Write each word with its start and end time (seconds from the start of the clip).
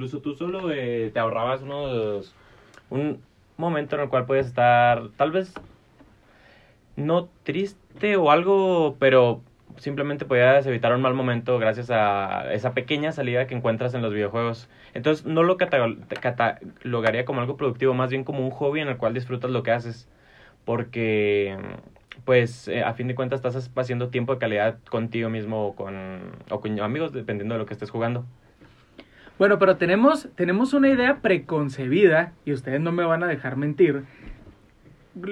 incluso 0.00 0.22
tú 0.22 0.34
solo 0.34 0.72
eh, 0.72 1.10
te 1.12 1.20
ahorrabas 1.20 1.60
unos 1.60 2.34
un 2.88 3.20
momento 3.58 3.96
en 3.96 4.02
el 4.02 4.08
cual 4.08 4.24
puedes 4.24 4.46
estar 4.46 5.10
tal 5.18 5.30
vez 5.30 5.52
no 6.96 7.28
triste 7.42 8.16
o 8.16 8.30
algo, 8.30 8.96
pero 8.98 9.42
simplemente 9.76 10.24
podías 10.24 10.66
evitar 10.66 10.94
un 10.94 11.02
mal 11.02 11.12
momento 11.12 11.58
gracias 11.58 11.90
a 11.90 12.50
esa 12.54 12.72
pequeña 12.72 13.12
salida 13.12 13.46
que 13.46 13.54
encuentras 13.54 13.92
en 13.92 14.00
los 14.00 14.14
videojuegos. 14.14 14.70
Entonces 14.94 15.26
no 15.26 15.42
lo 15.42 15.58
catalogaría 15.58 17.26
como 17.26 17.42
algo 17.42 17.58
productivo, 17.58 17.92
más 17.92 18.08
bien 18.08 18.24
como 18.24 18.42
un 18.42 18.50
hobby 18.52 18.80
en 18.80 18.88
el 18.88 18.96
cual 18.96 19.12
disfrutas 19.12 19.50
lo 19.50 19.62
que 19.62 19.72
haces. 19.72 20.08
Porque, 20.64 21.58
pues, 22.24 22.68
eh, 22.68 22.82
a 22.82 22.94
fin 22.94 23.06
de 23.08 23.14
cuentas 23.14 23.44
estás 23.44 23.70
haciendo 23.76 24.08
tiempo 24.08 24.32
de 24.34 24.38
calidad 24.38 24.78
contigo 24.90 25.28
mismo 25.28 25.66
o 25.66 25.74
con, 25.76 26.32
o 26.50 26.60
con 26.60 26.80
amigos, 26.80 27.12
dependiendo 27.12 27.54
de 27.54 27.58
lo 27.60 27.66
que 27.66 27.74
estés 27.74 27.90
jugando. 27.90 28.24
Bueno, 29.40 29.58
pero 29.58 29.78
tenemos, 29.78 30.28
tenemos 30.34 30.74
una 30.74 30.90
idea 30.90 31.22
preconcebida, 31.22 32.34
y 32.44 32.52
ustedes 32.52 32.78
no 32.78 32.92
me 32.92 33.06
van 33.06 33.22
a 33.22 33.26
dejar 33.26 33.56
mentir, 33.56 34.02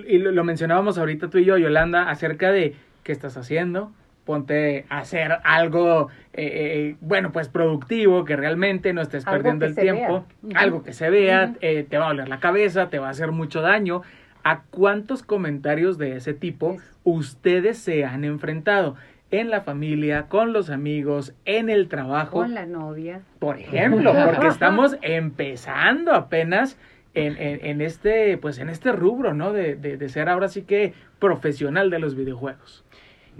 y 0.07 0.17
lo, 0.17 0.33
lo 0.33 0.45
mencionábamos 0.45 0.97
ahorita 0.97 1.29
tú 1.29 1.37
y 1.37 1.45
yo, 1.45 1.59
Yolanda, 1.59 2.09
acerca 2.09 2.51
de 2.51 2.75
qué 3.03 3.13
estás 3.13 3.37
haciendo, 3.37 3.93
ponte 4.25 4.87
a 4.89 5.01
hacer 5.01 5.37
algo, 5.45 6.09
eh, 6.33 6.47
eh, 6.47 6.97
bueno, 7.03 7.33
pues 7.33 7.51
productivo, 7.51 8.25
que 8.25 8.35
realmente 8.35 8.95
no 8.95 9.03
estés 9.03 9.27
perdiendo 9.27 9.67
el 9.67 9.75
tiempo, 9.75 10.25
algo 10.55 10.83
que 10.83 10.95
se 10.95 11.11
vea, 11.11 11.53
eh, 11.61 11.85
te 11.87 11.99
va 11.99 12.07
a 12.07 12.09
doler 12.09 12.31
la 12.31 12.41
cabeza, 12.41 12.89
te 12.89 12.99
va 12.99 13.09
a 13.09 13.11
hacer 13.11 13.31
mucho 13.31 13.61
daño. 13.61 14.01
¿A 14.43 14.63
cuántos 14.71 15.23
comentarios 15.23 15.99
de 15.99 16.17
ese 16.17 16.33
tipo 16.33 16.79
ustedes 17.05 17.77
se 17.77 18.07
han 18.07 18.25
enfrentado? 18.25 18.97
En 19.31 19.51
la 19.51 19.61
familia, 19.61 20.27
con 20.29 20.53
los 20.53 20.71
amigos, 20.71 21.35
en 21.45 21.69
el 21.69 21.89
trabajo. 21.89 22.39
Con 22.39 22.55
la 22.55 22.67
novia. 22.67 23.21
Por 23.39 23.59
ejemplo, 23.59 24.13
porque 24.25 24.47
estamos 24.47 24.97
empezando 25.03 26.13
apenas 26.15 26.79
en, 27.15 27.37
en, 27.39 27.81
este, 27.81 28.39
pues 28.39 28.59
en 28.59 28.69
este 28.69 28.93
rubro, 28.93 29.35
¿no? 29.35 29.53
De, 29.53 29.75
de, 29.75 29.97
de 29.97 30.09
ser 30.09 30.29
ahora 30.29 30.49
sí 30.49 30.63
que 30.63 30.95
profesional 31.19 31.91
de 31.91 31.99
los 31.99 32.15
videojuegos. 32.15 32.85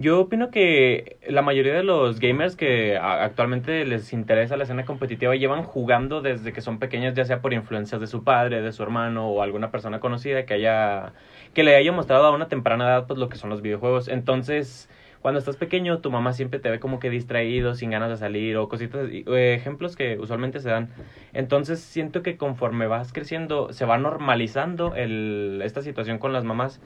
Yo 0.01 0.21
opino 0.21 0.53
que 0.53 1.17
la 1.27 1.43
mayoría 1.43 1.75
de 1.75 1.83
los 1.83 2.21
gamers 2.21 2.55
que 2.55 2.97
actualmente 2.97 3.85
les 3.85 4.13
interesa 4.13 4.57
la 4.57 4.63
escena 4.63 4.85
competitiva 4.85 5.35
llevan 5.35 5.65
jugando 5.65 6.23
desde 6.23 6.53
que 6.53 6.61
son 6.61 6.79
pequeños, 6.79 7.15
ya 7.15 7.25
sea 7.25 7.41
por 7.41 7.53
influencias 7.53 8.01
de 8.01 8.07
su 8.07 8.23
padre, 8.23 8.63
de 8.63 8.71
su 8.71 8.85
hermano 8.85 9.29
o 9.29 9.43
alguna 9.43 9.73
persona 9.73 9.99
conocida 9.99 10.47
que 10.47 10.55
haya 10.55 11.15
que 11.53 11.65
le 11.65 11.75
haya 11.75 11.91
mostrado 11.91 12.27
a 12.27 12.31
una 12.31 12.47
temprana 12.47 12.85
edad 12.85 13.07
pues 13.09 13.19
lo 13.19 13.29
que 13.29 13.39
son 13.39 13.51
los 13.51 13.61
videojuegos. 13.61 14.07
Entonces, 14.07 14.89
cuando 15.23 15.41
estás 15.41 15.57
pequeño, 15.57 15.99
tu 15.99 16.11
mamá 16.11 16.33
siempre 16.33 16.61
te 16.61 16.71
ve 16.71 16.79
como 16.79 17.01
que 17.01 17.11
distraído, 17.11 17.75
sin 17.75 17.91
ganas 17.91 18.11
de 18.11 18.17
salir 18.17 18.57
o 18.57 18.69
cositas, 18.69 19.09
ejemplos 19.11 19.97
que 19.97 20.19
usualmente 20.19 20.61
se 20.61 20.71
dan. 20.71 20.91
Entonces, 21.33 21.81
siento 21.81 22.23
que 22.23 22.37
conforme 22.37 22.87
vas 22.87 23.13
creciendo, 23.13 23.73
se 23.73 23.85
va 23.85 23.99
normalizando 23.99 24.95
el, 24.95 25.61
esta 25.65 25.83
situación 25.83 26.19
con 26.19 26.33
las 26.33 26.45
mamás 26.45 26.81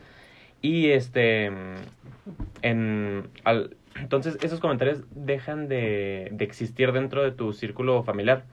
y 0.63 0.91
este, 0.91 1.51
en, 2.63 3.29
al, 3.45 3.77
entonces 3.97 4.39
esos 4.43 4.61
comentarios 4.61 5.03
dejan 5.11 5.69
de, 5.69 6.29
de 6.33 6.45
existir 6.45 6.93
dentro 6.93 7.23
de 7.23 7.33
tu 7.33 7.53
círculo 7.53 8.03
familiar. 8.03 8.45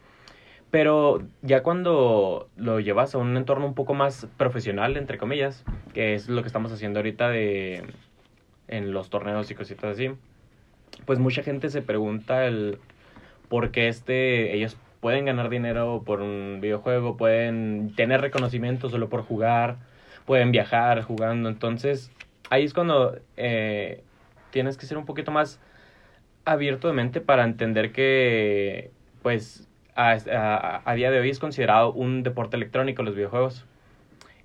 Pero 0.71 1.23
ya 1.41 1.63
cuando 1.63 2.47
lo 2.55 2.79
llevas 2.79 3.15
a 3.15 3.17
un 3.17 3.35
entorno 3.37 3.65
un 3.65 3.73
poco 3.73 3.95
más 3.95 4.27
profesional, 4.37 4.97
entre 4.97 5.17
comillas, 5.17 5.63
que 5.93 6.13
es 6.13 6.29
lo 6.29 6.41
que 6.41 6.47
estamos 6.47 6.71
haciendo 6.71 6.99
ahorita 6.99 7.29
de 7.29 7.83
en 8.69 8.93
los 8.93 9.09
torneos 9.09 9.51
y 9.51 9.55
cositas 9.55 9.91
así, 9.91 10.11
pues 11.05 11.19
mucha 11.19 11.43
gente 11.43 11.69
se 11.69 11.81
pregunta 11.81 12.45
el 12.45 12.79
por 13.49 13.71
qué 13.71 13.87
este 13.89 14.55
ellos 14.55 14.77
pueden 15.01 15.25
ganar 15.25 15.49
dinero 15.49 16.03
por 16.05 16.21
un 16.21 16.59
videojuego, 16.61 17.17
pueden 17.17 17.93
tener 17.95 18.21
reconocimiento 18.21 18.89
solo 18.89 19.09
por 19.09 19.23
jugar, 19.23 19.77
pueden 20.25 20.51
viajar 20.51 21.01
jugando. 21.01 21.49
Entonces, 21.49 22.11
ahí 22.49 22.63
es 22.63 22.73
cuando 22.73 23.17
eh, 23.37 24.03
tienes 24.51 24.77
que 24.77 24.85
ser 24.85 24.97
un 24.97 25.05
poquito 25.05 25.31
más 25.31 25.59
abierto 26.45 26.87
de 26.87 26.93
mente 26.93 27.21
para 27.21 27.43
entender 27.43 27.91
que, 27.91 28.91
pues, 29.21 29.67
a, 29.95 30.11
a, 30.11 30.81
a 30.85 30.95
día 30.95 31.11
de 31.11 31.19
hoy 31.19 31.29
es 31.29 31.39
considerado 31.39 31.93
un 31.93 32.23
deporte 32.23 32.57
electrónico 32.57 33.03
los 33.03 33.15
videojuegos. 33.15 33.65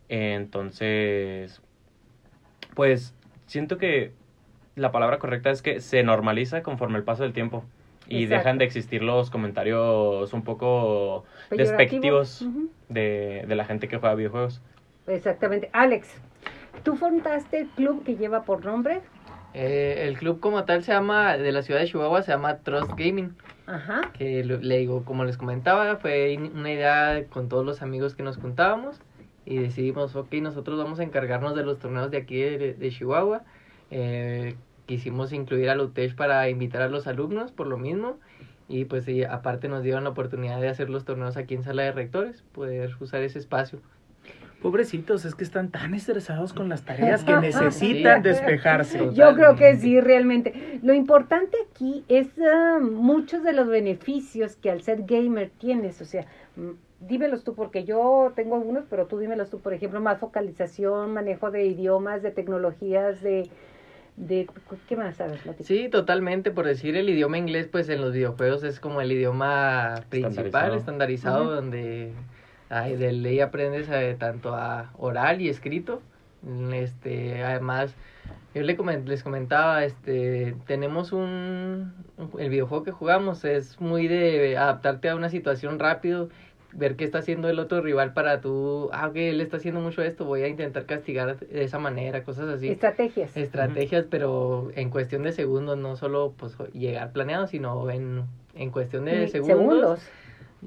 Entonces, 0.08 1.60
pues, 2.74 3.13
siento 3.46 3.78
que 3.78 4.12
la 4.76 4.90
palabra 4.90 5.18
correcta 5.18 5.50
es 5.50 5.62
que 5.62 5.80
se 5.80 6.02
normaliza 6.02 6.62
conforme 6.62 6.98
el 6.98 7.04
paso 7.04 7.22
del 7.22 7.32
tiempo 7.32 7.64
y 8.08 8.24
Exacto. 8.24 8.38
dejan 8.38 8.58
de 8.58 8.64
existir 8.64 9.02
los 9.02 9.30
comentarios 9.30 10.32
un 10.32 10.42
poco 10.42 11.24
despectivos 11.50 12.42
uh 12.42 12.50
-huh. 12.50 12.68
de, 12.88 13.44
de 13.46 13.54
la 13.54 13.64
gente 13.64 13.88
que 13.88 13.98
juega 13.98 14.14
videojuegos. 14.14 14.60
Exactamente. 15.06 15.70
Alex, 15.72 16.08
¿tú 16.82 16.96
fundaste 16.96 17.60
el 17.60 17.68
club 17.68 18.04
que 18.04 18.16
lleva 18.16 18.42
por 18.42 18.64
nombre? 18.64 19.00
Eh, 19.54 20.06
el 20.08 20.18
club 20.18 20.40
como 20.40 20.64
tal 20.64 20.82
se 20.82 20.92
llama, 20.92 21.36
de 21.38 21.52
la 21.52 21.62
ciudad 21.62 21.80
de 21.80 21.86
Chihuahua, 21.86 22.22
se 22.22 22.32
llama 22.32 22.58
Trust 22.58 22.90
Gaming. 22.96 23.36
Ajá. 23.66 24.10
Que 24.12 24.42
le 24.44 24.78
digo, 24.78 25.04
como 25.04 25.24
les 25.24 25.36
comentaba, 25.36 25.96
fue 25.96 26.36
una 26.36 26.72
idea 26.72 27.24
con 27.30 27.48
todos 27.48 27.64
los 27.64 27.80
amigos 27.80 28.14
que 28.14 28.22
nos 28.22 28.36
juntábamos 28.36 29.00
y 29.46 29.58
decidimos, 29.58 30.16
ok, 30.16 30.32
nosotros 30.34 30.78
vamos 30.78 31.00
a 31.00 31.02
encargarnos 31.02 31.54
de 31.54 31.64
los 31.64 31.78
torneos 31.78 32.10
de 32.10 32.16
aquí 32.18 32.38
de, 32.38 32.74
de 32.74 32.90
Chihuahua. 32.90 33.42
Eh, 33.90 34.56
quisimos 34.86 35.32
incluir 35.32 35.70
a 35.70 35.74
Lutech 35.74 36.14
para 36.14 36.48
invitar 36.48 36.82
a 36.82 36.88
los 36.88 37.06
alumnos 37.06 37.52
por 37.52 37.66
lo 37.66 37.78
mismo 37.78 38.18
y 38.68 38.86
pues 38.86 39.06
y 39.08 39.24
aparte 39.24 39.68
nos 39.68 39.82
dieron 39.82 40.04
la 40.04 40.10
oportunidad 40.10 40.60
de 40.60 40.68
hacer 40.68 40.90
los 40.90 41.04
torneos 41.04 41.36
aquí 41.36 41.54
en 41.54 41.62
sala 41.62 41.82
de 41.82 41.92
rectores, 41.92 42.42
poder 42.52 42.94
usar 43.00 43.22
ese 43.22 43.38
espacio. 43.38 43.80
Pobrecitos, 44.62 45.26
es 45.26 45.34
que 45.34 45.44
están 45.44 45.70
tan 45.70 45.92
estresados 45.92 46.54
con 46.54 46.70
las 46.70 46.86
tareas 46.86 47.22
que 47.22 47.36
necesitan 47.40 48.22
sí. 48.22 48.28
despejarse. 48.30 48.98
Totalmente. 48.98 49.20
Yo 49.20 49.34
creo 49.34 49.56
que 49.56 49.76
sí, 49.76 50.00
realmente. 50.00 50.80
Lo 50.82 50.94
importante 50.94 51.58
aquí 51.70 52.02
es 52.08 52.28
uh, 52.38 52.80
muchos 52.80 53.44
de 53.44 53.52
los 53.52 53.68
beneficios 53.68 54.56
que 54.56 54.70
al 54.70 54.80
ser 54.80 55.02
gamer 55.02 55.50
tienes. 55.58 56.00
O 56.00 56.06
sea, 56.06 56.24
dímelos 57.00 57.44
tú, 57.44 57.54
porque 57.54 57.84
yo 57.84 58.32
tengo 58.34 58.56
algunos, 58.56 58.84
pero 58.88 59.06
tú 59.06 59.18
dímelos 59.18 59.50
tú. 59.50 59.60
Por 59.60 59.74
ejemplo, 59.74 60.00
más 60.00 60.18
focalización, 60.18 61.12
manejo 61.12 61.50
de 61.50 61.64
idiomas, 61.64 62.22
de 62.22 62.30
tecnologías, 62.30 63.22
de... 63.22 63.48
De, 64.16 64.48
¿Qué 64.88 64.96
más 64.96 65.16
sabes? 65.16 65.40
Sí, 65.64 65.88
totalmente. 65.88 66.52
Por 66.52 66.66
decir 66.66 66.94
el 66.96 67.08
idioma 67.08 67.36
inglés, 67.36 67.66
pues 67.66 67.88
en 67.88 68.00
los 68.00 68.12
videojuegos 68.12 68.62
es 68.62 68.78
como 68.78 69.00
el 69.00 69.10
idioma 69.10 70.04
principal, 70.08 70.76
estandarizado, 70.76 70.76
estandarizado 70.76 71.44
uh 71.44 71.48
-huh. 71.48 71.54
donde 71.56 72.12
Ay, 72.68 72.96
de 72.96 73.12
ley 73.12 73.40
aprendes 73.40 73.88
eh, 73.88 74.16
tanto 74.18 74.54
a 74.54 74.90
oral 74.98 75.40
y 75.40 75.48
escrito. 75.48 76.02
Este, 76.72 77.42
además, 77.42 77.94
yo 78.54 78.62
le 78.62 78.76
coment 78.76 79.06
les 79.08 79.22
comentaba, 79.22 79.84
este, 79.84 80.56
tenemos 80.66 81.12
un, 81.12 81.94
el 82.38 82.50
videojuego 82.50 82.84
que 82.84 82.90
jugamos 82.90 83.44
es 83.44 83.80
muy 83.80 84.08
de 84.08 84.56
adaptarte 84.58 85.08
a 85.08 85.16
una 85.16 85.30
situación 85.30 85.78
rápido, 85.78 86.28
ver 86.76 86.96
qué 86.96 87.04
está 87.04 87.18
haciendo 87.18 87.48
el 87.48 87.58
otro 87.58 87.80
rival 87.80 88.12
para 88.12 88.40
tú, 88.40 88.90
ah, 88.92 89.10
que 89.12 89.30
él 89.30 89.40
está 89.40 89.58
haciendo 89.58 89.80
mucho 89.80 90.02
esto, 90.02 90.24
voy 90.24 90.42
a 90.42 90.48
intentar 90.48 90.86
castigar 90.86 91.38
de 91.38 91.64
esa 91.64 91.78
manera, 91.78 92.24
cosas 92.24 92.48
así. 92.48 92.68
Estrategias. 92.68 93.36
Estrategias, 93.36 94.04
uh 94.04 94.06
-huh. 94.06 94.10
pero 94.10 94.70
en 94.74 94.90
cuestión 94.90 95.22
de 95.22 95.32
segundos, 95.32 95.78
no 95.78 95.96
solo 95.96 96.34
pues 96.36 96.56
llegar 96.72 97.12
planeado, 97.12 97.46
sino 97.46 97.90
en, 97.90 98.24
en 98.54 98.70
cuestión 98.70 99.04
de 99.04 99.28
segundos. 99.28 100.00
segundos 100.00 100.00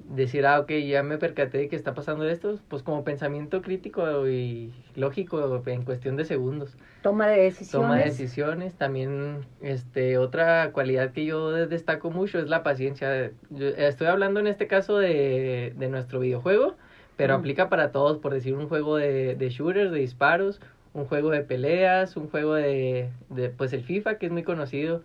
decir, 0.09 0.45
ah, 0.45 0.59
ok, 0.59 0.71
ya 0.87 1.03
me 1.03 1.17
percaté 1.17 1.57
de 1.57 1.67
que 1.67 1.75
está 1.75 1.93
pasando 1.93 2.27
esto, 2.27 2.59
pues 2.67 2.83
como 2.83 3.03
pensamiento 3.03 3.61
crítico 3.61 4.27
y 4.27 4.73
lógico 4.95 5.61
en 5.65 5.83
cuestión 5.83 6.15
de 6.15 6.25
segundos. 6.25 6.77
Toma 7.01 7.27
de 7.27 7.41
decisiones. 7.41 7.71
Toma 7.71 7.97
de 7.97 8.05
decisiones. 8.05 8.73
También, 8.75 9.45
este, 9.61 10.17
otra 10.17 10.71
cualidad 10.71 11.11
que 11.11 11.25
yo 11.25 11.51
destaco 11.51 12.09
mucho 12.09 12.39
es 12.39 12.47
la 12.47 12.63
paciencia. 12.63 13.31
Yo 13.49 13.67
estoy 13.67 14.07
hablando 14.07 14.39
en 14.39 14.47
este 14.47 14.67
caso 14.67 14.97
de, 14.97 15.73
de 15.75 15.87
nuestro 15.89 16.19
videojuego, 16.19 16.75
pero 17.15 17.35
mm. 17.35 17.39
aplica 17.39 17.69
para 17.69 17.91
todos, 17.91 18.17
por 18.17 18.33
decir 18.33 18.53
un 18.53 18.67
juego 18.67 18.97
de, 18.97 19.35
de 19.35 19.49
shooters, 19.49 19.91
de 19.91 19.99
disparos, 19.99 20.59
un 20.93 21.05
juego 21.05 21.29
de 21.29 21.41
peleas, 21.41 22.17
un 22.17 22.29
juego 22.29 22.55
de, 22.55 23.09
de, 23.29 23.49
pues 23.49 23.73
el 23.73 23.83
FIFA, 23.83 24.17
que 24.17 24.25
es 24.25 24.31
muy 24.31 24.43
conocido. 24.43 25.03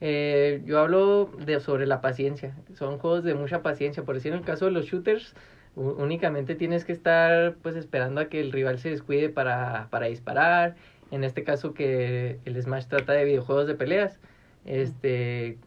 Eh, 0.00 0.62
yo 0.64 0.78
hablo 0.78 1.30
de, 1.44 1.60
sobre 1.60 1.86
la 1.86 2.00
paciencia. 2.00 2.54
Son 2.74 2.98
juegos 2.98 3.24
de 3.24 3.34
mucha 3.34 3.62
paciencia. 3.62 4.04
Por 4.04 4.14
decir, 4.14 4.32
en 4.32 4.38
el 4.38 4.44
caso 4.44 4.66
de 4.66 4.70
los 4.72 4.86
shooters, 4.86 5.34
únicamente 5.74 6.54
tienes 6.54 6.84
que 6.84 6.92
estar 6.92 7.56
pues 7.62 7.76
esperando 7.76 8.20
a 8.20 8.28
que 8.28 8.40
el 8.40 8.52
rival 8.52 8.78
se 8.78 8.90
descuide 8.90 9.28
para, 9.28 9.88
para 9.90 10.06
disparar. 10.06 10.76
En 11.10 11.24
este 11.24 11.44
caso 11.44 11.74
que 11.74 12.38
el 12.44 12.60
Smash 12.62 12.86
trata 12.86 13.12
de 13.12 13.24
videojuegos 13.24 13.66
de 13.66 13.74
peleas. 13.74 14.20
Este, 14.64 15.58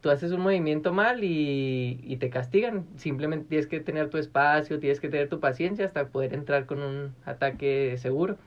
tú 0.00 0.10
haces 0.10 0.32
un 0.32 0.40
movimiento 0.40 0.92
mal 0.92 1.24
y, 1.24 2.00
y 2.04 2.16
te 2.18 2.30
castigan. 2.30 2.86
Simplemente 2.96 3.46
tienes 3.48 3.66
que 3.66 3.80
tener 3.80 4.10
tu 4.10 4.18
espacio, 4.18 4.78
tienes 4.78 5.00
que 5.00 5.08
tener 5.08 5.28
tu 5.28 5.40
paciencia 5.40 5.84
hasta 5.86 6.08
poder 6.08 6.34
entrar 6.34 6.66
con 6.66 6.82
un 6.82 7.14
ataque 7.24 7.96
seguro. 7.98 8.38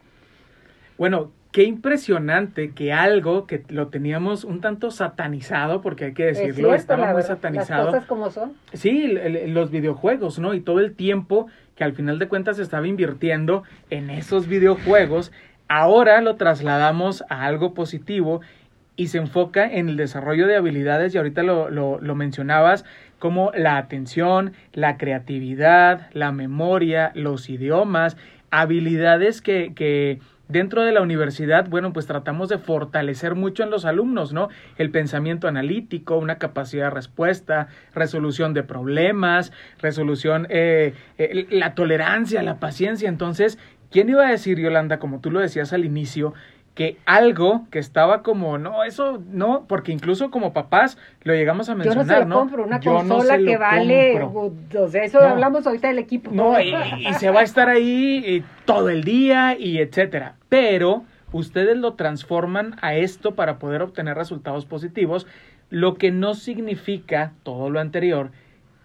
Bueno, 0.97 1.31
qué 1.51 1.63
impresionante 1.63 2.71
que 2.71 2.93
algo 2.93 3.47
que 3.47 3.63
lo 3.69 3.87
teníamos 3.87 4.43
un 4.43 4.61
tanto 4.61 4.91
satanizado, 4.91 5.81
porque 5.81 6.05
hay 6.05 6.13
que 6.13 6.29
Es 6.29 6.37
decirlo, 6.37 6.69
cierto, 6.69 6.75
estaba 6.75 7.13
muy 7.13 7.21
satanizado. 7.23 7.85
Las 7.85 7.93
cosas 7.93 8.07
como 8.07 8.29
son. 8.31 8.53
Sí, 8.73 9.05
el- 9.05 9.17
el- 9.35 9.53
los 9.53 9.71
videojuegos, 9.71 10.39
¿no? 10.39 10.53
Y 10.53 10.61
todo 10.61 10.79
el 10.79 10.93
tiempo 10.93 11.47
que 11.75 11.83
al 11.83 11.93
final 11.93 12.19
de 12.19 12.27
cuentas 12.27 12.57
se 12.57 12.63
estaba 12.63 12.87
invirtiendo 12.87 13.63
en 13.89 14.09
esos 14.09 14.47
videojuegos, 14.47 15.31
ahora 15.67 16.21
lo 16.21 16.35
trasladamos 16.35 17.23
a 17.29 17.45
algo 17.45 17.73
positivo 17.73 18.41
y 18.95 19.07
se 19.07 19.19
enfoca 19.19 19.71
en 19.71 19.89
el 19.89 19.97
desarrollo 19.97 20.47
de 20.47 20.55
habilidades 20.55 21.13
y 21.13 21.17
ahorita 21.19 21.43
lo, 21.43 21.69
lo, 21.69 21.99
lo 22.01 22.15
mencionabas 22.15 22.83
como 23.19 23.51
la 23.55 23.77
atención, 23.77 24.53
la 24.73 24.97
creatividad, 24.97 26.07
la 26.13 26.31
memoria, 26.31 27.11
los 27.13 27.49
idiomas, 27.49 28.17
habilidades 28.49 29.41
que, 29.41 29.73
que 29.75 30.19
dentro 30.47 30.83
de 30.83 30.91
la 30.91 31.01
universidad, 31.01 31.67
bueno, 31.67 31.93
pues 31.93 32.05
tratamos 32.05 32.49
de 32.49 32.57
fortalecer 32.57 33.35
mucho 33.35 33.63
en 33.63 33.69
los 33.69 33.85
alumnos, 33.85 34.33
¿no? 34.33 34.49
El 34.77 34.91
pensamiento 34.91 35.47
analítico, 35.47 36.17
una 36.17 36.37
capacidad 36.37 36.85
de 36.85 36.91
respuesta, 36.91 37.67
resolución 37.93 38.53
de 38.53 38.63
problemas, 38.63 39.51
resolución, 39.79 40.47
eh, 40.49 40.93
eh, 41.17 41.47
la 41.49 41.75
tolerancia, 41.75 42.43
la 42.43 42.59
paciencia. 42.59 43.09
Entonces, 43.09 43.57
¿quién 43.91 44.09
iba 44.09 44.25
a 44.25 44.31
decir, 44.31 44.59
Yolanda, 44.59 44.99
como 44.99 45.19
tú 45.19 45.31
lo 45.31 45.39
decías 45.39 45.73
al 45.73 45.85
inicio, 45.85 46.33
que 46.77 46.95
algo 47.07 47.65
que 47.71 47.79
estaba 47.79 48.21
como, 48.21 48.59
no, 48.59 48.83
eso 48.83 49.19
no, 49.31 49.65
porque 49.67 49.91
incluso 49.91 50.29
como 50.29 50.53
papás 50.53 50.99
lo 51.23 51.33
llegamos 51.33 51.69
a 51.69 51.71
Yo 51.71 51.77
no 51.79 51.83
mencionar, 51.85 52.23
se 52.23 52.29
lo 52.29 52.35
compro, 52.35 52.63
una 52.65 52.79
Yo 52.79 53.01
no 53.01 53.15
consola 53.15 53.39
que 53.39 53.57
vale, 53.57 54.19
compro. 54.21 54.83
o 54.83 54.87
sea, 54.87 55.03
eso 55.03 55.19
No. 55.19 55.25
hablamos 55.25 55.65
ahorita 55.65 55.87
del 55.87 55.97
equipo. 55.97 56.29
No, 56.31 56.61
y, 56.61 56.75
y 56.99 57.13
se 57.15 57.31
va 57.31 57.39
a 57.39 57.43
estar 57.43 57.67
ahí 57.67 58.23
eh, 58.27 58.43
todo 58.65 58.89
el 58.89 59.03
día 59.03 59.57
y 59.57 59.79
etcétera. 59.79 60.35
Pero 60.49 61.03
ustedes 61.31 61.75
lo 61.77 61.95
transforman 61.95 62.75
a 62.83 62.93
esto 62.93 63.33
para 63.33 63.57
poder 63.57 63.81
obtener 63.81 64.15
resultados 64.15 64.67
positivos, 64.67 65.25
lo 65.71 65.95
que 65.95 66.11
no 66.11 66.35
significa 66.35 67.33
todo 67.41 67.71
lo 67.71 67.79
anterior 67.79 68.29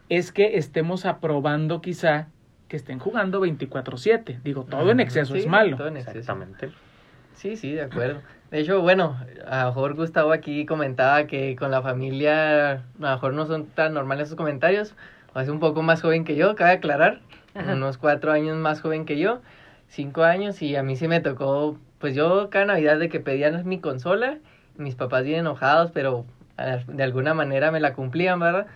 es 0.08 0.32
que 0.32 0.56
estemos 0.56 1.04
aprobando 1.04 1.82
quizá 1.82 2.28
que 2.68 2.76
estén 2.76 2.98
jugando 2.98 3.38
24/7. 3.40 4.40
Digo, 4.42 4.64
todo 4.64 4.90
en 4.92 5.00
exceso 5.00 5.34
Sí, 5.34 5.40
es 5.40 5.46
malo. 5.46 5.76
todo 5.76 5.88
en 5.88 5.98
exceso. 5.98 6.18
Exactamente. 6.18 6.70
Sí, 7.34 7.56
sí, 7.56 7.72
de 7.72 7.82
acuerdo. 7.82 8.20
De 8.50 8.60
hecho, 8.60 8.80
bueno, 8.82 9.18
a 9.46 9.62
lo 9.62 9.66
mejor 9.68 9.94
Gustavo 9.94 10.32
aquí 10.32 10.66
comentaba 10.66 11.26
que 11.26 11.56
con 11.56 11.70
la 11.70 11.80
familia 11.80 12.72
a 12.72 12.82
lo 12.98 13.10
mejor 13.10 13.32
no 13.34 13.46
son 13.46 13.66
tan 13.66 13.94
normales 13.94 14.28
sus 14.28 14.36
comentarios. 14.36 14.94
O 15.34 15.40
es 15.40 15.48
un 15.48 15.58
poco 15.58 15.82
más 15.82 16.02
joven 16.02 16.24
que 16.24 16.36
yo, 16.36 16.54
cabe 16.54 16.72
aclarar. 16.72 17.20
Ajá. 17.54 17.72
Unos 17.72 17.96
cuatro 17.96 18.32
años 18.32 18.56
más 18.58 18.80
joven 18.80 19.06
que 19.06 19.18
yo. 19.18 19.40
Cinco 19.88 20.24
años 20.24 20.60
y 20.62 20.76
a 20.76 20.82
mí 20.82 20.96
sí 20.96 21.08
me 21.08 21.20
tocó, 21.20 21.78
pues 21.98 22.14
yo 22.14 22.50
cada 22.50 22.66
Navidad 22.66 22.98
de 22.98 23.08
que 23.08 23.20
pedían 23.20 23.66
mi 23.66 23.80
consola. 23.80 24.38
Mis 24.76 24.94
papás 24.94 25.24
bien 25.24 25.40
enojados, 25.40 25.90
pero 25.92 26.24
de 26.86 27.02
alguna 27.02 27.34
manera 27.34 27.70
me 27.70 27.80
la 27.80 27.94
cumplían, 27.94 28.38
¿verdad? 28.40 28.66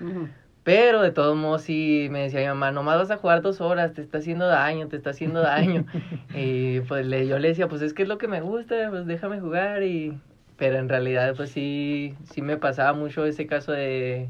Pero 0.67 1.01
de 1.01 1.13
todos 1.13 1.37
modos 1.37 1.63
sí 1.63 2.09
me 2.11 2.23
decía 2.23 2.41
mi 2.41 2.47
mamá, 2.49 2.73
nomás 2.73 2.99
vas 2.99 3.13
a 3.13 3.19
jugar 3.19 3.41
dos 3.41 3.61
horas, 3.61 3.93
te 3.93 4.03
está 4.03 4.19
haciendo 4.19 4.49
daño, 4.49 4.89
te 4.89 4.97
está 4.97 5.11
haciendo 5.11 5.41
daño. 5.41 5.87
y 6.35 6.81
pues 6.81 7.07
le, 7.07 7.29
yo 7.29 7.39
le 7.39 7.47
decía, 7.47 7.69
pues 7.69 7.83
es 7.83 7.95
que 7.95 8.03
es 8.03 8.09
lo 8.09 8.19
que 8.19 8.27
me 8.27 8.41
gusta, 8.41 8.75
pues 8.91 9.07
déjame 9.07 9.39
jugar 9.41 9.85
y... 9.85 10.19
Pero 10.59 10.79
en 10.79 10.89
realidad 10.89 11.35
pues 11.37 11.51
sí, 11.51 12.17
sí 12.33 12.43
me 12.43 12.57
pasaba 12.57 12.95
mucho 12.95 13.25
ese 13.27 13.47
caso 13.47 13.71
de 13.71 14.29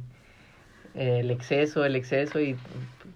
eh, 0.94 1.20
el 1.20 1.30
exceso, 1.30 1.86
el 1.86 1.96
exceso 1.96 2.38
y 2.38 2.54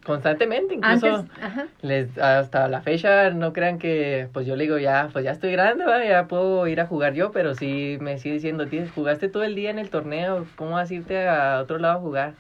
constantemente 0.06 0.74
incluso 0.76 1.16
Antes, 1.16 1.42
ajá. 1.42 1.66
les, 1.82 2.16
hasta 2.16 2.68
la 2.68 2.80
fecha 2.80 3.28
no 3.30 3.52
crean 3.52 3.78
que 3.78 4.28
pues 4.32 4.46
yo 4.46 4.56
le 4.56 4.64
digo 4.64 4.78
ya 4.78 5.10
pues 5.12 5.26
ya 5.26 5.32
estoy 5.32 5.52
grande 5.52 5.84
¿va? 5.84 6.02
ya 6.02 6.26
puedo 6.26 6.66
ir 6.68 6.80
a 6.80 6.86
jugar 6.86 7.12
yo 7.12 7.32
pero 7.32 7.54
sí 7.54 7.98
me 8.00 8.16
sigue 8.16 8.36
diciendo 8.36 8.66
tienes 8.66 8.90
jugaste 8.92 9.28
todo 9.28 9.42
el 9.44 9.54
día 9.54 9.68
en 9.70 9.78
el 9.78 9.90
torneo 9.90 10.46
cómo 10.56 10.72
vas 10.72 10.90
a 10.90 10.94
irte 10.94 11.28
a 11.28 11.60
otro 11.60 11.78
lado 11.78 11.98
a 11.98 12.00
jugar 12.00 12.34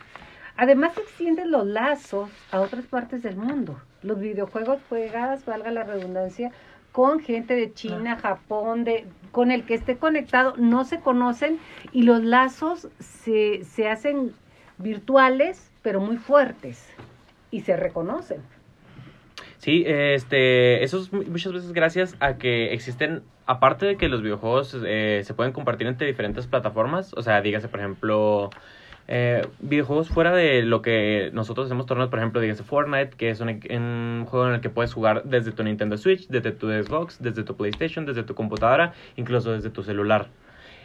Además 0.60 0.98
extienden 0.98 1.50
los 1.50 1.66
lazos 1.66 2.28
a 2.50 2.60
otras 2.60 2.84
partes 2.84 3.22
del 3.22 3.34
mundo. 3.34 3.80
Los 4.02 4.20
videojuegos 4.20 4.78
juegas, 4.90 5.46
valga 5.46 5.70
la 5.70 5.84
redundancia, 5.84 6.50
con 6.92 7.20
gente 7.20 7.54
de 7.54 7.72
China, 7.72 8.18
Japón, 8.20 8.84
de, 8.84 9.06
con 9.32 9.52
el 9.52 9.64
que 9.64 9.72
esté 9.72 9.96
conectado, 9.96 10.54
no 10.58 10.84
se 10.84 11.00
conocen 11.00 11.58
y 11.92 12.02
los 12.02 12.22
lazos 12.22 12.88
se, 12.98 13.64
se 13.64 13.88
hacen 13.88 14.32
virtuales, 14.76 15.72
pero 15.80 15.98
muy 15.98 16.18
fuertes 16.18 16.86
y 17.50 17.62
se 17.62 17.74
reconocen. 17.78 18.42
Sí, 19.56 19.84
este, 19.86 20.84
eso 20.84 21.00
es 21.00 21.10
mu- 21.10 21.22
muchas 21.22 21.54
veces 21.54 21.72
gracias 21.72 22.16
a 22.20 22.36
que 22.36 22.74
existen, 22.74 23.22
aparte 23.46 23.86
de 23.86 23.96
que 23.96 24.10
los 24.10 24.20
videojuegos 24.20 24.76
eh, 24.84 25.22
se 25.24 25.32
pueden 25.32 25.54
compartir 25.54 25.86
entre 25.86 26.06
diferentes 26.06 26.46
plataformas, 26.46 27.14
o 27.16 27.22
sea, 27.22 27.40
dígase, 27.40 27.68
por 27.68 27.80
ejemplo, 27.80 28.50
eh, 29.08 29.46
videojuegos 29.60 30.08
fuera 30.08 30.32
de 30.32 30.62
lo 30.62 30.82
que 30.82 31.30
nosotros 31.32 31.66
hacemos 31.66 31.86
torneos, 31.86 32.10
por 32.10 32.18
ejemplo, 32.18 32.40
dígase 32.40 32.62
Fortnite, 32.62 33.16
que 33.16 33.30
es 33.30 33.40
un, 33.40 34.26
juego 34.26 34.48
en 34.48 34.54
el 34.54 34.60
que 34.60 34.70
puedes 34.70 34.92
jugar 34.94 35.24
desde 35.24 35.52
tu 35.52 35.64
Nintendo 35.64 35.96
Switch, 35.96 36.28
desde 36.28 36.52
tu 36.52 36.68
Xbox, 36.68 37.20
desde 37.20 37.42
tu 37.42 37.56
PlayStation, 37.56 38.06
desde 38.06 38.22
tu 38.22 38.34
computadora, 38.34 38.92
incluso 39.16 39.52
desde 39.52 39.70
tu 39.70 39.82
celular. 39.82 40.28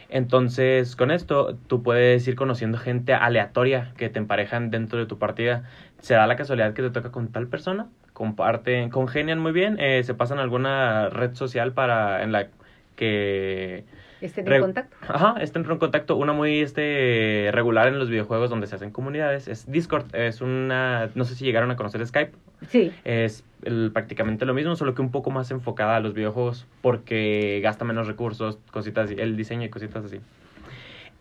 Entonces, 0.08 0.96
con 0.96 1.10
esto, 1.10 1.56
tú 1.66 1.82
puedes 1.82 2.26
ir 2.28 2.36
conociendo 2.36 2.78
gente 2.78 3.12
aleatoria 3.14 3.92
que 3.96 4.08
te 4.08 4.18
emparejan 4.18 4.70
dentro 4.70 4.98
de 4.98 5.06
tu 5.06 5.18
partida. 5.18 5.64
Se 6.00 6.14
da 6.14 6.26
la 6.26 6.36
casualidad 6.36 6.74
que 6.74 6.82
te 6.82 6.90
toca 6.90 7.10
con 7.10 7.28
tal 7.28 7.48
persona, 7.48 7.88
comparten, 8.12 8.90
congenian 8.90 9.38
muy 9.38 9.52
bien, 9.52 9.78
eh, 9.80 10.02
se 10.04 10.14
pasan 10.14 10.38
alguna 10.38 11.10
red 11.10 11.34
social 11.34 11.72
para 11.72 12.22
en 12.22 12.32
la 12.32 12.48
que 12.96 13.84
Estén 14.20 14.50
en 14.50 14.60
contacto. 14.62 14.96
Ajá, 15.08 15.34
estén 15.40 15.64
en 15.70 15.78
contacto. 15.78 16.16
Una 16.16 16.32
muy 16.32 16.60
este 16.60 17.50
regular 17.52 17.88
en 17.88 17.98
los 17.98 18.08
videojuegos 18.08 18.48
donde 18.48 18.66
se 18.66 18.74
hacen 18.76 18.90
comunidades 18.90 19.46
es 19.48 19.70
Discord. 19.70 20.14
Es 20.14 20.40
una, 20.40 21.10
no 21.14 21.24
sé 21.24 21.34
si 21.34 21.44
llegaron 21.44 21.70
a 21.70 21.76
conocer 21.76 22.04
Skype. 22.06 22.32
Sí. 22.68 22.92
Es 23.04 23.44
el- 23.62 23.90
prácticamente 23.92 24.46
lo 24.46 24.54
mismo, 24.54 24.74
solo 24.76 24.94
que 24.94 25.02
un 25.02 25.10
poco 25.10 25.30
más 25.30 25.50
enfocada 25.50 25.96
a 25.96 26.00
los 26.00 26.14
videojuegos 26.14 26.66
porque 26.80 27.60
gasta 27.62 27.84
menos 27.84 28.06
recursos, 28.06 28.58
cositas 28.70 29.06
así, 29.06 29.16
el 29.18 29.36
diseño 29.36 29.64
y 29.66 29.68
cositas 29.70 30.04
así. 30.04 30.20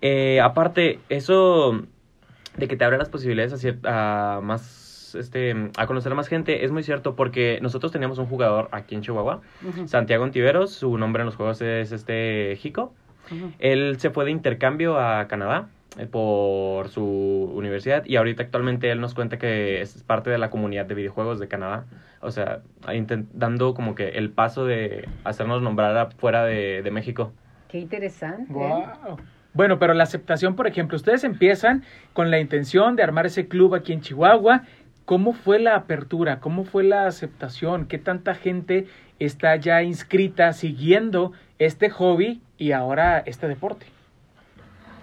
Eh, 0.01 0.39
aparte, 0.41 1.00
eso 1.09 1.81
de 2.57 2.68
que 2.68 2.77
te 2.77 2.86
abre 2.86 2.98
las 2.98 3.09
posibilidades 3.09 3.65
a, 3.83 4.38
a 4.38 4.41
más 4.41 4.62
este 5.15 5.69
a 5.77 5.88
conocer 5.88 6.12
a 6.12 6.15
más 6.15 6.27
gente 6.27 6.65
es 6.65 6.71
muy 6.71 6.83
cierto 6.83 7.15
porque 7.15 7.59
nosotros 7.62 7.91
teníamos 7.91 8.17
un 8.17 8.25
jugador 8.25 8.69
aquí 8.71 8.95
en 8.95 9.01
Chihuahua, 9.01 9.41
Santiago 9.85 10.23
Antiveros, 10.23 10.71
su 10.71 10.97
nombre 10.97 11.21
en 11.21 11.25
los 11.25 11.35
juegos 11.35 11.62
es 11.62 11.91
este 11.91 12.57
Jico. 12.57 12.94
Él 13.59 13.97
se 14.00 14.12
fue 14.12 14.25
de 14.25 14.31
intercambio 14.31 15.00
a 15.00 15.27
Canadá 15.27 15.69
eh, 15.97 16.06
por 16.06 16.89
su 16.89 17.51
universidad 17.56 18.06
y 18.06 18.17
ahorita 18.17 18.44
actualmente 18.44 18.91
él 18.91 19.01
nos 19.01 19.13
cuenta 19.13 19.38
que 19.38 19.81
es 19.81 20.03
parte 20.03 20.29
de 20.29 20.38
la 20.38 20.50
comunidad 20.50 20.85
de 20.85 20.94
videojuegos 20.94 21.39
de 21.39 21.47
Canadá. 21.47 21.85
O 22.21 22.31
sea, 22.31 22.62
dando 23.34 23.74
como 23.74 23.95
que 23.95 24.10
el 24.10 24.29
paso 24.29 24.65
de 24.65 25.07
hacernos 25.24 25.62
nombrar 25.62 25.98
afuera 25.98 26.43
de, 26.43 26.81
de 26.84 26.91
México. 26.91 27.31
Qué 27.67 27.79
interesante. 27.79 28.51
Wow. 28.51 29.17
Bueno, 29.55 29.79
pero 29.79 29.93
la 29.93 30.03
aceptación, 30.03 30.57
por 30.57 30.67
ejemplo, 30.67 30.98
ustedes 30.98 31.24
empiezan 31.24 31.84
con 32.12 32.29
la 32.29 32.39
intención 32.39 32.98
de 32.98 33.03
armar 33.03 33.25
ese 33.25 33.48
club 33.48 33.74
aquí 33.74 33.93
en 33.93 34.01
Chihuahua. 34.01 34.63
¿Cómo 35.05 35.33
fue 35.33 35.59
la 35.59 35.75
apertura? 35.75 36.39
¿Cómo 36.39 36.63
fue 36.63 36.83
la 36.83 37.05
aceptación? 37.05 37.85
¿Qué 37.85 38.00
tanta 38.00 38.33
gente 38.33 38.88
está 39.19 39.55
ya 39.55 39.83
inscrita 39.83 40.51
siguiendo 40.51 41.31
este 41.59 41.91
hobby 41.91 42.41
y 42.57 42.71
ahora 42.71 43.19
este 43.19 43.47
deporte? 43.47 43.85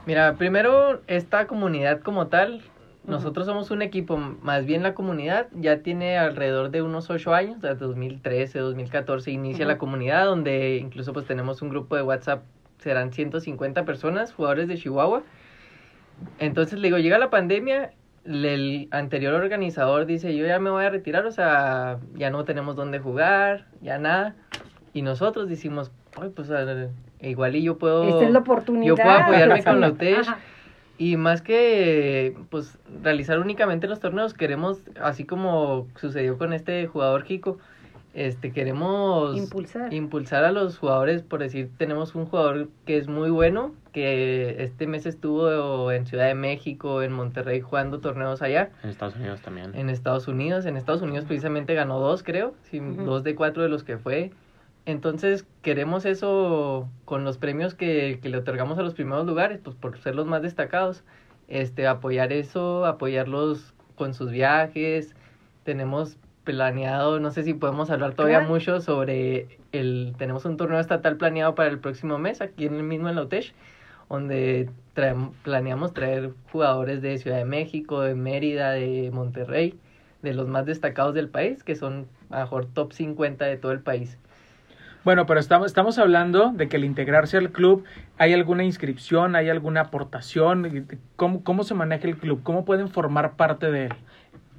Mira, 0.05 0.35
primero, 0.35 1.01
esta 1.07 1.47
comunidad 1.47 2.01
como 2.01 2.27
tal, 2.27 2.63
nosotros 3.07 3.47
somos 3.47 3.71
un 3.71 3.81
equipo, 3.81 4.17
más 4.17 4.67
bien 4.67 4.83
la 4.83 4.95
comunidad 4.95 5.47
ya 5.53 5.79
tiene 5.79 6.19
alrededor 6.19 6.71
de 6.71 6.83
unos 6.83 7.09
ocho 7.09 7.33
años, 7.33 7.61
desde 7.61 7.77
2013, 7.87 8.59
2014 8.59 9.31
inicia 9.31 9.65
la 9.67 9.79
comunidad, 9.79 10.25
donde 10.25 10.79
incluso 10.79 11.13
pues 11.13 11.27
tenemos 11.27 11.63
un 11.63 11.69
grupo 11.69 11.95
de 11.95 12.03
WhatsApp, 12.03 12.43
serán 12.79 13.13
150 13.13 13.85
personas, 13.85 14.33
jugadores 14.33 14.67
de 14.67 14.77
Chihuahua. 14.77 15.23
Entonces 16.41 16.81
le 16.81 16.89
digo, 16.89 16.99
llega 16.99 17.19
la 17.19 17.31
pandemia, 17.31 17.93
el 18.25 18.89
anterior 18.91 19.35
organizador 19.35 20.07
dice, 20.07 20.37
yo 20.37 20.47
ya 20.47 20.59
me 20.59 20.71
voy 20.71 20.85
a 20.85 20.91
retirar, 20.91 21.27
o 21.27 21.33
sea, 21.33 21.99
ya 22.15 22.31
no 22.31 22.45
tenemos 22.45 22.77
dónde 22.77 22.99
jugar, 22.99 23.67
ya 23.81 23.99
nada. 23.99 24.35
Y 24.93 25.03
nosotros 25.03 25.49
decimos, 25.49 25.91
"Ay, 26.21 26.31
pues 26.31 26.51
igual 27.21 27.57
y 27.57 27.63
yo 27.63 27.79
puedo... 27.79 28.09
Esta 28.09 28.25
es 28.25 28.31
la 28.31 28.41
oportunidad. 28.41 28.87
Yo 28.87 28.97
puedo 28.97 29.11
apoyarme 29.11 29.65
con 29.65 29.81
la 29.81 29.91
UTESH. 29.91 30.29
Y 30.99 31.17
más 31.17 31.43
que 31.43 32.37
pues 32.51 32.79
realizar 33.03 33.39
únicamente 33.41 33.89
los 33.89 33.99
torneos, 33.99 34.35
queremos, 34.35 34.83
así 35.01 35.25
como 35.25 35.89
sucedió 35.97 36.39
con 36.39 36.53
este 36.53 36.87
jugador 36.87 37.25
Kiko, 37.25 37.59
este 38.15 38.53
queremos 38.53 39.37
Impulsar. 39.37 39.93
impulsar 39.93 40.45
a 40.45 40.53
los 40.53 40.79
jugadores, 40.79 41.23
por 41.23 41.41
decir, 41.41 41.71
tenemos 41.79 42.15
un 42.15 42.27
jugador 42.27 42.69
que 42.85 42.99
es 42.99 43.09
muy 43.09 43.31
bueno, 43.31 43.75
que 43.93 44.63
este 44.63 44.87
mes 44.87 45.07
estuvo 45.07 45.91
en 45.91 46.07
Ciudad 46.07 46.27
de 46.27 46.35
México, 46.35 47.03
en 47.03 47.13
Monterrey 47.13 47.61
jugando 47.61 48.01
torneos 48.01 48.43
allá, 48.43 48.71
En 48.83 48.91
Estados 48.91 49.17
Unidos 49.17 49.41
también. 49.41 49.75
en 49.75 49.89
Estados 49.91 50.29
Unidos, 50.29 50.67
en 50.67 50.77
Estados 50.77 51.03
Unidos 51.03 51.25
precisamente 51.25 51.75
ganó 51.75 52.01
dos, 52.01 52.23
creo, 52.23 52.55
sí, 52.71 52.81
dos 52.81 53.23
de 53.23 53.35
cuatro 53.35 53.63
de 53.63 53.69
los 53.69 53.83
que 53.83 53.97
fue. 53.99 54.31
Entonces 54.85 55.47
queremos 55.63 56.05
eso 56.05 56.89
con 57.05 57.25
los 57.25 57.39
premios 57.39 57.75
que, 57.75 58.19
que 58.21 58.29
le 58.29 58.39
otorgamos 58.39 58.79
a 58.79 58.83
los 58.83 58.95
primeros 58.95 59.25
lugares, 59.27 59.61
pues 59.63 59.77
por 59.77 59.97
ser 59.99 60.15
los 60.17 60.27
más 60.27 60.43
destacados, 60.43 61.05
este, 61.49 61.87
apoyar 61.87 62.33
eso, 62.33 62.85
apoyarlos 62.85 63.75
con 63.95 64.13
sus 64.13 64.31
viajes. 64.31 65.15
Tenemos 65.65 66.17
planeado, 66.45 67.21
no 67.21 67.31
sé 67.31 67.43
si 67.45 67.55
podemos 67.55 67.91
hablar 67.91 68.15
todavía 68.15 68.39
Claro. 68.39 68.53
mucho 68.53 68.81
sobre 68.81 69.59
el, 69.73 70.15
tenemos 70.19 70.45
un 70.45 70.57
torneo 70.57 70.81
estatal 70.81 71.17
planeado 71.17 71.55
para 71.55 71.69
el 71.71 71.79
próximo 71.79 72.19
mes 72.19 72.41
aquí 72.41 72.67
en 72.67 72.75
el 72.75 72.83
mismo 72.83 73.09
en 73.09 73.17
la 73.17 73.23
UTESH, 73.23 73.53
donde 74.09 74.69
traem- 74.95 75.31
planeamos 75.43 75.95
traer 75.95 76.31
jugadores 76.51 77.01
de 77.01 77.17
Ciudad 77.19 77.39
de 77.39 77.45
México, 77.45 78.01
de 78.03 78.15
Mérida, 78.15 78.73
de 78.73 79.11
Monterrey, 79.13 79.79
de 80.23 80.35
los 80.35 80.49
más 80.49 80.67
destacados 80.67 81.15
del 81.15 81.29
país, 81.29 81.63
que 81.65 81.75
son 81.77 82.07
a 82.31 82.39
lo 82.41 82.45
mejor 82.45 82.67
top 82.67 82.93
50 82.93 83.45
de 83.45 83.57
todo 83.57 83.73
el 83.73 83.81
país. 83.81 84.19
Bueno, 85.05 85.27
pero 85.27 85.41
estamos, 85.41 85.67
estamos 85.67 85.99
hablando 85.99 86.53
de 86.55 86.69
que 86.69 86.77
al 86.77 86.85
integrarse 86.85 87.37
al 87.37 87.51
club, 87.51 87.85
¿hay 88.19 88.33
alguna 88.35 88.63
inscripción, 88.63 89.35
hay 89.35 89.49
alguna 89.49 89.81
aportación? 89.81 90.87
¿Cómo, 91.17 91.43
cómo 91.43 91.65
se 91.65 91.75
maneja 91.75 92.07
el 92.07 92.17
club? 92.17 92.41
¿Cómo 92.45 92.65
pueden 92.65 92.89
formar 92.89 93.33
parte 93.35 93.73
de 93.73 93.87
él? 93.87 93.93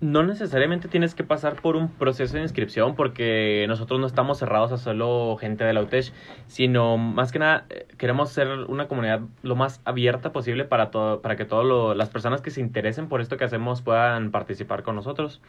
No 0.04 0.22
necesariamente 0.22 0.90
tienes 0.90 1.16
que 1.16 1.24
pasar 1.24 1.62
por 1.62 1.78
un 1.78 1.88
proceso 1.88 2.36
de 2.36 2.42
inscripción 2.42 2.94
porque 2.94 3.64
nosotros 3.70 4.02
no 4.02 4.06
estamos 4.06 4.38
cerrados 4.38 4.74
a 4.74 4.78
solo 4.78 5.38
gente 5.40 5.64
de 5.64 5.72
la 5.72 5.82
UTESH, 5.82 6.12
sino 6.46 6.98
más 6.98 7.32
que 7.32 7.40
nada 7.40 7.66
eh, 7.70 7.88
queremos 7.98 8.30
ser 8.30 8.50
una 8.68 8.90
comunidad 8.90 9.22
lo 9.44 9.56
más 9.56 9.80
abierta 9.86 10.34
posible 10.34 10.66
para 10.66 10.92
todo, 10.92 11.22
para 11.22 11.38
que 11.38 11.46
todas 11.46 11.96
las 11.96 12.10
personas 12.10 12.42
que 12.42 12.52
se 12.52 12.60
interesen 12.60 13.08
por 13.08 13.22
esto 13.22 13.38
que 13.38 13.46
hacemos 13.46 13.82
puedan 13.82 14.32
participar 14.32 14.84
con 14.84 14.98
nosotros. 14.98 15.40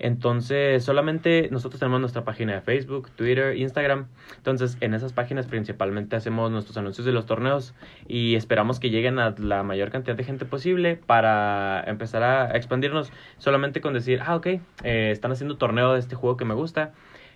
Entonces, 0.00 0.82
solamente 0.82 1.48
nosotros 1.50 1.78
tenemos 1.78 2.00
nuestra 2.00 2.24
página 2.24 2.54
de 2.54 2.62
Facebook, 2.62 3.10
Twitter, 3.10 3.54
Instagram. 3.58 4.06
Entonces, 4.38 4.78
en 4.80 4.94
esas 4.94 5.12
páginas 5.12 5.46
principalmente 5.46 6.16
hacemos 6.16 6.50
nuestros 6.50 6.78
anuncios 6.78 7.04
de 7.04 7.12
los 7.12 7.26
torneos 7.26 7.74
y 8.08 8.34
esperamos 8.34 8.80
que 8.80 8.88
lleguen 8.88 9.18
a 9.18 9.34
la 9.38 9.62
mayor 9.62 9.90
cantidad 9.90 10.16
de 10.16 10.24
gente 10.24 10.46
posible 10.46 10.96
para 10.96 11.84
empezar 11.86 12.22
a 12.22 12.56
expandirnos 12.56 13.12
solamente 13.36 13.82
con 13.82 13.89
decir, 13.94 14.20
ah, 14.24 14.36
ok, 14.36 14.46
eh, 14.46 14.60
están 15.10 15.32
haciendo 15.32 15.56
torneo 15.56 15.92
de 15.94 16.00
este 16.00 16.14
juego 16.14 16.36
que 16.36 16.44
me 16.44 16.54
gusta. 16.54 16.92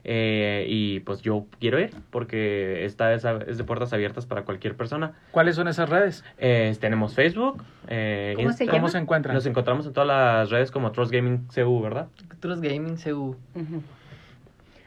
eh, 0.07 0.67
y 0.69 1.01
pues 1.01 1.23
yo 1.23 1.47
quiero 1.61 1.81
ir 1.81 1.91
porque 2.11 2.85
esta 2.85 3.15
es, 3.15 3.25
es 3.25 3.57
de 3.57 3.65
puertas 3.65 3.93
abiertas 3.95 4.27
para 4.27 4.43
cualquier 4.43 4.77
persona. 4.77 5.13
¿Cuáles 5.31 5.57
son 5.57 5.67
esas 5.67 5.89
redes? 5.89 6.25
Eh, 6.37 6.77
tenemos 6.79 7.15
Facebook. 7.15 7.65
eh, 7.89 8.35
¿Cómo 8.37 8.53
se 8.53 8.67
¿Cómo 8.67 8.89
se 8.89 8.99
encuentran? 8.99 9.35
Nos 9.35 9.47
encontramos 9.47 9.87
en 9.87 9.95
todas 9.95 10.07
las 10.07 10.51
redes 10.51 10.71
como 10.71 10.93
Trust 10.93 11.11
Gaming 11.11 11.47
CU, 11.55 11.81
¿verdad? 11.81 12.09
Trust 12.41 12.63
Gaming 12.63 12.97
CU. 12.97 13.37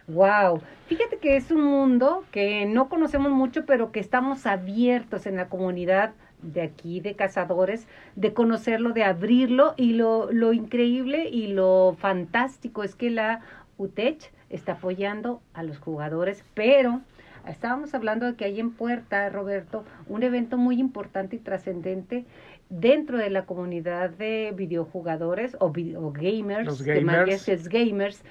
Wow, 0.07 0.61
fíjate 0.85 1.17
que 1.17 1.35
es 1.35 1.51
un 1.51 1.63
mundo 1.63 2.23
que 2.31 2.65
no 2.65 2.87
conocemos 2.87 3.31
mucho, 3.31 3.65
pero 3.65 3.91
que 3.91 3.99
estamos 3.99 4.45
abiertos 4.45 5.25
en 5.25 5.35
la 5.35 5.49
comunidad 5.49 6.13
de 6.41 6.61
aquí 6.61 6.99
de 6.99 7.15
cazadores, 7.15 7.87
de 8.15 8.33
conocerlo, 8.33 8.91
de 8.91 9.03
abrirlo 9.03 9.73
y 9.77 9.93
lo, 9.93 10.31
lo 10.31 10.53
increíble 10.53 11.29
y 11.29 11.47
lo 11.47 11.95
fantástico 11.99 12.83
es 12.83 12.95
que 12.95 13.09
la 13.09 13.41
UTECH 13.77 14.31
está 14.49 14.73
apoyando 14.73 15.41
a 15.53 15.63
los 15.63 15.77
jugadores, 15.77 16.43
pero 16.53 17.01
estábamos 17.47 17.93
hablando 17.93 18.25
de 18.25 18.35
que 18.35 18.45
hay 18.45 18.59
en 18.59 18.71
puerta, 18.71 19.29
Roberto, 19.29 19.83
un 20.07 20.23
evento 20.23 20.57
muy 20.57 20.79
importante 20.79 21.35
y 21.35 21.39
trascendente 21.39 22.25
dentro 22.69 23.17
de 23.17 23.29
la 23.29 23.45
comunidad 23.45 24.09
de 24.09 24.53
videojugadores 24.55 25.55
o, 25.59 25.71
video 25.71 26.11
gamers, 26.11 26.65
Los 26.65 26.81
gamers. 26.81 27.47
es 27.47 27.67
gamers, 27.67 28.23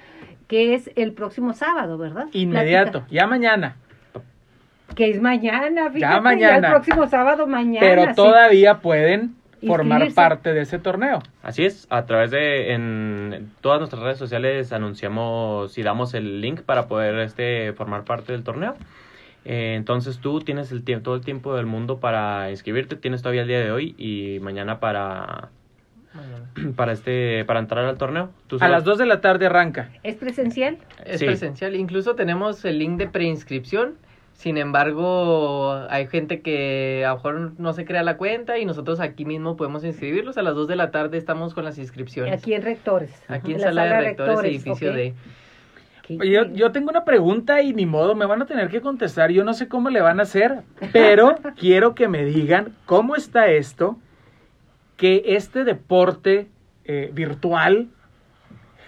que 0.47 0.75
es 0.75 0.91
el 0.95 1.13
próximo 1.13 1.53
sábado, 1.53 1.97
¿verdad? 1.97 2.27
Inmediato, 2.33 2.91
Platica. 2.91 3.15
ya 3.15 3.27
mañana. 3.27 3.75
Que 4.95 5.09
es 5.09 5.21
mañana, 5.21 5.91
fíjate, 5.91 5.99
ya, 5.99 6.21
mañana. 6.21 6.67
el 6.67 6.73
próximo 6.73 7.07
sábado 7.07 7.45
mañana. 7.47 7.79
Pero 7.85 8.05
sí. 8.07 8.15
todavía 8.15 8.79
pueden 8.79 9.35
formar 9.65 10.01
Inscribirse. 10.01 10.15
parte 10.15 10.53
de 10.53 10.61
ese 10.61 10.79
torneo. 10.79 11.19
Así 11.43 11.65
es, 11.65 11.87
a 11.89 12.05
través 12.05 12.31
de 12.31 12.73
en 12.73 13.51
todas 13.61 13.79
nuestras 13.79 14.01
redes 14.03 14.17
sociales 14.17 14.71
anunciamos 14.71 15.77
y 15.77 15.83
damos 15.83 16.13
el 16.13 16.41
link 16.41 16.61
para 16.61 16.87
poder 16.87 17.19
este 17.19 17.73
formar 17.73 18.03
parte 18.05 18.31
del 18.33 18.43
torneo. 18.43 18.75
Eh, 19.45 19.75
entonces 19.75 20.19
tú 20.19 20.39
tienes 20.41 20.71
el 20.71 20.83
tiempo, 20.83 21.03
todo 21.05 21.15
el 21.15 21.21
tiempo 21.21 21.55
del 21.55 21.65
mundo 21.65 21.99
para 21.99 22.51
inscribirte, 22.51 22.95
tienes 22.97 23.21
todavía 23.21 23.43
el 23.43 23.47
día 23.47 23.59
de 23.59 23.71
hoy 23.71 23.95
y 23.97 24.39
mañana 24.41 24.79
para 24.79 25.49
Mañana. 26.13 26.73
para 26.75 26.91
este 26.91 27.45
para 27.45 27.59
entrar 27.59 27.85
al 27.85 27.97
torneo. 27.97 28.29
Tú 28.47 28.57
A 28.59 28.67
las 28.67 28.83
2 28.83 28.97
de 28.97 29.05
la 29.05 29.21
tarde 29.21 29.45
arranca. 29.47 29.89
¿Es 30.03 30.15
presencial? 30.15 30.77
Es 31.05 31.19
Sí. 31.19 31.25
presencial. 31.25 31.75
Incluso 31.75 32.15
tenemos 32.15 32.63
el 32.65 32.79
link 32.79 32.97
de 32.97 33.07
preinscripción. 33.07 33.95
Sin 34.37 34.57
embargo, 34.57 35.73
hay 35.89 36.05
gente 36.05 36.41
que 36.41 37.03
a 37.03 37.09
lo 37.09 37.15
mejor 37.15 37.59
no 37.59 37.73
se 37.73 37.85
crea 37.85 38.03
la 38.03 38.17
cuenta 38.17 38.59
y 38.59 38.65
nosotros 38.65 38.99
aquí 38.99 39.25
mismo 39.25 39.57
podemos 39.57 39.83
inscribirlos. 39.83 40.37
A 40.37 40.43
las 40.43 40.53
2 40.53 40.67
de 40.67 40.75
la 40.75 40.91
tarde 40.91 41.17
estamos 41.17 41.55
con 41.55 41.65
las 41.65 41.79
inscripciones. 41.79 42.39
Aquí 42.39 42.53
en 42.53 42.61
Rectores. 42.61 43.09
Aquí 43.27 43.53
en 43.53 43.61
la 43.61 43.69
sala, 43.69 43.85
de 43.85 44.01
rectores, 44.01 44.51
edificio 44.51 44.91
ok. 44.91 44.95
de... 44.95 45.13
Qué 46.03 46.17
Oye, 46.21 46.31
Yo, 46.31 46.53
yo 46.53 46.71
tengo 46.71 46.91
una 46.91 47.03
pregunta 47.03 47.63
y 47.63 47.73
ni 47.73 47.87
modo, 47.87 48.13
me 48.13 48.27
van 48.27 48.43
a 48.43 48.45
tener 48.45 48.69
que 48.69 48.79
contestar. 48.79 49.31
Yo 49.31 49.43
no 49.43 49.55
sé 49.55 49.67
cómo 49.67 49.89
le 49.89 50.01
van 50.01 50.19
a 50.19 50.23
hacer, 50.23 50.61
pero 50.93 51.35
quiero 51.59 51.95
que 51.95 52.07
me 52.07 52.23
digan 52.23 52.75
cómo 52.85 53.15
está 53.15 53.47
esto, 53.47 53.97
que 54.97 55.23
este 55.25 55.63
deporte 55.63 56.47
eh, 56.85 57.09
virtual 57.11 57.87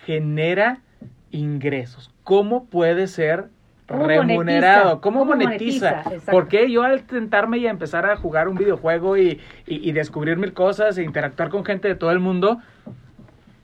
genera 0.06 0.84
ingresos. 1.32 2.14
¿Cómo 2.24 2.66
puede 2.66 3.08
ser 3.08 3.50
¿Cómo 3.90 4.08
remunerado? 4.08 4.84
monetiza? 4.84 5.02
¿Cómo, 5.02 5.20
¿Cómo 5.20 5.26
monetiza? 5.36 6.02
monetiza? 6.06 6.32
Porque 6.32 6.72
yo 6.72 6.84
al 6.84 7.04
tentarme 7.04 7.58
y 7.58 7.68
a 7.68 7.72
empezar 7.72 8.06
a 8.06 8.16
jugar 8.16 8.48
un 8.48 8.56
videojuego 8.58 9.18
y, 9.18 9.40
y- 9.68 9.90
y 9.90 9.92
descubrir 9.92 10.38
mil 10.38 10.54
cosas 10.54 10.98
e 10.98 11.04
interactuar 11.04 11.50
con 11.50 11.66
gente 11.66 11.88
de 11.88 11.96
todo 11.96 12.12
el 12.12 12.20
mundo, 12.20 12.60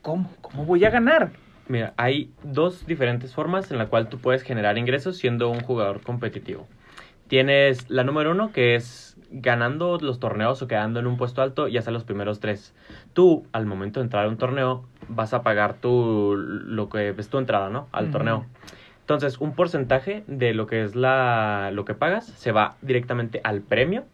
¿cómo, 0.02 0.30
cómo 0.42 0.66
voy 0.66 0.84
a 0.86 0.90
ganar? 0.90 1.32
Mira, 1.68 1.94
hay 1.98 2.32
dos 2.44 2.86
diferentes 2.86 3.34
formas 3.34 3.72
en 3.72 3.78
la 3.78 3.88
cual 3.88 4.08
tú 4.10 4.20
puedes 4.20 4.44
generar 4.44 4.78
ingresos 4.78 5.18
siendo 5.18 5.50
un 5.50 5.62
jugador 5.62 6.02
competitivo. 6.02 6.68
Tienes 7.28 7.90
la 7.90 8.04
número 8.04 8.32
uno, 8.32 8.52
que 8.52 8.76
es 8.76 9.18
ganando 9.32 9.98
los 10.00 10.20
torneos 10.20 10.62
o 10.62 10.68
quedando 10.68 11.00
en 11.00 11.08
un 11.08 11.18
puesto 11.18 11.42
alto, 11.42 11.68
ya 11.68 11.82
sea 11.82 11.92
los 11.92 12.04
primeros 12.04 12.40
tres. 12.40 12.76
Tú, 13.14 13.48
al 13.52 13.66
momento 13.66 14.00
de 14.00 14.04
entrar 14.04 14.26
a 14.26 14.30
un 14.30 14.38
torneo, 14.38 14.86
vas 15.08 15.34
a 15.34 15.42
pagar 15.42 15.74
tu, 15.74 16.36
lo 16.38 16.88
que 16.90 17.10
es 17.18 17.30
tu 17.30 17.40
entrada, 17.40 17.70
¿no? 17.70 17.88
Al 17.92 18.12
torneo. 18.12 18.46
Entonces, 19.06 19.38
un 19.40 19.54
porcentaje 19.54 20.24
de 20.26 20.56
lo 20.56 20.66
que 20.66 20.84
es 20.84 20.96
la, 20.96 21.70
lo 21.72 21.86
que 21.86 21.94
pagas 21.94 22.26
se 22.26 22.52
va 22.52 22.76
directamente 22.82 23.40
al 23.44 23.62
premio 23.62 24.06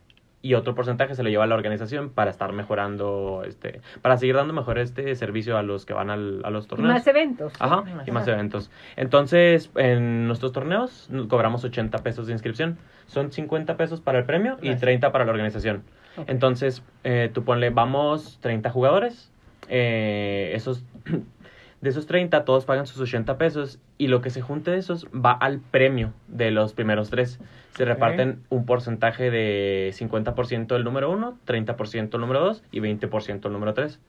y 0.41 0.55
otro 0.55 0.75
porcentaje 0.75 1.15
se 1.15 1.23
lo 1.23 1.29
lleva 1.29 1.45
a 1.45 1.47
la 1.47 1.55
organización 1.55 2.09
para 2.09 2.29
estar 2.29 2.51
mejorando, 2.51 3.43
este, 3.47 3.79
para 4.01 4.17
seguir 4.17 4.35
dando 4.35 4.51
mejor 4.53 4.79
este 4.79 5.15
servicio 5.15 5.55
a 5.57 5.61
los 5.63 5.85
que 5.85 5.93
van 5.93 6.09
al- 6.09 6.41
a 6.43 6.49
los 6.49 6.65
Y 6.65 6.67
torneos. 6.67 6.93
más 6.93 7.07
eventos. 7.07 7.53
Ajá, 7.59 7.83
y 8.05 8.11
más 8.11 8.27
eventos. 8.27 8.69
Entonces, 8.97 9.71
en 9.75 10.27
nuestros 10.27 10.51
torneos 10.51 11.07
cobramos 11.29 11.63
80 11.63 11.99
pesos 11.99 12.27
de 12.27 12.33
inscripción. 12.33 12.77
Son 13.05 13.31
50 13.31 13.77
pesos 13.77 14.01
para 14.01 14.19
el 14.19 14.25
premio 14.25 14.53
y 14.61 14.65
Gracias. 14.65 14.81
30 14.81 15.11
para 15.13 15.23
la 15.23 15.31
organización. 15.31 15.83
Entonces, 16.27 16.83
eh, 17.05 17.29
tú 17.33 17.45
ponle, 17.45 17.69
vamos 17.69 18.39
30 18.41 18.69
jugadores. 18.71 19.31
eh, 19.69 20.51
esos, 20.55 20.83
de 21.81 21.89
esos 21.89 22.05
30, 22.05 22.45
todos 22.45 22.65
pagan 22.65 22.85
sus 22.87 22.99
80 22.99 23.37
pesos. 23.37 23.79
Y 23.97 24.07
lo 24.07 24.21
que 24.21 24.29
se 24.29 24.41
junte 24.41 24.71
de 24.71 24.77
esos 24.77 25.07
va 25.07 25.31
al 25.31 25.59
premio 25.59 26.13
de 26.27 26.51
los 26.51 26.73
primeros 26.73 27.09
tres. 27.09 27.39
Se 27.75 27.85
reparten 27.85 28.43
un 28.49 28.65
porcentaje 28.65 29.31
de 29.31 29.91
50% 29.93 30.75
el 30.75 30.83
número 30.83 31.11
1, 31.11 31.37
30% 31.45 32.15
el 32.15 32.21
número 32.21 32.39
2 32.41 32.63
y 32.71 32.79
20% 32.79 33.45
el 33.45 33.53
número 33.53 33.73
3. 33.73 33.99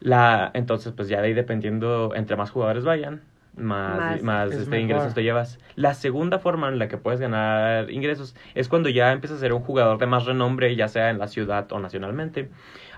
La, 0.00 0.50
entonces, 0.54 0.92
pues 0.92 1.08
ya 1.08 1.20
de 1.20 1.28
ahí 1.28 1.34
dependiendo, 1.34 2.14
entre 2.14 2.36
más 2.36 2.50
jugadores 2.50 2.84
vayan, 2.84 3.22
más, 3.56 3.98
Más. 3.98 4.22
más, 4.22 4.52
Es 4.52 4.60
este, 4.60 4.80
ingresos 4.80 5.14
te 5.14 5.22
llevas. 5.22 5.58
La 5.74 5.94
segunda 5.94 6.38
forma 6.38 6.68
en 6.68 6.78
la 6.78 6.88
que 6.88 6.96
puedes 6.96 7.20
ganar 7.20 7.90
ingresos 7.90 8.34
es 8.54 8.68
cuando 8.68 8.88
ya 8.88 9.12
empiezas 9.12 9.38
a 9.38 9.40
ser 9.40 9.52
un 9.52 9.60
jugador 9.60 9.98
de 9.98 10.06
más 10.06 10.24
renombre, 10.24 10.74
ya 10.76 10.88
sea 10.88 11.10
en 11.10 11.18
la 11.18 11.28
ciudad 11.28 11.70
o 11.72 11.80
nacionalmente. 11.80 12.48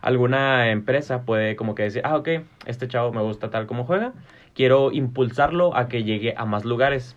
Alguna 0.02 0.70
empresa 0.70 1.22
puede 1.22 1.56
como 1.56 1.74
que 1.76 1.84
decir, 1.84 2.02
ah, 2.04 2.16
ok, 2.16 2.28
este 2.66 2.88
chavo 2.88 3.12
me 3.12 3.22
gusta 3.22 3.50
tal 3.50 3.66
como 3.66 3.84
juega, 3.84 4.12
quiero 4.54 4.90
impulsarlo 4.92 5.76
a 5.76 5.88
que 5.88 6.02
llegue 6.02 6.34
a 6.36 6.44
más 6.44 6.64
lugares. 6.64 7.16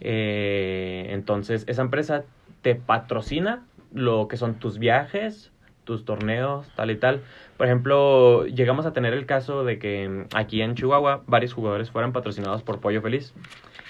Eh, 0.00 1.06
entonces, 1.10 1.64
esa 1.68 1.82
empresa 1.82 2.24
te 2.62 2.74
patrocina 2.74 3.64
lo 3.94 4.26
que 4.26 4.36
son 4.36 4.56
tus 4.56 4.78
viajes, 4.78 5.52
tus 5.84 6.04
torneos, 6.04 6.66
tal 6.74 6.90
y 6.90 6.96
tal. 6.96 7.22
Por 7.56 7.66
ejemplo, 7.66 8.44
llegamos 8.46 8.86
a 8.86 8.92
tener 8.92 9.14
el 9.14 9.24
caso 9.24 9.64
de 9.64 9.78
que 9.78 10.26
aquí 10.34 10.60
en 10.60 10.74
Chihuahua 10.74 11.22
varios 11.28 11.54
jugadores 11.54 11.92
fueran 11.92 12.12
patrocinados 12.12 12.62
por 12.64 12.80
Pollo 12.80 13.00
Feliz. 13.02 13.34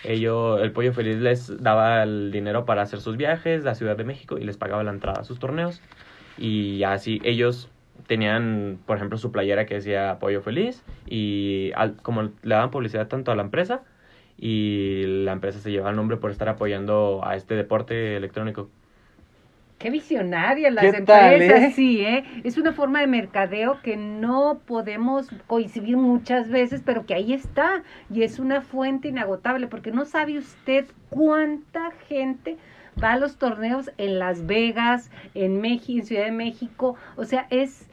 Ellos, 0.05 0.61
el 0.61 0.73
Pollo 0.73 0.93
Feliz 0.93 1.17
les 1.17 1.63
daba 1.63 2.03
el 2.03 2.31
dinero 2.31 2.67
para 2.67 2.83
hacer 2.83 3.01
sus 3.01 3.17
viajes 3.17 3.65
a 3.65 3.75
Ciudad 3.75 3.97
de 3.97 4.05
México 4.05 4.37
y 4.39 4.45
les 4.45 4.59
pagaba 4.59 4.85
la 4.85 4.91
entrada 4.91 5.23
a 5.23 5.25
sus 5.25 5.39
torneos. 5.39 5.81
Y 6.37 6.83
así 6.85 7.21
ellos 7.25 7.71
tenían, 8.07 8.79
por 8.87 8.97
ejemplo, 8.97 9.19
su 9.19 9.33
playera 9.33 9.67
que 9.67 9.75
decía 9.75 10.19
Pollo 10.21 10.43
Feliz 10.43 10.85
y 11.07 11.73
al- 11.77 11.97
como 12.03 12.23
le 12.23 12.31
daban 12.43 12.71
publicidad 12.71 13.09
tanto 13.09 13.33
a 13.33 13.37
la 13.37 13.43
empresa 13.43 13.83
y 14.39 15.05
la 15.25 15.33
empresa 15.33 15.59
se 15.61 15.71
lleva 15.73 15.91
el 15.91 15.97
nombre 15.97 16.17
por 16.19 16.31
estar 16.31 16.49
apoyando 16.49 17.23
a 17.25 17.37
este 17.37 17.55
deporte 17.55 18.17
electrónico. 18.17 18.71
Qué 19.79 19.91
visionaria 19.91 20.71
las 20.71 20.93
¿Qué 20.93 20.93
empresas, 20.95 21.07
tal, 21.07 21.41
eh? 21.43 21.71
sí, 21.75 22.01
¿eh? 22.01 22.25
Es 22.45 22.57
una 22.57 22.73
forma 22.73 23.01
de 23.01 23.07
mercadeo 23.07 23.83
que 23.83 23.97
no 23.99 24.61
podemos 24.67 25.29
coincidir 25.47 25.99
muchas 25.99 26.49
veces, 26.49 26.83
pero 26.85 27.05
que 27.05 27.13
ahí 27.15 27.35
está 27.35 27.83
y 28.09 28.23
es 28.23 28.39
una 28.39 28.63
fuente 28.63 29.09
inagotable, 29.09 29.67
porque 29.69 29.91
no 29.93 30.07
sabe 30.07 30.39
usted 30.39 30.87
cuánta 31.11 31.91
gente 32.09 32.57
va 33.03 33.13
a 33.13 33.19
los 33.19 33.37
torneos 33.37 33.91
en 33.99 34.19
Las 34.19 34.47
Vegas, 34.47 35.11
en 35.35 35.61
México, 35.61 35.99
en 36.01 36.07
Ciudad 36.07 36.25
de 36.25 36.33
México, 36.33 36.97
o 37.17 37.25
sea, 37.27 37.47
es 37.51 37.86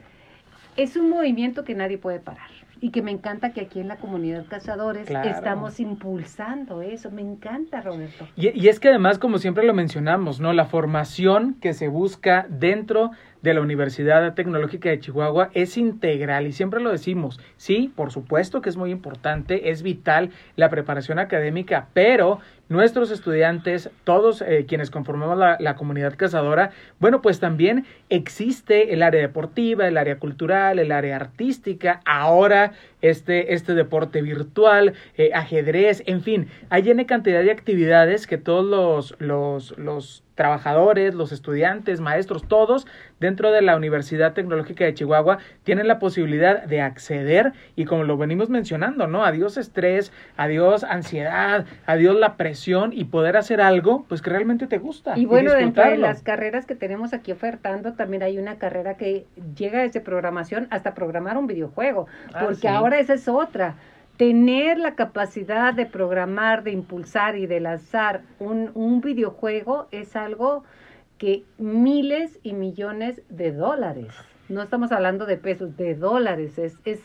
es 0.76 0.96
un 0.96 1.08
movimiento 1.10 1.64
que 1.64 1.74
nadie 1.74 1.98
puede 1.98 2.20
parar. 2.20 2.48
Y 2.80 2.90
que 2.90 3.00
me 3.00 3.12
encanta 3.12 3.52
que 3.54 3.62
aquí 3.62 3.80
en 3.80 3.88
la 3.88 3.96
comunidad 3.96 4.44
Cazadores 4.46 5.06
Claro. 5.06 5.30
estamos 5.30 5.80
impulsando 5.80 6.82
eso. 6.82 7.10
Me 7.10 7.22
encanta, 7.22 7.80
Roberto. 7.80 8.28
Y, 8.36 8.50
y 8.60 8.68
es 8.68 8.78
que 8.78 8.88
además, 8.88 9.18
como 9.18 9.38
siempre 9.38 9.64
lo 9.64 9.72
mencionamos, 9.72 10.38
¿no? 10.38 10.52
La 10.52 10.66
formación 10.66 11.54
que 11.62 11.72
se 11.72 11.88
busca 11.88 12.46
dentro 12.50 13.10
de 13.40 13.54
la 13.54 13.62
Universidad 13.62 14.34
Tecnológica 14.34 14.90
de 14.90 14.98
Chihuahua 15.00 15.50
es 15.54 15.78
integral 15.78 16.46
y 16.46 16.52
siempre 16.52 16.80
lo 16.80 16.90
decimos. 16.90 17.40
Sí, 17.56 17.90
por 17.94 18.10
supuesto 18.10 18.60
que 18.60 18.68
es 18.68 18.76
muy 18.76 18.90
importante, 18.90 19.70
es 19.70 19.82
vital 19.82 20.30
la 20.56 20.68
preparación 20.68 21.18
académica, 21.18 21.88
pero 21.94 22.40
nuestros 22.68 23.10
estudiantes, 23.10 23.90
todos 24.04 24.42
eh, 24.42 24.64
quienes 24.66 24.90
conformamos 24.90 25.38
la, 25.38 25.76
comunidad 25.76 26.14
cazadora, 26.16 26.70
bueno, 26.98 27.20
pues 27.20 27.40
también 27.40 27.84
existe 28.08 28.94
el 28.94 29.02
área 29.02 29.20
deportiva, 29.20 29.86
el 29.86 29.98
área 29.98 30.18
cultural, 30.18 30.78
el 30.78 30.92
área 30.92 31.16
artística, 31.16 32.00
ahora 32.04 32.72
este, 33.02 33.54
este 33.54 33.74
deporte 33.74 34.22
virtual, 34.22 34.94
eh, 35.16 35.30
ajedrez, 35.34 36.02
en 36.06 36.22
fin, 36.22 36.48
hay 36.70 36.88
N 36.88 37.04
cantidad 37.06 37.42
de 37.42 37.50
actividades 37.50 38.26
que 38.26 38.38
todos 38.38 38.64
los, 38.64 39.16
los, 39.20 39.76
los 39.78 40.24
trabajadores, 40.34 41.14
los 41.14 41.32
estudiantes, 41.32 42.00
maestros, 42.00 42.46
todos 42.48 42.86
dentro 43.20 43.52
de 43.52 43.62
la 43.62 43.76
Universidad 43.76 44.32
Tecnológica 44.32 44.84
de 44.84 44.94
Chihuahua 44.94 45.38
tienen 45.62 45.86
la 45.86 45.98
posibilidad 45.98 46.64
de 46.64 46.80
acceder 46.80 47.52
y 47.76 47.84
como 47.84 48.04
lo 48.04 48.16
venimos 48.16 48.50
mencionando, 48.50 49.06
¿no? 49.06 49.24
Adiós 49.24 49.56
estrés, 49.56 50.12
adiós 50.36 50.82
ansiedad, 50.84 51.66
adiós 51.86 52.16
la 52.16 52.36
presión 52.36 52.53
y 52.92 53.04
poder 53.04 53.36
hacer 53.36 53.60
algo 53.60 54.04
pues 54.08 54.22
que 54.22 54.30
realmente 54.30 54.66
te 54.66 54.78
gusta. 54.78 55.18
Y 55.18 55.26
bueno, 55.26 55.52
dentro 55.52 55.84
de 55.84 55.96
las 55.96 56.22
carreras 56.22 56.66
que 56.66 56.74
tenemos 56.74 57.12
aquí 57.12 57.32
ofertando, 57.32 57.94
también 57.94 58.22
hay 58.22 58.38
una 58.38 58.56
carrera 58.58 58.96
que 58.96 59.26
llega 59.56 59.80
desde 59.82 60.00
programación 60.00 60.66
hasta 60.70 60.94
programar 60.94 61.36
un 61.36 61.46
videojuego, 61.46 62.06
Ah, 62.32 62.40
porque 62.44 62.56
sí. 62.62 62.66
ahora 62.68 62.98
esa 62.98 63.14
es 63.14 63.28
otra. 63.28 63.76
Tener 64.16 64.78
la 64.78 64.94
capacidad 64.94 65.74
de 65.74 65.86
programar, 65.86 66.62
de 66.62 66.70
impulsar 66.70 67.36
y 67.36 67.46
de 67.46 67.60
lanzar 67.60 68.22
un, 68.38 68.70
un 68.74 69.00
videojuego 69.00 69.88
es 69.90 70.14
algo 70.16 70.64
que 71.18 71.44
miles 71.58 72.38
y 72.42 72.52
millones 72.54 73.22
de 73.28 73.52
dólares, 73.52 74.14
no 74.48 74.62
estamos 74.62 74.92
hablando 74.92 75.26
de 75.26 75.36
pesos, 75.36 75.76
de 75.76 75.94
dólares, 75.94 76.58
es, 76.58 76.78
es, 76.84 77.00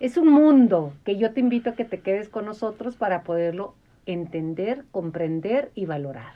es 0.00 0.16
un 0.16 0.28
mundo 0.28 0.92
que 1.04 1.16
yo 1.16 1.32
te 1.32 1.40
invito 1.40 1.70
a 1.70 1.74
que 1.74 1.84
te 1.84 2.00
quedes 2.00 2.28
con 2.28 2.44
nosotros 2.44 2.96
para 2.96 3.22
poderlo 3.22 3.74
entender, 4.06 4.84
comprender 4.90 5.70
y 5.74 5.86
valorar. 5.86 6.32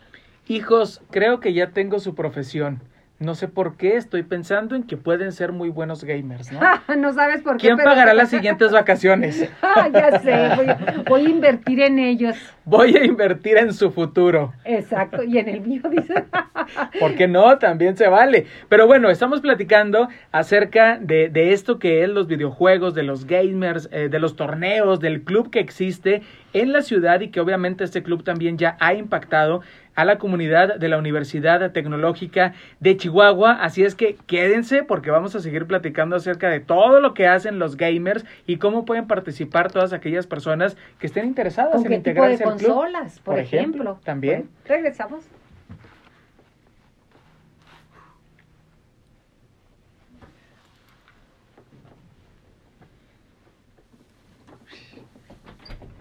Hijos, 0.49 1.03
creo 1.11 1.41
que 1.41 1.53
ya 1.53 1.73
tengo 1.73 1.99
su 1.99 2.15
profesión. 2.15 2.83
No 3.19 3.35
sé 3.35 3.49
por 3.49 3.79
qué 3.79 3.97
estoy 3.97 4.23
pensando 4.25 4.77
en 4.77 4.83
que 4.83 4.99
pueden 4.99 5.33
ser 5.33 5.51
muy 5.51 5.71
buenos 5.71 6.05
gamers, 6.05 6.53
¿no? 6.53 6.61
no 6.99 7.15
sabes 7.15 7.41
por 7.41 7.55
qué. 7.57 7.69
¿Quién 7.69 7.77
pero- 7.79 7.89
pagará 7.89 8.13
las 8.13 8.29
siguientes 8.29 8.73
vacaciones? 8.73 9.49
Ah, 9.79 9.89
ya 9.93 10.21
sé, 10.21 10.49
voy, 10.57 10.67
voy 11.07 11.27
a 11.27 11.29
invertir 11.29 11.81
en 11.81 11.99
ellos. 11.99 12.35
Voy 12.65 12.97
a 12.97 13.05
invertir 13.05 13.59
en 13.59 13.75
su 13.75 13.91
futuro. 13.91 14.55
Exacto, 14.65 15.23
y 15.23 15.37
en 15.39 15.49
el 15.51 15.61
mío 15.61 15.83
dice. 15.91 16.25
¿Por 17.01 17.15
qué 17.15 17.29
no? 17.29 17.59
También 17.59 17.95
se 17.97 18.09
vale. 18.09 18.47
Pero 18.71 18.87
bueno, 18.87 19.11
estamos 19.11 19.41
platicando 19.43 20.09
acerca 20.33 20.99
de, 20.99 21.29
de 21.29 21.53
esto 21.53 21.79
que 21.79 22.03
es 22.03 22.09
los 22.09 22.27
videojuegos, 22.27 22.95
de 22.95 23.03
los 23.03 23.27
gamers, 23.27 23.89
eh, 23.93 24.09
de 24.09 24.19
los 24.19 24.35
torneos, 24.37 24.99
del 25.01 25.23
club 25.23 25.51
que 25.51 25.61
existe 25.61 26.23
en 26.55 26.73
la 26.73 26.81
ciudad 26.81 27.21
y 27.21 27.29
que 27.29 27.41
obviamente 27.41 27.85
este 27.85 28.03
club 28.03 28.25
también 28.25 28.57
ya 28.57 28.77
ha 28.81 28.95
impactado 28.95 29.61
a 29.97 30.05
la 30.05 30.19
comunidad 30.19 30.77
de 30.77 30.89
la 30.89 30.99
Universidad 30.99 31.73
Tecnológica 31.73 32.53
de 32.81 32.97
Chihuahua. 32.97 33.53
Así 33.61 33.83
es 33.83 33.95
que 33.95 34.17
quédense 34.27 34.85
porque 34.85 35.11
vamos 35.11 35.35
a 35.35 35.41
seguir 35.41 35.67
platicando 35.67 36.15
acerca 36.17 36.49
de 36.49 36.61
todo 36.61 37.01
lo 37.01 37.15
que 37.15 37.27
hacen 37.27 37.59
los 37.59 37.77
gamers 37.77 38.25
y 38.47 38.59
cómo 38.59 38.85
pueden 38.85 39.07
participar 39.07 39.73
todas 39.73 39.93
aquellas 39.93 40.27
personas 40.27 40.77
que 41.01 41.07
estén 41.07 41.27
interesadas 41.27 41.83
¿Con 41.83 41.93
en 41.93 42.03
qué 42.03 42.11
tipo 42.13 42.25
de 42.25 42.33
integrarse 42.35 42.45
al 42.45 42.57
club. 42.57 42.69
consolas, 42.69 43.19
por, 43.21 43.35
por 43.35 43.39
ejemplo? 43.43 43.83
ejemplo, 43.83 44.01
también. 44.05 44.49
Regresamos. 44.67 45.25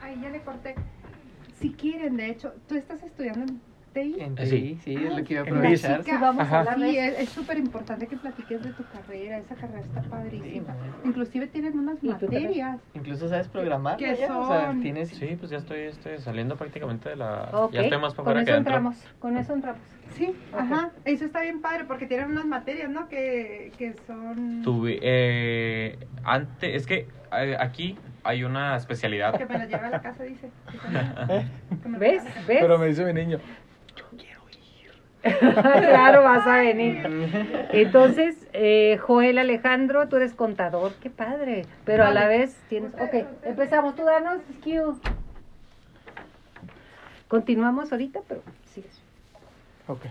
Ay, 0.01 0.19
ya 0.21 0.29
le 0.29 0.41
corté. 0.41 0.75
Si 1.60 1.71
quieren, 1.73 2.17
de 2.17 2.29
hecho, 2.29 2.53
tú 2.67 2.75
estás 2.75 3.01
estudiando 3.03 3.45
en 3.53 3.62
TI. 3.95 4.15
En 4.19 4.38
Eh, 4.38 4.45
sí, 4.45 4.77
sí. 4.84 4.97
sí, 4.97 5.05
es 5.05 5.15
lo 5.17 5.23
que 5.23 5.34
iba 5.34 5.41
a 5.41 5.45
aprovechar. 5.45 6.03
Sí, 6.03 6.12
vamos 6.19 6.43
Ajá. 6.43 6.58
a 6.58 6.60
hablar 6.60 6.79
de 6.79 6.89
Sí, 6.91 6.97
es 6.99 7.29
súper 7.29 7.58
importante 7.58 8.08
que 8.08 8.17
platiques 8.17 8.62
de 8.62 8.71
tu 8.73 8.84
carrera. 8.89 9.38
Esa 9.39 9.55
carrera 9.55 9.79
está 9.79 10.03
Sí, 10.03 10.10
padrísima. 10.10 10.67
man. 10.67 10.77
Inclusive 11.05 11.47
tienen 11.47 11.79
unas 11.79 12.03
materias. 12.03 12.79
Incluso 12.93 13.27
sabes 13.29 13.47
programar. 13.47 13.97
¿Qué 13.97 14.15
ya, 14.15 14.38
O 14.38 14.47
sea, 14.47 14.67
son? 14.67 14.81
tienes... 14.81 15.10
Sí, 15.10 15.36
pues 15.39 15.49
ya 15.49 15.58
estoy, 15.58 15.79
estoy 15.79 16.19
saliendo 16.19 16.58
prácticamente 16.58 17.10
de 17.10 17.15
la... 17.15 17.49
Ok, 17.53 17.71
Ya 17.73 17.81
estoy 17.81 17.97
más 17.99 18.13
para 18.13 18.23
con 18.25 18.31
afuera 18.34 18.45
que 18.45 18.51
adentro. 18.51 18.73
entramos, 18.75 18.97
con 19.19 19.38
eso 19.38 19.53
entramos. 19.53 19.81
Sí, 20.15 20.36
Ok. 20.53 20.60
ajá. 20.60 20.91
Eso 21.05 21.25
está 21.25 21.41
bien 21.41 21.62
padre 21.62 21.86
porque 21.86 22.05
tienen 22.05 22.31
unas 22.31 22.45
materias, 22.45 22.89
¿no? 22.89 23.08
Que, 23.08 23.71
que 23.77 23.95
son... 24.05 24.62
Tuve, 24.62 24.99
eh, 25.01 25.97
antes, 26.23 26.75
es 26.75 26.86
que 26.86 27.08
eh, 27.38 27.58
aquí 27.60 27.97
hay 28.23 28.43
una 28.43 28.75
especialidad. 28.75 29.38
Que 29.38 29.45
me 29.45 29.58
las 29.58 29.67
lleva 29.69 29.88
a 29.88 29.89
la 29.91 30.01
casa, 30.01 30.23
dice. 30.23 30.49
¿Ves? 31.99 32.23
¿Ves? 32.47 32.58
Pero 32.62 32.77
me 32.77 32.88
dice 32.88 33.05
mi 33.05 33.13
niño, 33.13 33.39
claro, 35.51 36.23
vas 36.23 36.45
a 36.45 36.57
venir. 36.57 37.01
Entonces, 37.71 38.47
eh, 38.53 38.97
Joel 39.01 39.39
Alejandro, 39.39 40.07
tú 40.07 40.17
eres 40.17 40.33
contador, 40.33 40.93
qué 41.01 41.09
padre. 41.09 41.65
Pero 41.83 42.03
a 42.03 42.11
la 42.11 42.27
vez 42.27 42.55
tienes. 42.69 42.93
Ok, 42.93 43.25
empezamos. 43.43 43.95
Tú 43.95 44.03
danos 44.03 44.39
cue. 44.63 44.83
Continuamos 47.27 47.91
ahorita, 47.91 48.19
pero 48.27 48.41
sigues. 48.71 49.01
ok. 49.88 50.05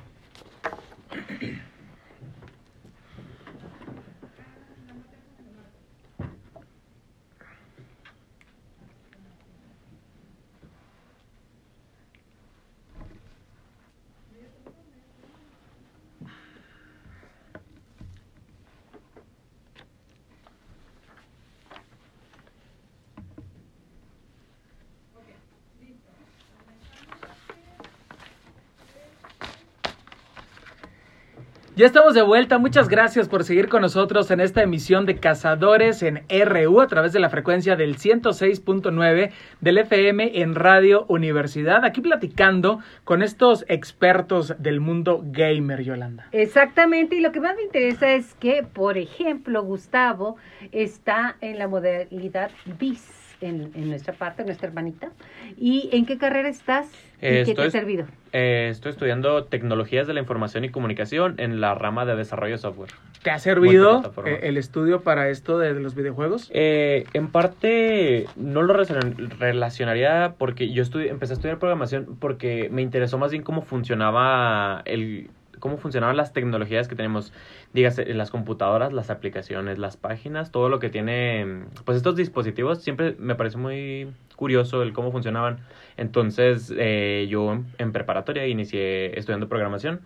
Ya 31.85 31.89
estamos 31.89 32.15
de 32.15 32.23
vuelta. 32.23 32.57
Muchas 32.57 32.89
gracias 32.89 33.29
por 33.29 33.45
seguir 33.45 33.69
con 33.69 33.83
nosotros 33.83 34.31
en 34.31 34.41
esta 34.41 34.63
emisión 34.63 35.05
de 35.05 35.17
Cazadores 35.17 36.03
en 36.03 36.25
RU 36.31 36.81
a 36.81 36.87
través 36.87 37.13
de 37.13 37.21
la 37.21 37.29
frecuencia 37.29 37.77
del 37.77 37.99
106.9 37.99 39.33
del 39.61 39.77
FM 39.77 40.41
en 40.41 40.55
Radio 40.55 41.05
Universidad. 41.11 41.85
Aquí 41.85 42.01
platicando 42.01 42.79
con 43.05 43.21
estos 43.21 43.67
expertos 43.69 44.55
del 44.59 44.81
mundo 44.81 45.21
gamer, 45.27 45.83
Yolanda. 45.83 46.27
Exactamente, 46.33 47.17
y 47.17 47.21
lo 47.21 47.33
que 47.33 47.41
más 47.41 47.55
me 47.55 47.65
interesa 47.65 48.13
es 48.13 48.35
que, 48.37 48.63
por 48.63 48.97
ejemplo, 48.97 49.63
Gustavo 49.63 50.39
está 50.73 51.37
en 51.43 51.59
la 51.59 51.69
modalidad 51.69 52.51
BIS. 52.79 53.24
En, 53.45 53.71
en 53.75 53.91
nuestra 53.91 54.15
parte, 54.15 54.43
nuestra 54.45 54.69
hermanita. 54.69 55.11
¿Y 55.59 55.91
en 55.93 56.07
qué 56.07 56.17
carrera 56.17 56.49
estás? 56.49 56.87
¿Y 57.21 57.27
Eh, 57.27 57.43
qué 57.45 57.55
te 57.55 57.63
ha 57.63 57.71
servido? 57.71 58.07
Eh, 58.33 58.69
estoy 58.71 58.91
estudiando 58.91 59.45
tecnologías 59.45 60.07
de 60.07 60.15
la 60.15 60.21
información 60.21 60.65
y 60.65 60.71
comunicación 60.71 61.35
en 61.39 61.61
la 61.61 61.75
rama 61.75 62.05
de 62.07 62.17
desarrollo 62.17 62.55
de 62.55 62.59
software. 62.59 62.91
¿Te 63.23 63.31
ha 63.31 63.39
servido 63.39 64.03
eh, 64.27 64.41
el 64.43 64.57
estudio 64.57 65.03
para 65.03 65.29
esto 65.29 65.59
de, 65.59 65.75
de 65.75 65.81
los 65.81 65.95
videojuegos? 65.95 66.51
Eh, 66.55 67.07
en 67.13 67.29
parte 67.29 68.27
no 68.37 68.63
lo 68.63 68.75
relacion- 68.75 69.29
relacionaría 69.39 70.35
porque 70.39 70.73
yo 70.73 70.83
estudié, 70.83 71.11
empecé 71.11 71.35
a 71.35 71.37
estudiar 71.37 71.59
programación 71.59 72.17
porque 72.19 72.69
me 72.71 72.83
interesó 72.83 73.19
más 73.19 73.31
bien 73.31 73.43
cómo 73.43 73.63
funcionaba 73.63 74.83
el 74.87 75.29
cómo 75.65 75.79
funcionaban 75.79 76.19
las 76.19 76.35
tecnologías 76.35 76.89
que 76.89 76.95
tenemos, 76.95 77.33
dígase, 77.73 78.13
las 78.13 78.31
computadoras, 78.31 78.93
las 78.93 79.09
aplicaciones, 79.09 79.79
las 79.79 79.97
páginas, 79.97 80.51
todo 80.51 80.69
lo 80.69 80.79
que 80.79 80.91
tiene, 80.91 81.65
pues 81.87 81.97
estos 81.97 82.17
dispositivos 82.17 82.83
siempre 82.83 83.17
me 83.19 83.35
parece 83.35 83.57
muy 83.57 84.13
curioso 84.37 84.83
el 84.83 84.93
cómo 84.93 85.11
funcionaban. 85.11 85.61
Entonces, 85.97 86.71
eh, 86.77 87.29
yo 87.31 87.63
en 87.79 87.93
preparatoria 87.93 88.47
inicié 88.47 89.19
estudiando 89.19 89.49
programación. 89.49 90.03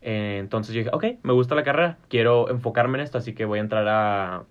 Eh, 0.00 0.36
entonces 0.38 0.76
yo 0.76 0.78
dije, 0.78 0.90
ok, 0.92 1.24
me 1.24 1.32
gusta 1.32 1.56
la 1.56 1.64
carrera, 1.64 1.98
quiero 2.08 2.48
enfocarme 2.48 2.98
en 2.98 3.04
esto, 3.04 3.18
así 3.18 3.34
que 3.34 3.46
voy 3.46 3.58
a 3.58 3.62
entrar 3.62 3.88
a, 3.88 4.44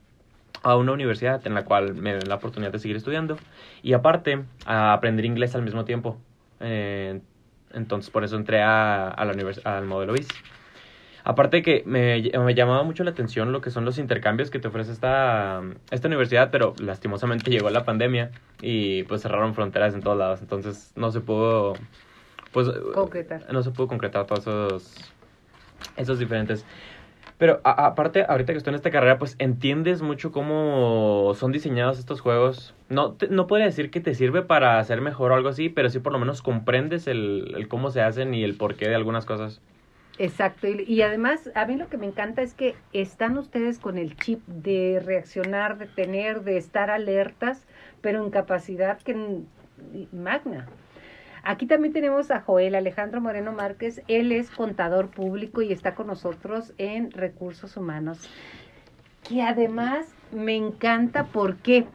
a 0.61 0.75
una 0.75 0.91
universidad 0.91 1.39
en 1.47 1.53
la 1.53 1.63
cual 1.63 1.93
me 1.95 2.15
den 2.15 2.27
la 2.27 2.35
oportunidad 2.35 2.73
de 2.73 2.79
seguir 2.79 2.97
estudiando. 2.97 3.37
Y 3.81 3.93
aparte, 3.93 4.43
a 4.65 4.91
aprender 4.91 5.23
inglés 5.23 5.55
al 5.55 5.61
mismo 5.61 5.85
tiempo. 5.85 6.17
Eh, 6.59 7.21
entonces, 7.77 8.09
por 8.11 8.23
eso 8.23 8.35
entré 8.35 8.61
a, 8.61 9.09
a 9.09 9.25
la 9.25 9.33
univers 9.33 9.65
al 9.65 9.85
modelo 9.85 10.13
BIS. 10.13 10.27
Aparte 11.23 11.61
que 11.61 11.83
me, 11.85 12.21
me, 12.21 12.55
llamaba 12.55 12.83
mucho 12.83 13.03
la 13.03 13.11
atención 13.11 13.51
lo 13.51 13.59
que 13.59 13.69
son 13.69 13.83
los 13.83 13.97
intercambios 13.97 14.49
que 14.49 14.59
te 14.59 14.69
ofrece 14.69 14.93
esta, 14.93 15.61
esta 15.91 16.07
universidad, 16.07 16.51
pero 16.51 16.73
lastimosamente 16.79 17.51
llegó 17.51 17.69
la 17.69 17.83
pandemia 17.83 18.31
y 18.61 19.03
pues 19.03 19.23
cerraron 19.23 19.53
fronteras 19.53 19.93
en 19.93 20.01
todos 20.01 20.17
lados, 20.17 20.41
entonces 20.41 20.93
no 20.95 21.11
se 21.11 21.19
pudo 21.19 21.73
pues 22.53 22.69
concretar. 22.93 23.51
no 23.51 23.61
se 23.61 23.71
pudo 23.71 23.87
concretar 23.87 24.25
todos 24.25 24.47
esos 24.47 25.13
esos 25.97 26.19
diferentes. 26.19 26.65
Pero 27.37 27.61
aparte, 27.63 28.25
ahorita 28.27 28.53
que 28.53 28.57
estoy 28.57 28.71
en 28.71 28.75
esta 28.75 28.89
carrera, 28.89 29.19
pues 29.19 29.35
entiendes 29.37 30.01
mucho 30.01 30.31
cómo 30.31 31.33
son 31.35 31.51
diseñados 31.51 31.99
estos 31.99 32.19
juegos. 32.19 32.73
No, 32.89 33.13
te, 33.13 33.27
no 33.27 33.45
podría 33.45 33.67
decir 33.67 33.91
que 33.91 33.99
te 33.99 34.15
sirve 34.15 34.41
para 34.41 34.79
hacer 34.79 35.01
mejor 35.01 35.31
o 35.31 35.35
algo 35.35 35.49
así, 35.49 35.69
pero 35.69 35.89
sí 35.89 35.99
por 35.99 36.13
lo 36.13 36.19
menos 36.19 36.41
comprendes 36.41 37.05
el, 37.05 37.53
el 37.55 37.67
cómo 37.67 37.91
se 37.91 38.01
hacen 38.01 38.33
y 38.33 38.43
el 38.43 38.55
porqué 38.55 38.89
de 38.89 38.95
algunas 38.95 39.25
cosas. 39.25 39.61
Exacto, 40.19 40.67
y, 40.67 40.83
y, 40.87 41.03
además 41.03 41.51
a 41.53 41.67
mí 41.67 41.75
lo 41.75 41.89
que 41.89 41.97
me 41.97 42.07
encanta 42.07 42.41
es 42.41 42.55
que 42.55 42.73
están 42.91 43.37
ustedes 43.37 43.77
con 43.77 43.99
el 43.99 44.17
chip 44.17 44.39
de 44.47 44.99
reaccionar, 45.05 45.77
de 45.77 45.85
tener, 45.85 46.41
de 46.41 46.57
estar 46.57 46.89
alertas, 46.89 47.67
pero 48.01 48.23
en 48.23 48.31
capacidad 48.31 48.97
que 48.97 49.15
magna. 50.11 50.67
Aquí 51.47 51.65
también 51.65 51.93
tenemos 51.93 52.29
a 52.29 52.41
Joel 52.41 52.75
Alejandro 52.75 53.21
Moreno 53.21 53.53
Márquez, 53.53 54.01
él 54.09 54.33
es 54.33 54.51
contador 54.51 55.07
público 55.07 55.61
y 55.61 55.71
está 55.71 55.95
con 55.95 56.07
nosotros 56.07 56.73
en 56.77 57.09
Recursos 57.09 57.77
Humanos, 57.77 58.29
que 59.25 59.41
además 59.41 60.13
me 60.33 60.57
encanta, 60.57 61.23
¿por 61.23 61.55
qué? 61.55 61.85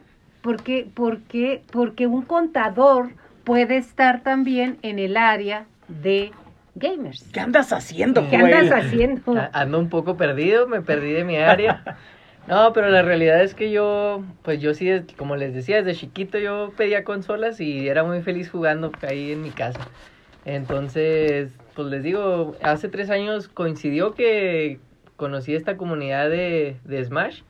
Porque, 0.41 0.87
porque, 0.91 1.61
porque 1.71 2.07
un 2.07 2.23
contador 2.23 3.11
puede 3.43 3.77
estar 3.77 4.23
también 4.23 4.79
en 4.81 4.97
el 4.97 5.17
área 5.17 5.67
de 5.87 6.31
gamers. 6.73 7.29
¿Qué 7.31 7.39
andas 7.39 7.73
haciendo, 7.73 8.27
¿Qué 8.31 8.37
andas 8.37 8.71
haciendo? 8.71 9.35
Ando 9.53 9.77
un 9.77 9.89
poco 9.89 10.17
perdido, 10.17 10.67
me 10.67 10.81
perdí 10.81 11.11
de 11.11 11.25
mi 11.25 11.37
área. 11.37 11.83
No, 12.47 12.73
pero 12.73 12.89
la 12.89 13.01
realidad 13.01 13.41
es 13.41 13.55
que 13.55 13.71
yo, 13.71 14.21
pues 14.41 14.59
yo 14.61 14.73
sí, 14.73 14.89
como 15.17 15.37
les 15.37 15.53
decía, 15.53 15.81
desde 15.81 15.99
chiquito 15.99 16.37
yo 16.37 16.73
pedía 16.75 17.05
consolas 17.05 17.61
y 17.61 17.87
era 17.87 18.03
muy 18.03 18.21
feliz 18.21 18.49
jugando 18.49 18.91
ahí 19.01 19.31
en 19.31 19.41
mi 19.41 19.51
casa. 19.51 19.79
Entonces, 20.43 21.53
pues 21.73 21.87
les 21.87 22.03
digo, 22.03 22.55
hace 22.61 22.89
tres 22.89 23.09
años 23.09 23.47
coincidió 23.47 24.13
que 24.13 24.79
conocí 25.15 25.55
esta 25.55 25.77
comunidad 25.77 26.29
de, 26.29 26.75
de 26.83 27.05
Smash 27.05 27.43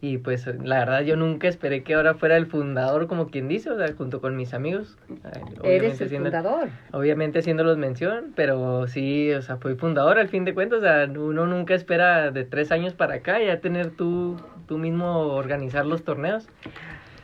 y 0.00 0.18
pues 0.18 0.46
la 0.46 0.78
verdad 0.78 1.00
yo 1.02 1.16
nunca 1.16 1.48
esperé 1.48 1.82
que 1.82 1.94
ahora 1.94 2.14
fuera 2.14 2.36
el 2.36 2.46
fundador 2.46 3.08
como 3.08 3.28
quien 3.28 3.48
dice, 3.48 3.70
o 3.70 3.76
sea, 3.76 3.92
junto 3.96 4.20
con 4.20 4.36
mis 4.36 4.54
amigos. 4.54 4.96
Eres 5.64 6.00
el 6.00 6.08
fundador. 6.08 6.68
Obviamente 6.92 7.40
haciéndolos 7.40 7.78
mención, 7.78 8.32
pero 8.36 8.86
sí, 8.86 9.32
o 9.32 9.42
sea, 9.42 9.56
fui 9.56 9.74
fundador 9.74 10.18
al 10.18 10.28
fin 10.28 10.44
de 10.44 10.54
cuentas, 10.54 10.78
o 10.78 10.82
sea, 10.82 11.08
uno 11.08 11.46
nunca 11.46 11.74
espera 11.74 12.30
de 12.30 12.44
tres 12.44 12.70
años 12.70 12.94
para 12.94 13.14
acá 13.14 13.42
ya 13.42 13.60
tener 13.60 13.90
tú, 13.90 14.36
tú 14.66 14.78
mismo 14.78 15.34
organizar 15.34 15.84
los 15.84 16.04
torneos. 16.04 16.48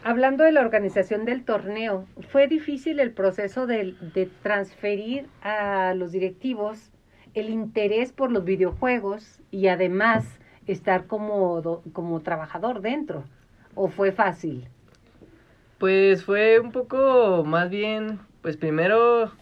Hablando 0.02 0.44
de 0.44 0.52
la 0.52 0.60
organización 0.60 1.24
del 1.24 1.44
torneo, 1.44 2.06
¿fue 2.28 2.46
difícil 2.48 3.00
el 3.00 3.12
proceso 3.12 3.66
de, 3.66 3.94
de 4.14 4.28
transferir 4.42 5.28
a 5.42 5.94
los 5.94 6.12
directivos 6.12 6.90
el 7.34 7.50
interés 7.50 8.12
por 8.12 8.30
los 8.30 8.44
videojuegos 8.44 9.40
y 9.50 9.68
además 9.68 10.38
estar 10.66 11.06
como, 11.06 11.82
como 11.92 12.20
trabajador 12.20 12.80
dentro? 12.80 13.24
¿O 13.74 13.88
fue 13.88 14.12
fácil? 14.12 14.68
Pues 15.78 16.24
fue 16.24 16.60
un 16.60 16.72
poco 16.72 17.44
más 17.44 17.70
bien, 17.70 18.20
pues 18.42 18.56
primero 18.56 19.32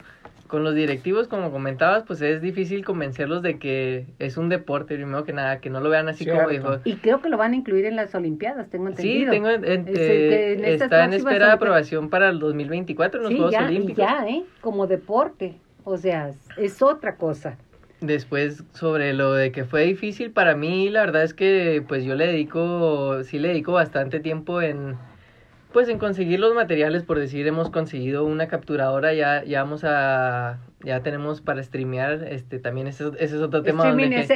con 0.52 0.64
los 0.64 0.74
directivos, 0.74 1.28
como 1.28 1.50
comentabas, 1.50 2.04
pues 2.04 2.20
es 2.20 2.42
difícil 2.42 2.84
convencerlos 2.84 3.40
de 3.40 3.58
que 3.58 4.04
es 4.18 4.36
un 4.36 4.50
deporte, 4.50 4.96
primero 4.96 5.24
que 5.24 5.32
nada, 5.32 5.60
que 5.60 5.70
no 5.70 5.80
lo 5.80 5.88
vean 5.88 6.10
así 6.10 6.24
Cierto. 6.24 6.42
como 6.42 6.52
dijo. 6.52 6.76
Y 6.84 6.96
creo 6.96 7.22
que 7.22 7.30
lo 7.30 7.38
van 7.38 7.54
a 7.54 7.56
incluir 7.56 7.86
en 7.86 7.96
las 7.96 8.14
Olimpiadas, 8.14 8.68
tengo 8.68 8.88
entendido. 8.88 9.32
Sí, 9.32 9.38
tengo, 9.38 9.48
en, 9.48 9.64
eh, 9.64 10.52
en 10.52 10.64
está 10.66 11.06
en 11.06 11.14
espera 11.14 11.46
de 11.46 11.52
aprobación 11.52 12.10
para 12.10 12.28
el 12.28 12.38
2024 12.38 13.20
en 13.20 13.22
los 13.22 13.30
sí, 13.30 13.36
Juegos 13.38 13.52
ya, 13.54 13.64
Olímpicos. 13.64 13.96
ya, 13.96 14.28
¿eh? 14.28 14.44
Como 14.60 14.86
deporte, 14.86 15.58
o 15.84 15.96
sea, 15.96 16.32
es 16.58 16.82
otra 16.82 17.16
cosa. 17.16 17.56
Después, 18.02 18.64
sobre 18.72 19.14
lo 19.14 19.32
de 19.32 19.52
que 19.52 19.64
fue 19.64 19.84
difícil, 19.84 20.32
para 20.32 20.56
mí 20.56 20.90
la 20.90 21.02
verdad 21.02 21.22
es 21.22 21.34
que 21.34 21.84
pues 21.86 22.04
yo 22.04 22.16
le 22.16 22.26
dedico, 22.26 23.22
sí 23.22 23.38
le 23.38 23.48
dedico 23.48 23.70
bastante 23.70 24.18
tiempo 24.18 24.60
en, 24.60 24.96
pues 25.72 25.88
en 25.88 26.00
conseguir 26.00 26.40
los 26.40 26.52
materiales, 26.52 27.04
por 27.04 27.20
decir, 27.20 27.46
hemos 27.46 27.70
conseguido 27.70 28.24
una 28.24 28.48
capturadora, 28.48 29.14
ya, 29.14 29.44
ya 29.44 29.62
vamos 29.62 29.84
a, 29.84 30.58
ya 30.82 31.00
tenemos 31.04 31.40
para 31.40 31.62
streamear, 31.62 32.24
este, 32.24 32.58
también 32.58 32.88
ese, 32.88 33.04
ese 33.20 33.36
es 33.36 33.40
otro 33.40 33.62
tema 33.62 33.86
donde, 33.86 34.26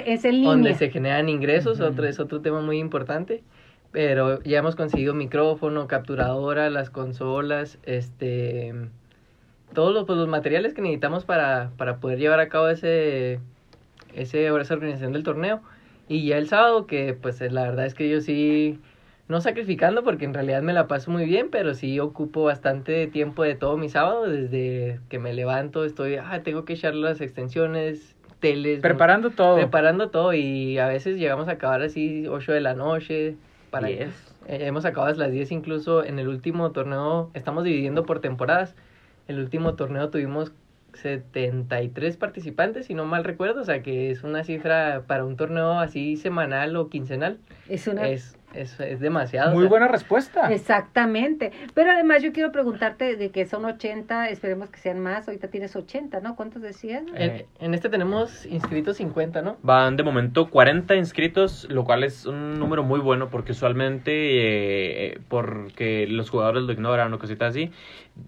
donde 0.44 0.74
se 0.74 0.90
generan 0.90 1.28
ingresos, 1.28 1.80
uh 1.80 1.82
-huh. 1.82 1.90
otro, 1.90 2.06
es 2.06 2.20
otro 2.20 2.42
tema 2.42 2.60
muy 2.60 2.78
importante, 2.78 3.42
pero 3.90 4.40
ya 4.44 4.58
hemos 4.60 4.76
conseguido 4.76 5.12
micrófono, 5.12 5.88
capturadora, 5.88 6.70
las 6.70 6.88
consolas, 6.90 7.78
este, 7.82 8.72
todos 9.74 9.92
los, 9.92 10.04
pues, 10.04 10.18
los 10.18 10.28
materiales 10.28 10.72
que 10.72 10.82
necesitamos 10.82 11.24
para, 11.24 11.72
para 11.76 11.98
poder 11.98 12.20
llevar 12.20 12.38
a 12.38 12.48
cabo 12.48 12.68
ese, 12.68 13.40
ese, 14.16 14.46
esa 14.46 14.74
organización 14.74 15.12
del 15.12 15.22
torneo. 15.22 15.60
Y 16.08 16.26
ya 16.26 16.38
el 16.38 16.48
sábado, 16.48 16.86
que 16.86 17.14
pues 17.14 17.40
la 17.40 17.62
verdad 17.62 17.86
es 17.86 17.94
que 17.94 18.08
yo 18.08 18.20
sí, 18.20 18.80
no 19.28 19.40
sacrificando 19.40 20.04
porque 20.04 20.24
en 20.24 20.34
realidad 20.34 20.62
me 20.62 20.72
la 20.72 20.86
paso 20.86 21.10
muy 21.10 21.24
bien, 21.24 21.48
pero 21.50 21.74
sí 21.74 21.98
ocupo 21.98 22.44
bastante 22.44 23.06
tiempo 23.08 23.42
de 23.42 23.54
todo 23.56 23.76
mi 23.76 23.88
sábado, 23.88 24.28
desde 24.28 25.00
que 25.08 25.18
me 25.18 25.32
levanto, 25.34 25.84
estoy, 25.84 26.16
ah, 26.16 26.42
tengo 26.44 26.64
que 26.64 26.74
echar 26.74 26.94
las 26.94 27.20
extensiones, 27.20 28.14
teles. 28.38 28.80
Preparando 28.80 29.30
todo. 29.30 29.56
Preparando 29.56 30.10
todo 30.10 30.32
y 30.32 30.78
a 30.78 30.86
veces 30.86 31.16
llegamos 31.16 31.48
a 31.48 31.52
acabar 31.52 31.82
así 31.82 32.26
8 32.28 32.52
de 32.52 32.60
la 32.60 32.74
noche. 32.74 33.36
Para 33.70 33.88
Yes. 33.90 34.34
eh, 34.46 34.58
hemos 34.66 34.84
acabado 34.84 35.12
a 35.12 35.16
las 35.18 35.32
10 35.32 35.50
incluso 35.50 36.04
en 36.04 36.20
el 36.20 36.28
último 36.28 36.70
torneo, 36.70 37.30
estamos 37.34 37.64
dividiendo 37.64 38.04
por 38.04 38.20
temporadas. 38.20 38.76
El 39.26 39.40
último 39.40 39.74
torneo 39.74 40.08
tuvimos 40.10 40.52
73 40.96 42.16
participantes, 42.16 42.86
si 42.86 42.94
no 42.94 43.04
mal 43.04 43.24
recuerdo, 43.24 43.60
o 43.60 43.64
sea 43.64 43.82
que 43.82 44.10
es 44.10 44.22
una 44.22 44.44
cifra 44.44 45.04
para 45.06 45.24
un 45.24 45.36
torneo 45.36 45.78
así 45.78 46.16
semanal 46.16 46.76
o 46.76 46.88
quincenal. 46.88 47.38
Es 47.68 47.86
una... 47.86 48.08
Es, 48.08 48.36
es, 48.56 48.78
es 48.80 49.00
demasiado. 49.00 49.52
Muy 49.52 49.58
o 49.58 49.62
sea, 49.62 49.70
buena 49.70 49.88
respuesta. 49.88 50.52
Exactamente. 50.52 51.52
Pero 51.74 51.90
además 51.90 52.22
yo 52.22 52.32
quiero 52.32 52.52
preguntarte 52.52 53.16
de 53.16 53.30
que 53.30 53.46
son 53.46 53.64
80, 53.64 54.28
esperemos 54.30 54.70
que 54.70 54.78
sean 54.78 55.00
más. 55.00 55.28
Ahorita 55.28 55.48
tienes 55.48 55.76
80, 55.76 56.20
¿no? 56.20 56.36
¿Cuántos 56.36 56.62
decías? 56.62 57.04
En, 57.14 57.46
en 57.60 57.74
este 57.74 57.88
tenemos 57.88 58.46
inscritos 58.46 58.96
50, 58.96 59.42
¿no? 59.42 59.56
Van 59.62 59.96
de 59.96 60.02
momento 60.02 60.48
40 60.50 60.94
inscritos, 60.96 61.66
lo 61.70 61.84
cual 61.84 62.04
es 62.04 62.26
un 62.26 62.58
número 62.58 62.82
muy 62.82 63.00
bueno 63.00 63.28
porque 63.30 63.52
usualmente, 63.52 64.12
eh, 64.12 65.20
porque 65.28 66.06
los 66.06 66.30
jugadores 66.30 66.62
lo 66.64 66.72
ignoran 66.72 67.12
o 67.12 67.18
cositas 67.18 67.50
así, 67.50 67.70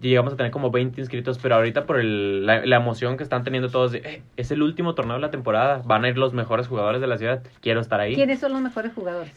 llegamos 0.01 0.33
a 0.33 0.37
tener 0.37 0.51
como 0.51 0.71
20 0.71 0.99
inscritos, 1.01 1.39
pero 1.39 1.55
ahorita 1.55 1.85
por 1.85 1.99
el, 1.99 2.45
la, 2.45 2.65
la, 2.65 2.75
emoción 2.75 3.17
que 3.17 3.23
están 3.23 3.43
teniendo 3.43 3.69
todos 3.69 3.91
de, 3.91 3.99
eh, 3.99 4.21
es 4.37 4.51
el 4.51 4.61
último 4.61 4.93
torneo 4.93 5.15
de 5.15 5.21
la 5.21 5.31
temporada, 5.31 5.81
van 5.85 6.05
a 6.05 6.09
ir 6.09 6.17
los 6.17 6.33
mejores 6.33 6.67
jugadores 6.67 7.01
de 7.01 7.07
la 7.07 7.17
ciudad, 7.17 7.43
quiero 7.61 7.81
estar 7.81 7.99
ahí. 7.99 8.15
¿Quiénes 8.15 8.39
son 8.39 8.53
los 8.53 8.61
mejores 8.61 8.93
jugadores? 8.93 9.31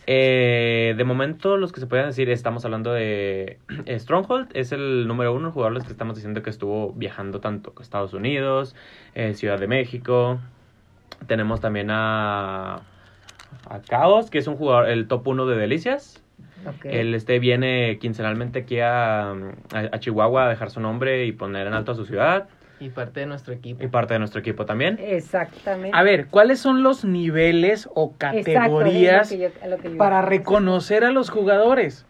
Eh, 0.83 0.95
de 0.95 1.05
momento, 1.05 1.57
los 1.59 1.71
que 1.71 1.79
se 1.81 1.87
pueden 1.87 2.07
decir, 2.07 2.29
estamos 2.29 2.65
hablando 2.65 2.93
de 2.93 3.59
Stronghold, 3.87 4.49
es 4.55 4.73
el 4.73 5.07
número 5.07 5.33
uno, 5.33 5.49
el 5.49 5.53
jugador 5.53 5.73
los 5.73 5.85
que 5.85 5.93
estamos 5.93 6.17
diciendo 6.17 6.43
que 6.43 6.51
estuvo 6.51 6.93
viajando 6.93 7.41
tanto 7.41 7.73
a 7.79 7.83
Estados 7.83 8.15
Unidos, 8.15 8.75
eh, 9.15 9.35
Ciudad 9.35 9.61
de 9.61 9.69
México, 9.69 10.41
tenemos 11.29 11.61
también 11.61 11.89
a, 11.91 12.81
a 13.69 13.81
Chaos, 13.83 14.29
que 14.29 14.39
es 14.39 14.49
un 14.49 14.57
jugador, 14.57 14.89
el 14.89 15.07
top 15.07 15.29
uno 15.29 15.47
de 15.47 15.57
Delicias, 15.57 16.19
Okay. 16.65 16.97
Él 16.97 17.15
este, 17.17 17.41
viene 17.41 17.99
quincenalmente 17.99 18.61
aquí 18.61 18.79
a, 18.79 19.31
a, 19.31 19.35
a, 19.73 19.99
Chihuahua 19.99 20.45
a 20.45 20.49
dejar 20.49 20.71
su 20.71 20.79
nombre 20.79 21.27
y 21.27 21.33
poner 21.33 21.67
en 21.67 21.75
alto 21.75 21.91
a 21.91 21.95
su 21.97 22.05
ciudad. 22.05 22.49
Y 22.83 22.91
parte 22.91 23.21
de 23.21 23.27
nuestro 23.27 23.55
equipo. 23.55 23.85
Y 23.85 23.87
parte 23.87 24.15
de 24.15 24.19
nuestro 24.19 24.41
equipo 24.41 24.67
también. 24.67 24.99
Exactamente. 25.01 25.97
A 25.97 26.03
ver, 26.03 26.27
¿cuáles 26.27 26.59
son 26.59 26.83
los 26.83 27.05
niveles 27.05 27.89
o 27.95 28.13
categorías 28.17 29.31
Exacto, 29.31 29.65
es 29.65 29.71
lo 29.71 29.77
que 29.77 29.77
yo, 29.77 29.77
lo 29.77 29.79
que 29.79 29.91
yo 29.91 29.99
para 29.99 30.23
reconocer 30.23 31.05
a 31.05 31.13
los 31.13 31.31
jugadores? 31.31 32.07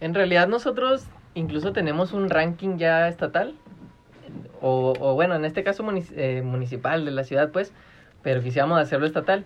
En 0.00 0.14
realidad 0.14 0.46
nosotros 0.46 1.06
incluso 1.34 1.72
tenemos 1.72 2.12
un 2.12 2.30
ranking 2.30 2.78
ya 2.78 3.08
estatal. 3.08 3.54
O, 4.60 4.94
o 4.98 5.14
bueno, 5.14 5.34
en 5.34 5.44
este 5.44 5.64
caso 5.64 5.82
munic 5.82 6.06
eh, 6.16 6.42
municipal 6.42 7.04
de 7.04 7.10
la 7.10 7.24
ciudad, 7.24 7.50
pues. 7.50 7.72
Pero 8.22 8.42
quisiéramos 8.42 8.80
hacerlo 8.80 9.06
estatal. 9.06 9.44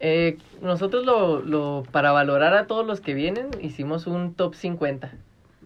Eh, 0.00 0.38
nosotros 0.62 1.04
lo, 1.04 1.40
lo, 1.40 1.84
para 1.90 2.12
valorar 2.12 2.54
a 2.54 2.66
todos 2.66 2.86
los 2.86 3.00
que 3.00 3.14
vienen, 3.14 3.48
hicimos 3.60 4.06
un 4.06 4.34
top 4.34 4.54
50 4.54 5.10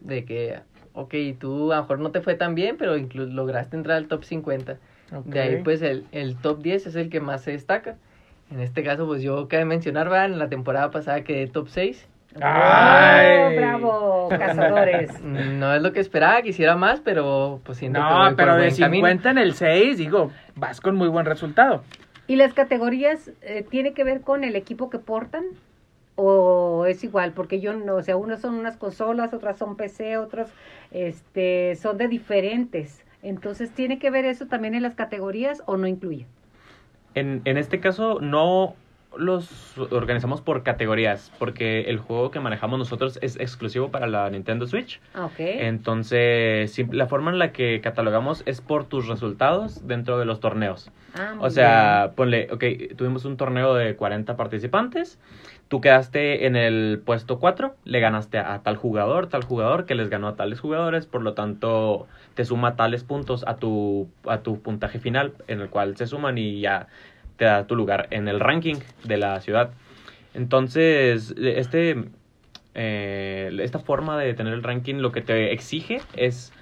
de 0.01 0.25
que 0.25 0.61
ok, 0.95 1.15
tú 1.39 1.73
a 1.73 1.77
lo 1.77 1.83
mejor 1.83 1.99
no 2.01 2.11
te 2.11 2.21
fue 2.21 2.35
tan 2.35 2.55
bien, 2.55 2.77
pero 2.79 2.97
inclu- 2.97 3.31
lograste 3.33 3.77
entrar 3.77 3.97
al 3.97 4.09
top 4.09 4.25
50. 4.25 4.77
De 5.25 5.41
ahí, 5.41 5.57
pues, 5.63 5.83
el, 5.83 6.07
el 6.13 6.37
top 6.37 6.63
10 6.63 6.87
es 6.87 6.95
el 6.97 7.09
que 7.11 7.21
más 7.21 7.43
se 7.43 7.53
destaca. 7.53 7.97
En 8.51 8.61
este 8.61 8.83
caso, 8.83 9.07
pues, 9.07 9.23
yo 9.23 9.47
cabe 9.49 9.65
mencionar, 9.65 10.09
¿verdad? 10.09 10.27
En 10.27 10.39
la 10.39 10.49
temporada 10.49 10.91
pasada 10.91 11.23
quedé 11.23 11.47
top 11.47 11.69
6. 11.69 12.09
Ay. 12.41 13.37
¡Oh, 13.37 13.57
bravo, 13.57 14.29
cazadores! 14.31 15.11
No 15.23 15.75
es 15.75 15.83
lo 15.83 15.93
que 15.93 16.01
esperaba, 16.01 16.41
quisiera 16.43 16.77
más, 16.77 17.01
pero 17.01 17.61
pues 17.65 17.79
siento 17.79 17.99
que 18.01 18.05
No, 18.05 18.19
voy 18.21 18.29
por 18.31 18.37
pero 18.37 18.55
de 18.55 18.61
buen 18.69 18.77
camino. 18.77 19.07
50 19.07 19.31
en 19.31 19.39
el 19.39 19.55
6, 19.55 19.99
digo, 19.99 20.31
vas 20.55 20.81
con 20.81 20.97
muy 20.97 21.09
buen 21.09 21.27
resultado. 21.27 21.83
¿Y 22.27 22.37
las 22.37 22.55
categorías 22.55 23.31
eh, 23.43 23.65
tiene 23.69 23.93
que 23.93 24.05
ver 24.05 24.23
con 24.23 24.45
el 24.45 24.57
equipo 24.57 24.89
que 24.91 24.99
portan? 24.99 25.45
¿O 26.15 26.85
es 26.87 27.03
igual? 27.05 27.33
Porque 27.33 27.61
yo 27.61 27.73
no, 27.73 27.97
o 27.97 28.03
sea, 28.03 28.17
unas 28.17 28.41
son 28.41 28.55
unas 28.55 28.77
consolas, 28.77 29.33
otras 29.33 29.57
son 29.57 29.77
PC, 29.77 30.19
otras 30.19 30.51
este, 30.91 31.75
son 31.77 31.99
de 31.99 32.09
diferentes. 32.09 33.03
Entonces, 33.23 33.71
¿tiene 33.71 33.99
que 33.99 34.11
ver 34.11 34.25
eso 34.25 34.47
también 34.47 34.75
en 34.75 34.83
las 34.83 34.95
categorías 34.95 35.63
o 35.67 35.77
no 35.77 35.87
incluye? 35.87 36.27
En, 37.15 37.41
en 37.45 37.57
este 37.57 37.81
caso 37.81 38.21
no 38.21 38.75
los 39.17 39.77
organizamos 39.79 40.41
por 40.41 40.63
categorías, 40.63 41.33
porque 41.39 41.83
el 41.83 41.99
juego 41.99 42.31
que 42.31 42.41
manejamos 42.41 42.79
nosotros 42.79 43.19
es 43.23 43.37
exclusivo 43.37 43.91
para 43.91 44.07
la 44.07 44.29
Nintendo 44.31 44.67
Switch. 44.67 45.01
Ah. 45.15 45.29
Entonces, 45.39 46.79
la 46.91 47.07
forma 47.07 47.31
en 47.31 47.39
la 47.39 47.53
que 47.53 47.81
catalogamos 47.81 48.43
es 48.47 48.61
por 48.61 48.85
tus 48.85 49.09
resultados 49.09 49.87
dentro 49.87 50.19
de 50.19 50.25
los 50.25 50.41
torneos. 50.41 50.91
Ah, 51.15 51.35
O 51.41 51.51
sea, 51.51 52.13
ponle, 52.17 52.49
ok, 52.51 52.65
tuvimos 52.97 53.25
un 53.25 53.37
torneo 53.37 53.75
de 53.75 53.97
40 53.97 54.37
participantes, 54.37 55.19
tú 55.69 55.81
quedaste 55.81 56.47
en 56.47 56.57
el 56.57 57.01
puesto 57.05 57.39
4, 57.39 57.75
le 57.85 58.01
ganaste 58.01 58.39
a 58.39 58.61
tal 58.63 58.77
jugador, 58.77 59.29
tal 59.29 59.45
jugador, 59.45 59.87
que 59.87 59.95
les 59.95 60.11
ganó 60.11 60.29
a 60.29 60.37
tales 60.37 60.61
jugadores, 60.61 61.07
por 61.07 61.23
lo 61.23 61.35
tanto 61.35 62.07
te 62.35 62.45
suma 62.45 62.77
tales 62.77 63.05
puntos 63.05 63.45
a 63.47 63.57
tu, 63.57 64.09
a 64.27 64.39
tu 64.39 64.61
puntaje 64.61 64.99
final, 64.99 65.33
en 65.49 65.61
el 65.61 65.69
cual 65.69 65.97
se 65.97 66.07
suman 66.07 66.39
y 66.39 66.61
ya 66.61 66.89
te 67.37 67.47
da 67.47 67.67
tu 67.67 67.77
lugar 67.77 68.09
en 68.11 68.29
el 68.29 68.41
ranking 68.41 68.77
de 69.05 69.17
la 69.17 69.41
ciudad. 69.41 69.71
Entonces, 70.35 71.35
este, 71.39 72.05
eh, 72.75 73.51
esta 73.61 73.79
forma 73.79 74.19
de 74.19 74.35
tener 74.35 74.55
el 74.55 74.63
ranking 74.63 74.97
lo 74.97 75.13
que 75.13 75.21
te 75.21 75.53
exige 75.53 76.01
es 76.15 76.53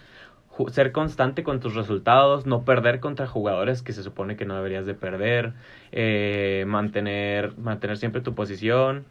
ser 0.68 0.92
constante 0.92 1.42
con 1.42 1.60
tus 1.60 1.74
resultados, 1.74 2.46
no 2.46 2.62
perder 2.64 3.00
contra 3.00 3.26
jugadores 3.26 3.82
que 3.82 3.92
se 3.92 4.02
supone 4.02 4.36
que 4.36 4.44
no 4.44 4.54
deberías 4.56 4.86
de 4.86 4.94
perder, 4.94 5.52
eh, 5.92 6.64
mantener, 6.66 7.56
mantener 7.58 7.96
siempre 7.96 8.20
tu 8.20 8.34
posición. 8.34 9.04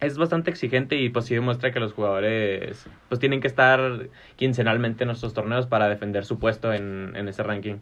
Es 0.00 0.16
bastante 0.16 0.50
exigente 0.50 0.96
y 0.96 1.10
pues 1.10 1.26
sí 1.26 1.34
demuestra 1.34 1.72
que 1.72 1.80
los 1.80 1.92
jugadores 1.92 2.86
pues 3.08 3.18
tienen 3.20 3.40
que 3.42 3.48
estar 3.48 4.06
quincenalmente 4.36 5.04
en 5.04 5.08
nuestros 5.08 5.34
torneos 5.34 5.66
para 5.66 5.88
defender 5.88 6.24
su 6.24 6.38
puesto 6.38 6.72
en, 6.72 7.12
en 7.16 7.28
ese 7.28 7.42
ranking. 7.42 7.76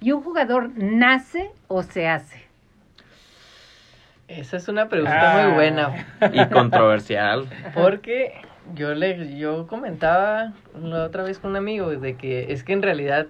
¿Y 0.00 0.12
un 0.12 0.22
jugador 0.22 0.70
nace 0.76 1.50
o 1.68 1.82
se 1.82 2.08
hace? 2.08 2.48
Esa 4.28 4.56
es 4.56 4.68
una 4.68 4.88
pregunta 4.88 5.42
Ah. 5.42 5.44
muy 5.48 5.54
buena. 5.54 6.06
Y 6.32 6.46
controversial. 6.46 7.46
Porque 7.74 8.32
yo 8.74 8.94
le 8.94 9.36
yo 9.38 9.66
comentaba 9.66 10.52
la 10.80 11.04
otra 11.04 11.22
vez 11.22 11.38
con 11.38 11.50
un 11.50 11.56
amigo 11.56 11.90
de 11.90 12.16
que 12.16 12.52
es 12.52 12.64
que 12.64 12.72
en 12.72 12.82
realidad 12.82 13.26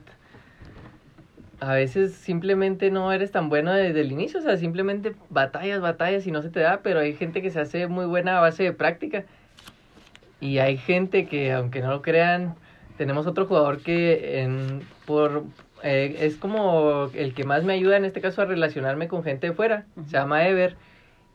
a 1.60 1.74
veces 1.74 2.14
simplemente 2.14 2.90
no 2.90 3.12
eres 3.12 3.30
tan 3.32 3.48
bueno 3.48 3.72
desde 3.72 4.00
el 4.00 4.12
inicio, 4.12 4.40
o 4.40 4.42
sea, 4.42 4.56
simplemente 4.56 5.14
batallas, 5.28 5.80
batallas 5.80 6.26
y 6.26 6.30
no 6.30 6.42
se 6.42 6.48
te 6.48 6.60
da, 6.60 6.80
pero 6.82 7.00
hay 7.00 7.14
gente 7.14 7.42
que 7.42 7.50
se 7.50 7.60
hace 7.60 7.86
muy 7.86 8.06
buena 8.06 8.38
a 8.38 8.40
base 8.40 8.62
de 8.62 8.72
práctica. 8.72 9.24
Y 10.40 10.58
hay 10.58 10.78
gente 10.78 11.26
que, 11.26 11.52
aunque 11.52 11.82
no 11.82 11.90
lo 11.90 12.00
crean, 12.00 12.54
tenemos 12.96 13.26
otro 13.26 13.46
jugador 13.46 13.82
que 13.82 14.40
en, 14.40 14.80
por 15.04 15.44
eh, 15.82 16.16
es 16.20 16.36
como 16.36 17.10
el 17.14 17.34
que 17.34 17.44
más 17.44 17.64
me 17.64 17.74
ayuda 17.74 17.98
en 17.98 18.06
este 18.06 18.22
caso 18.22 18.40
a 18.42 18.46
relacionarme 18.46 19.08
con 19.08 19.22
gente 19.22 19.48
de 19.48 19.52
fuera. 19.52 19.84
Se 20.06 20.12
llama 20.12 20.48
Ever. 20.48 20.76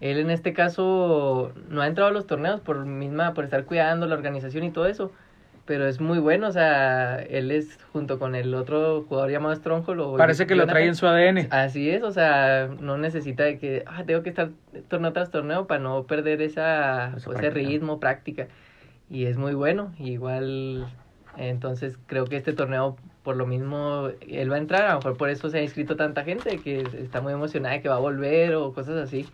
Él 0.05 0.19
en 0.19 0.29
este 0.29 0.53
caso 0.53 1.51
no 1.67 1.81
ha 1.81 1.87
entrado 1.87 2.11
a 2.11 2.13
los 2.13 2.27
torneos 2.27 2.61
por 2.61 2.85
misma, 2.85 3.33
por 3.33 3.43
estar 3.43 3.65
cuidando 3.65 4.05
la 4.05 4.13
organización 4.13 4.63
y 4.63 4.69
todo 4.69 4.85
eso. 4.85 5.11
Pero 5.65 5.87
es 5.87 5.99
muy 5.99 6.19
bueno, 6.19 6.47
o 6.47 6.51
sea, 6.51 7.19
él 7.23 7.49
es 7.49 7.79
junto 7.91 8.19
con 8.19 8.35
el 8.35 8.53
otro 8.53 9.03
jugador 9.09 9.31
llamado 9.31 9.55
Stronghold. 9.55 10.15
Parece 10.15 10.45
que 10.45 10.53
lo 10.53 10.67
trae 10.67 10.85
en 10.85 10.93
su 10.93 11.07
ADN. 11.07 11.47
Así 11.49 11.89
es, 11.89 12.03
o 12.03 12.11
sea, 12.11 12.69
no 12.79 12.99
necesita 12.99 13.45
de 13.45 13.57
que, 13.57 13.83
ah, 13.87 14.03
tengo 14.05 14.21
que 14.21 14.29
estar 14.29 14.51
torneo 14.89 15.11
tras 15.11 15.31
torneo 15.31 15.65
para 15.65 15.81
no 15.81 16.03
perder 16.03 16.43
esa, 16.43 17.15
Esa 17.17 17.25
pues, 17.25 17.39
ese 17.39 17.49
ritmo, 17.49 17.99
práctica. 17.99 18.47
Y 19.09 19.25
es 19.25 19.37
muy 19.37 19.55
bueno, 19.55 19.91
igual, 19.97 20.85
entonces 21.35 21.97
creo 22.05 22.25
que 22.25 22.37
este 22.37 22.53
torneo, 22.53 22.95
por 23.23 23.35
lo 23.35 23.47
mismo, 23.47 24.09
él 24.29 24.51
va 24.51 24.57
a 24.57 24.59
entrar, 24.59 24.83
a 24.83 24.89
lo 24.89 24.95
mejor 24.97 25.17
por 25.17 25.31
eso 25.31 25.49
se 25.49 25.57
ha 25.57 25.63
inscrito 25.63 25.95
tanta 25.95 26.23
gente, 26.23 26.59
que 26.59 26.81
está 27.01 27.21
muy 27.21 27.33
emocionada 27.33 27.73
de 27.73 27.81
que 27.81 27.89
va 27.89 27.95
a 27.95 27.99
volver 27.99 28.53
o 28.53 28.71
cosas 28.71 28.97
así. 28.97 29.25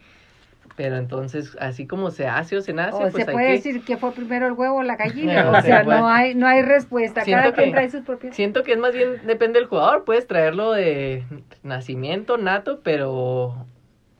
Pero 0.75 0.95
entonces, 0.97 1.55
así 1.59 1.85
como 1.85 2.11
se 2.11 2.27
hace 2.27 2.57
o 2.57 2.61
se 2.61 2.73
nace, 2.73 2.95
O 2.95 2.99
pues 3.09 3.13
se 3.13 3.21
hay 3.29 3.33
puede 3.33 3.47
que... 3.47 3.51
decir 3.53 3.83
que 3.83 3.97
fue 3.97 4.11
primero 4.13 4.47
el 4.47 4.53
huevo 4.53 4.77
o 4.77 4.83
la 4.83 4.95
gallina. 4.95 5.43
No, 5.43 5.51
o 5.57 5.61
se 5.61 5.67
sea, 5.67 5.83
no 5.83 6.07
hay, 6.07 6.33
no 6.33 6.47
hay 6.47 6.61
respuesta. 6.61 7.21
Siento 7.23 7.41
Cada 7.51 7.55
quien 7.55 7.71
trae 7.71 7.89
sus 7.89 8.01
propios. 8.01 8.35
Siento 8.35 8.63
que 8.63 8.73
es 8.73 8.77
más 8.79 8.93
bien, 8.93 9.25
depende 9.25 9.59
del 9.59 9.67
jugador, 9.67 10.05
puedes 10.05 10.27
traerlo 10.27 10.71
de 10.71 11.23
nacimiento, 11.63 12.37
nato, 12.37 12.79
pero 12.83 13.65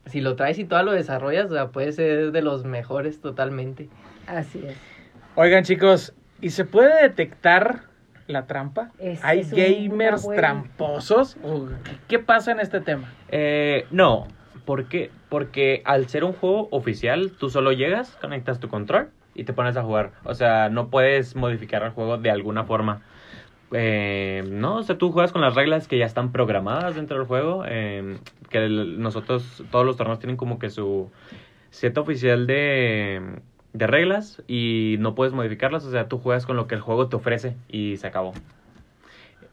si 0.06 0.20
lo 0.22 0.36
traes 0.36 0.60
y 0.60 0.66
todo 0.66 0.84
lo 0.84 0.92
desarrollas, 0.92 1.46
o 1.52 1.54
sea, 1.54 1.68
puede 1.70 1.92
ser 1.94 2.32
de 2.32 2.42
los 2.42 2.66
mejores 2.66 3.22
totalmente. 3.22 3.88
Así 4.28 4.62
es. 4.68 4.76
Oigan, 5.36 5.64
chicos, 5.64 6.14
¿y 6.42 6.50
se 6.50 6.66
puede 6.66 7.02
detectar 7.04 7.84
la 8.28 8.46
trampa? 8.46 8.92
¿Hay 9.24 9.40
es 9.40 9.52
gamers 9.52 10.24
buena- 10.24 10.42
tramposos? 10.42 11.38
¿O 11.44 11.68
qué- 11.84 11.92
¿Qué 12.08 12.20
pasa 12.20 12.52
en 12.52 12.60
este 12.60 12.82
tema? 12.82 13.10
Eh, 13.30 13.86
no, 13.92 14.28
¿por 14.66 14.86
qué? 14.86 15.12
Porque 15.30 15.82
al 15.86 16.08
ser 16.08 16.24
un 16.24 16.34
juego 16.34 16.68
oficial, 16.72 17.32
tú 17.38 17.50
solo 17.50 17.72
llegas, 17.72 18.18
conectas 18.22 18.60
tu 18.60 18.70
control 18.70 19.10
y 19.34 19.44
te 19.44 19.54
pones 19.54 19.78
a 19.78 19.84
jugar. 19.84 20.12
O 20.24 20.34
sea, 20.34 20.70
no 20.70 20.90
puedes 20.90 21.36
modificar 21.36 21.84
el 21.84 21.92
juego 21.92 22.18
de 22.18 22.32
alguna 22.32 22.64
forma. 22.64 23.02
Eh, 23.74 24.44
no, 24.50 24.78
o 24.78 24.84
sea, 24.84 24.98
tú 24.98 25.12
juegas 25.12 25.32
con 25.32 25.42
las 25.42 25.56
reglas 25.56 25.88
que 25.88 25.98
ya 25.98 26.06
están 26.06 26.32
programadas 26.32 26.96
dentro 26.96 27.18
del 27.18 27.28
juego. 27.28 27.64
eh, 27.68 28.18
que 28.50 28.68
nosotros, 28.68 29.64
todos 29.72 29.86
los 29.86 29.96
torneos 29.98 30.20
tienen 30.20 30.38
como 30.38 30.60
que 30.60 30.70
su 30.70 31.10
set 31.70 31.98
oficial 31.98 32.48
de, 32.48 33.22
de 33.74 33.88
reglas 33.88 34.44
y 34.48 34.98
no 35.00 35.16
puedes 35.16 35.34
modificarlas. 35.34 35.86
O 35.86 35.92
sea, 35.92 36.08
tú 36.08 36.18
juegas 36.20 36.46
con 36.46 36.58
lo 36.58 36.68
que 36.68 36.76
el 36.76 36.82
juego 36.82 37.08
te 37.08 37.16
ofrece 37.16 37.56
y 37.70 37.98
se 37.98 38.08
acabó. 38.08 38.34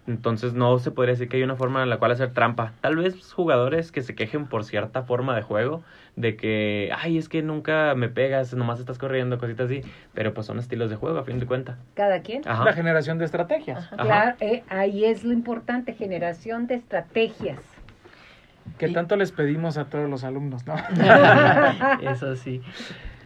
Entonces 0.09 0.55
no 0.55 0.79
se 0.79 0.90
podría 0.90 1.12
decir 1.12 1.29
que 1.29 1.37
hay 1.37 1.42
una 1.42 1.55
forma 1.55 1.83
en 1.83 1.90
la 1.90 1.99
cual 1.99 2.11
hacer 2.12 2.33
trampa. 2.33 2.73
Tal 2.81 2.97
vez 2.97 3.31
jugadores 3.33 3.92
que 3.92 4.01
se 4.03 4.14
quejen 4.14 4.47
por 4.47 4.64
cierta 4.64 5.03
forma 5.03 5.37
de 5.37 5.42
juego, 5.42 5.83
de 6.16 6.35
que, 6.35 6.90
ay, 6.99 7.18
es 7.18 7.29
que 7.29 7.42
nunca 7.42 7.94
me 7.94 8.09
pegas, 8.09 8.55
nomás 8.55 8.81
estás 8.81 8.97
corriendo, 8.99 9.37
cositas 9.38 9.66
así. 9.66 9.83
Pero 10.14 10.33
pues 10.33 10.47
son 10.47 10.59
estilos 10.59 10.88
de 10.88 10.97
juego, 10.97 11.18
a 11.18 11.25
fin 11.25 11.38
de 11.38 11.44
cuentas. 11.47 11.77
Cada 11.94 12.23
quien. 12.23 12.40
Ajá. 12.49 12.64
La 12.64 12.73
generación 12.73 13.18
de 13.18 13.27
estrategias. 13.27 13.85
Ajá. 13.92 14.03
Claro, 14.03 14.37
eh, 14.40 14.64
ahí 14.71 15.05
es 15.05 15.25
lo 15.25 15.33
importante, 15.35 15.92
generación 15.92 16.66
de 16.66 16.77
estrategias. 16.77 17.61
Que 18.79 18.88
Y- 18.88 18.92
tanto 18.94 19.14
les 19.16 19.31
pedimos 19.31 19.77
a 19.77 19.85
todos 19.85 20.09
los 20.09 20.25
alumnos, 20.25 20.66
¿no? 20.66 20.75
Eso 22.01 22.35
sí. 22.37 22.62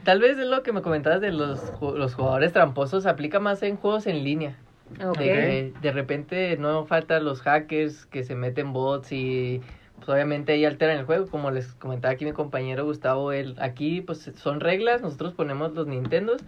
Tal 0.02 0.18
vez 0.20 0.36
es 0.36 0.46
lo 0.46 0.64
que 0.64 0.72
me 0.72 0.82
comentabas 0.82 1.20
de 1.20 1.30
los, 1.30 1.72
los 1.80 2.14
jugadores 2.16 2.52
tramposos, 2.52 3.06
aplica 3.06 3.38
más 3.38 3.62
en 3.62 3.76
juegos 3.76 4.08
en 4.08 4.24
línea. 4.24 4.56
De 4.98 5.24
que 5.24 5.72
de 5.80 5.92
repente 5.92 6.56
no 6.56 6.84
faltan 6.86 7.24
los 7.24 7.40
hackers 7.42 8.06
que 8.06 8.24
se 8.24 8.34
meten 8.34 8.72
bots 8.72 9.12
y 9.12 9.60
pues 9.96 10.08
obviamente 10.08 10.52
ahí 10.52 10.64
alteran 10.64 10.98
el 10.98 11.04
juego, 11.04 11.28
como 11.28 11.50
les 11.50 11.74
comentaba 11.74 12.12
aquí 12.12 12.24
mi 12.24 12.32
compañero 12.32 12.84
Gustavo, 12.84 13.32
él, 13.32 13.54
aquí 13.60 14.00
pues 14.00 14.32
son 14.36 14.60
reglas, 14.60 15.00
nosotros 15.00 15.32
ponemos 15.34 15.72
los 15.74 15.86
Nintendos 15.86 16.42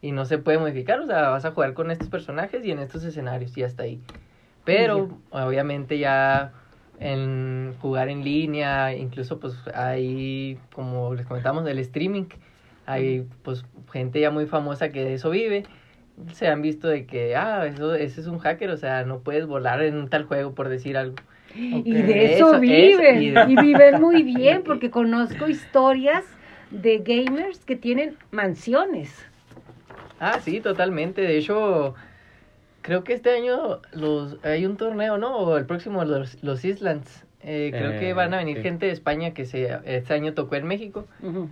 y 0.00 0.12
no 0.12 0.24
se 0.24 0.38
puede 0.38 0.58
modificar, 0.58 1.00
o 1.00 1.06
sea, 1.06 1.30
vas 1.30 1.44
a 1.44 1.50
jugar 1.50 1.74
con 1.74 1.90
estos 1.90 2.08
personajes 2.08 2.64
y 2.64 2.70
en 2.70 2.78
estos 2.78 3.04
escenarios 3.04 3.56
y 3.58 3.64
hasta 3.64 3.82
ahí. 3.82 4.00
Pero 4.64 5.18
obviamente 5.30 5.98
ya 5.98 6.52
en 7.00 7.74
jugar 7.80 8.08
en 8.08 8.22
línea, 8.22 8.94
incluso 8.94 9.40
pues 9.40 9.54
hay, 9.74 10.58
como 10.72 11.14
les 11.14 11.26
comentamos, 11.26 11.66
el 11.66 11.78
streaming, 11.80 12.26
hay 12.86 13.26
pues 13.42 13.64
gente 13.92 14.20
ya 14.20 14.30
muy 14.30 14.46
famosa 14.46 14.90
que 14.90 15.04
de 15.04 15.14
eso 15.14 15.30
vive 15.30 15.64
se 16.32 16.48
han 16.48 16.62
visto 16.62 16.88
de 16.88 17.06
que, 17.06 17.36
ah, 17.36 17.66
eso, 17.66 17.94
ese 17.94 18.20
es 18.20 18.26
un 18.26 18.38
hacker, 18.38 18.70
o 18.70 18.76
sea, 18.76 19.04
no 19.04 19.20
puedes 19.20 19.46
volar 19.46 19.82
en 19.82 19.96
un 19.96 20.08
tal 20.08 20.24
juego 20.24 20.54
por 20.54 20.68
decir 20.68 20.96
algo. 20.96 21.16
Y 21.54 21.92
de 21.92 22.34
eso, 22.34 22.60
viven. 22.60 23.22
y 23.22 23.30
de- 23.30 23.44
Y 23.48 23.56
viven 23.56 24.00
muy 24.00 24.22
bien, 24.36 24.62
porque 24.64 24.90
conozco 24.90 25.48
historias 25.48 26.24
de 26.70 26.98
gamers 26.98 27.64
que 27.64 27.74
tienen 27.76 28.16
mansiones. 28.30 29.12
Ah, 30.20 30.38
sí, 30.40 30.60
totalmente. 30.60 31.22
De 31.22 31.38
hecho, 31.38 31.94
creo 32.82 33.02
que 33.04 33.14
este 33.14 33.30
año 33.30 33.80
los 33.92 34.36
hay 34.44 34.66
un 34.66 34.76
torneo, 34.76 35.18
¿no? 35.18 35.36
O 35.38 35.56
el 35.56 35.66
próximo, 35.66 36.04
los, 36.04 36.42
los 36.44 36.64
Islands. 36.64 37.24
Eh, 37.42 37.70
creo 37.72 37.92
Eh, 37.92 37.98
que 38.00 38.12
van 38.12 38.34
a 38.34 38.38
venir 38.38 38.58
sí. 38.58 38.62
gente 38.62 38.86
de 38.86 38.92
España 38.92 39.32
que 39.32 39.46
se, 39.46 39.78
este 39.86 40.12
año 40.12 40.34
tocó 40.34 40.56
en 40.56 40.66
México. 40.66 41.06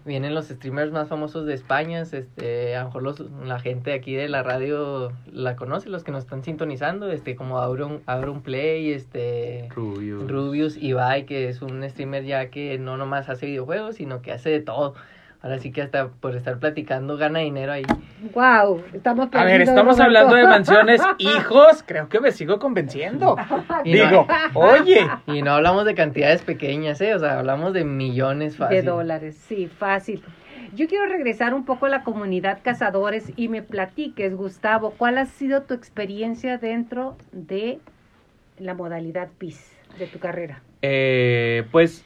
Vienen 0.05 0.35
los 0.35 0.49
streamers 0.49 0.93
más 0.93 1.09
famosos 1.09 1.47
de 1.47 1.55
España. 1.55 2.03
Este, 2.03 2.77
a 2.77 2.81
lo 2.81 2.87
mejor 2.89 3.03
los, 3.03 3.21
la 3.45 3.59
gente 3.59 3.93
aquí 3.95 4.15
de 4.15 4.29
la 4.29 4.43
radio 4.43 5.13
la 5.33 5.57
conoce, 5.57 5.89
los 5.89 6.05
que 6.05 6.13
nos 6.13 6.25
están 6.25 6.45
sintonizando, 6.45 7.11
este, 7.11 7.37
como 7.37 7.59
Auron, 7.59 8.03
Auron 8.07 8.43
Play, 8.43 8.93
este, 8.93 9.69
Rubius. 9.75 10.31
Rubius 10.31 10.77
Ibai, 10.77 11.25
que 11.25 11.49
es 11.49 11.63
un 11.63 11.83
streamer 11.89 12.25
ya 12.25 12.51
que 12.51 12.79
no 12.79 12.97
nomás 12.99 13.29
hace 13.31 13.47
videojuegos, 13.47 13.97
sino 13.97 14.21
que 14.21 14.33
hace 14.33 14.51
de 14.51 14.61
todo. 14.61 14.95
Ahora 15.41 15.59
sí 15.59 15.71
que 15.71 15.83
hasta 15.83 16.09
por 16.09 16.35
estar 16.35 16.59
platicando 16.59 17.17
gana 17.17 17.39
dinero 17.39 17.71
ahí. 17.71 17.85
Wow, 18.35 18.83
estamos 18.93 19.29
A 19.33 19.45
ver, 19.45 19.61
estamos 19.63 20.01
hablando 20.01 20.35
de 20.35 20.43
mansiones, 20.45 21.01
hijos, 21.19 21.85
creo 21.87 22.09
que 22.09 22.19
me 22.21 22.33
sigo 22.33 22.59
convenciendo. 22.59 23.37
Y 23.85 23.95
no- 23.95 24.09
Digo, 24.09 24.27
oye, 24.55 25.09
Y 25.27 25.43
no 25.43 25.53
hablamos 25.53 25.85
de 25.85 25.95
cantidades 25.95 26.43
pequeñas, 26.43 27.01
¿eh? 27.01 27.15
O 27.15 27.21
sea, 27.21 27.39
hablamos 27.39 27.73
de 27.73 27.85
millones 27.85 28.57
fácil. 28.57 28.79
De 28.79 28.83
dólares, 28.83 29.37
sí, 29.49 29.69
fácil. 29.69 30.23
Yo 30.75 30.89
quiero 30.89 31.07
regresar 31.07 31.55
un 31.55 31.65
poco 31.65 31.87
a 31.87 31.89
la 31.89 32.03
comunidad 32.03 32.59
cazadores 32.63 33.33
y 33.37 33.49
me 33.49 33.63
platiques, 33.63 34.35
Gustavo, 34.37 34.91
¿cuál 34.99 35.19
ha 35.19 35.27
sido 35.27 35.63
tu 35.63 35.73
experiencia 35.75 36.59
dentro 36.59 37.17
de 37.31 37.79
la 38.59 38.75
modalidad 38.75 39.29
PIS 39.39 39.73
de 40.01 40.07
tu 40.09 40.19
carrera? 40.19 40.63
Eh, 40.83 41.65
pues 41.71 42.05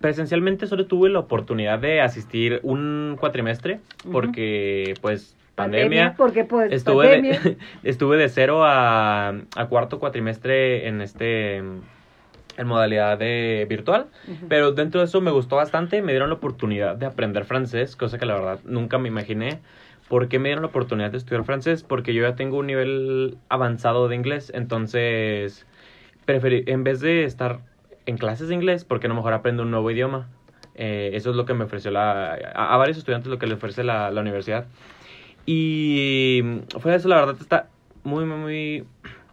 presencialmente 0.00 0.66
solo 0.66 0.86
tuve 0.86 1.10
la 1.10 1.20
oportunidad 1.20 1.78
de 1.78 2.00
asistir 2.00 2.60
un 2.62 3.16
cuatrimestre 3.18 3.80
porque 4.10 4.94
pues 5.00 5.36
pandemia. 5.54 6.14
porque 6.16 6.44
pues 6.44 6.72
Estuve 6.72 7.08
pandemia. 7.08 7.40
de, 7.40 7.56
estuve 7.88 8.16
de 8.16 8.28
cero 8.28 8.64
a, 8.64 9.28
a 9.28 9.66
cuarto 9.68 9.98
cuatrimestre 9.98 10.88
en 10.88 11.00
este 11.00 11.62
en 12.56 12.68
modalidad 12.68 13.18
de 13.18 13.66
virtual, 13.68 14.06
pero 14.48 14.70
dentro 14.72 15.00
de 15.00 15.06
eso 15.06 15.20
me 15.20 15.32
gustó 15.32 15.56
bastante, 15.56 16.02
me 16.02 16.12
dieron 16.12 16.28
la 16.28 16.36
oportunidad 16.36 16.96
de 16.96 17.06
aprender 17.06 17.44
francés, 17.44 17.96
cosa 17.96 18.16
que 18.18 18.26
la 18.26 18.34
verdad 18.34 18.60
nunca 18.64 18.98
me 18.98 19.08
imaginé. 19.08 19.58
¿Por 20.08 20.28
qué 20.28 20.38
me 20.38 20.50
dieron 20.50 20.62
la 20.62 20.68
oportunidad 20.68 21.10
de 21.10 21.18
estudiar 21.18 21.44
francés? 21.44 21.82
Porque 21.82 22.14
yo 22.14 22.22
ya 22.22 22.36
tengo 22.36 22.58
un 22.58 22.66
nivel 22.66 23.38
avanzado 23.48 24.06
de 24.06 24.14
inglés, 24.14 24.52
entonces 24.54 25.66
preferí, 26.26 26.62
en 26.66 26.84
vez 26.84 27.00
de 27.00 27.24
estar 27.24 27.58
en 28.06 28.18
clases 28.18 28.48
de 28.48 28.54
inglés, 28.54 28.84
¿por 28.84 29.00
qué 29.00 29.08
no 29.08 29.14
mejor 29.14 29.32
aprendo 29.32 29.62
un 29.62 29.70
nuevo 29.70 29.90
idioma? 29.90 30.28
Eh, 30.74 31.10
eso 31.14 31.30
es 31.30 31.36
lo 31.36 31.44
que 31.46 31.54
me 31.54 31.64
ofreció 31.64 31.90
la... 31.90 32.34
A, 32.54 32.74
a 32.74 32.76
varios 32.76 32.98
estudiantes 32.98 33.30
lo 33.30 33.38
que 33.38 33.46
le 33.46 33.54
ofrece 33.54 33.84
la, 33.84 34.10
la 34.10 34.20
universidad. 34.20 34.66
Y 35.46 36.40
mm, 36.42 36.58
de 36.84 36.94
eso, 36.96 37.08
la 37.08 37.16
verdad 37.16 37.36
está 37.40 37.68
muy, 38.02 38.24
muy, 38.24 38.38
muy... 38.38 38.84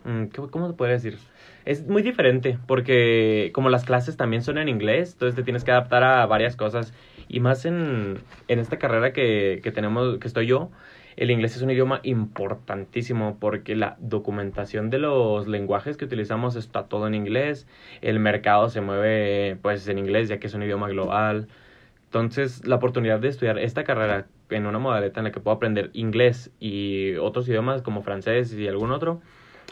mm, 0.05 0.25
¿qué- 0.27 0.41
¿Cómo 0.49 0.67
se 0.67 0.73
podría 0.73 0.95
decir? 0.95 1.17
Es 1.65 1.85
muy 1.87 2.01
diferente 2.01 2.57
porque 2.65 3.51
como 3.53 3.69
las 3.69 3.85
clases 3.85 4.17
también 4.17 4.41
son 4.41 4.57
en 4.57 4.67
inglés, 4.67 5.13
entonces 5.13 5.35
te 5.35 5.43
tienes 5.43 5.63
que 5.63 5.71
adaptar 5.71 6.03
a 6.03 6.25
varias 6.25 6.55
cosas. 6.55 6.93
Y 7.27 7.39
más 7.39 7.65
en, 7.65 8.17
en 8.47 8.59
esta 8.59 8.77
carrera 8.77 9.13
que, 9.13 9.61
que 9.63 9.71
tenemos, 9.71 10.17
que 10.17 10.27
estoy 10.27 10.47
yo, 10.47 10.69
el 11.17 11.31
inglés 11.31 11.55
es 11.55 11.61
un 11.61 11.71
idioma 11.71 11.99
importantísimo 12.03 13.37
porque 13.39 13.75
la 13.75 13.97
documentación 13.99 14.89
de 14.89 14.99
los 14.99 15.47
lenguajes 15.47 15.97
que 15.97 16.05
utilizamos 16.05 16.55
está 16.55 16.83
todo 16.87 17.07
en 17.07 17.15
inglés, 17.15 17.67
el 18.01 18.19
mercado 18.19 18.69
se 18.69 18.81
mueve 18.81 19.57
pues 19.61 19.87
en 19.87 19.97
inglés 19.97 20.29
ya 20.29 20.39
que 20.39 20.47
es 20.47 20.53
un 20.53 20.63
idioma 20.63 20.89
global. 20.89 21.47
Entonces, 22.05 22.65
la 22.67 22.75
oportunidad 22.75 23.19
de 23.19 23.29
estudiar 23.29 23.57
esta 23.59 23.83
carrera 23.83 24.27
en 24.49 24.65
una 24.65 24.79
modalidad 24.79 25.17
en 25.17 25.23
la 25.25 25.31
que 25.31 25.39
puedo 25.39 25.55
aprender 25.55 25.91
inglés 25.93 26.51
y 26.59 27.15
otros 27.15 27.47
idiomas 27.47 27.81
como 27.81 28.03
francés 28.03 28.53
y 28.53 28.67
algún 28.67 28.91
otro, 28.91 29.21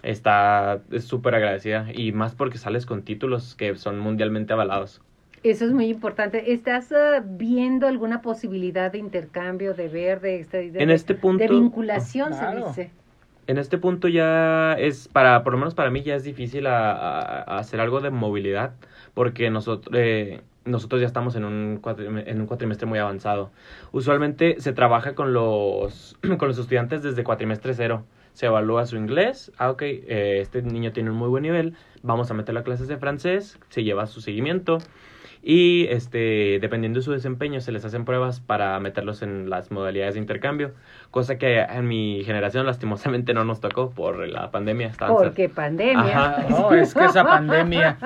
está 0.03 0.81
es 0.91 1.05
súper 1.05 1.35
agradecida 1.35 1.87
y 1.93 2.11
más 2.13 2.35
porque 2.35 2.57
sales 2.57 2.85
con 2.85 3.03
títulos 3.03 3.55
que 3.55 3.75
son 3.75 3.99
mundialmente 3.99 4.53
avalados. 4.53 5.01
Eso 5.43 5.65
es 5.65 5.71
muy 5.71 5.85
importante. 5.87 6.51
¿Estás 6.51 6.91
eh, 6.91 7.21
viendo 7.25 7.87
alguna 7.87 8.21
posibilidad 8.21 8.91
de 8.91 8.97
intercambio, 8.97 9.73
de 9.73 9.87
ver, 9.87 10.19
de, 10.21 10.39
este- 10.41 10.71
de, 10.71 10.83
En 10.83 10.89
este 10.89 11.15
punto, 11.15 11.43
de 11.43 11.49
vinculación, 11.49 12.33
se 12.33 12.39
Claro. 12.39 12.67
dice? 12.67 12.91
en 13.47 13.57
este 13.57 13.79
punto 13.79 14.07
ya 14.07 14.73
es 14.77 15.07
para, 15.07 15.43
por 15.43 15.53
lo 15.53 15.57
menos 15.57 15.73
para 15.73 15.89
mí 15.89 16.03
ya 16.03 16.13
es 16.13 16.23
difícil 16.23 16.67
a, 16.67 16.91
a- 16.91 17.41
a 17.41 17.57
hacer 17.57 17.79
algo 17.81 17.99
de 17.99 18.11
movilidad 18.11 18.73
porque 19.15 19.49
nosotros 19.49 19.91
eh, 19.97 20.41
nosotros 20.65 21.01
ya 21.01 21.07
estamos 21.07 21.35
en 21.35 21.45
un 21.45 21.81
en 22.27 22.41
un 22.41 22.45
cuatrimestre 22.45 22.85
muy 22.85 22.99
avanzado. 22.99 23.49
Usualmente 23.91 24.57
se 24.59 24.71
trabaja 24.71 25.15
con 25.15 25.33
los 25.33 26.15
con 26.37 26.47
los 26.47 26.59
estudiantes 26.59 27.01
desde 27.01 27.23
cuatrimestre 27.23 27.73
cero. 27.73 28.03
Se 28.33 28.45
evalúa 28.45 28.85
su 28.85 28.97
inglés. 28.97 29.51
Ah, 29.57 29.71
ok, 29.71 29.81
eh, 29.81 30.37
este 30.41 30.61
niño 30.61 30.91
tiene 30.91 31.09
un 31.09 31.17
muy 31.17 31.27
buen 31.29 31.41
nivel. 31.41 31.73
Vamos 32.03 32.29
a 32.29 32.35
meterlo 32.35 32.59
a 32.59 32.63
clases 32.63 32.87
de 32.87 32.97
francés. 32.97 33.57
Se 33.69 33.83
lleva 33.83 34.05
su 34.05 34.21
seguimiento. 34.21 34.77
Y 35.51 35.87
este, 35.87 36.59
dependiendo 36.61 36.99
de 36.99 37.03
su 37.03 37.11
desempeño, 37.11 37.59
se 37.59 37.71
les 37.71 37.83
hacen 37.83 38.05
pruebas 38.05 38.39
para 38.39 38.79
meterlos 38.79 39.23
en 39.23 39.49
las 39.49 39.71
modalidades 39.71 40.13
de 40.13 40.19
intercambio. 40.19 40.73
Cosa 41.09 41.39
que 41.39 41.57
en 41.57 41.87
mi 41.87 42.23
generación, 42.23 42.67
lastimosamente, 42.67 43.33
no 43.33 43.43
nos 43.45 43.59
tocó 43.59 43.89
por 43.89 44.27
la 44.27 44.51
pandemia. 44.51 44.91
Porque 45.07 45.49
pandemia. 45.49 46.35
Ajá. 46.37 46.45
no, 46.49 46.71
es 46.71 46.93
que 46.93 47.03
esa 47.03 47.23
pandemia. 47.23 47.97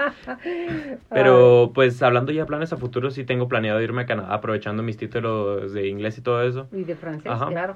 Pero 1.09 1.71
pues 1.75 2.01
hablando 2.01 2.31
ya 2.31 2.43
de 2.43 2.47
planes 2.47 2.71
a 2.71 2.77
futuro, 2.77 3.11
sí 3.11 3.25
tengo 3.25 3.49
planeado 3.49 3.81
irme 3.81 4.03
a 4.03 4.05
Canadá 4.05 4.33
aprovechando 4.33 4.81
mis 4.81 4.95
títulos 4.95 5.73
de 5.73 5.89
inglés 5.89 6.17
y 6.17 6.21
todo 6.21 6.43
eso. 6.43 6.69
Y 6.71 6.85
de 6.85 6.95
francés, 6.95 7.29
Ajá. 7.29 7.47
claro. 7.47 7.75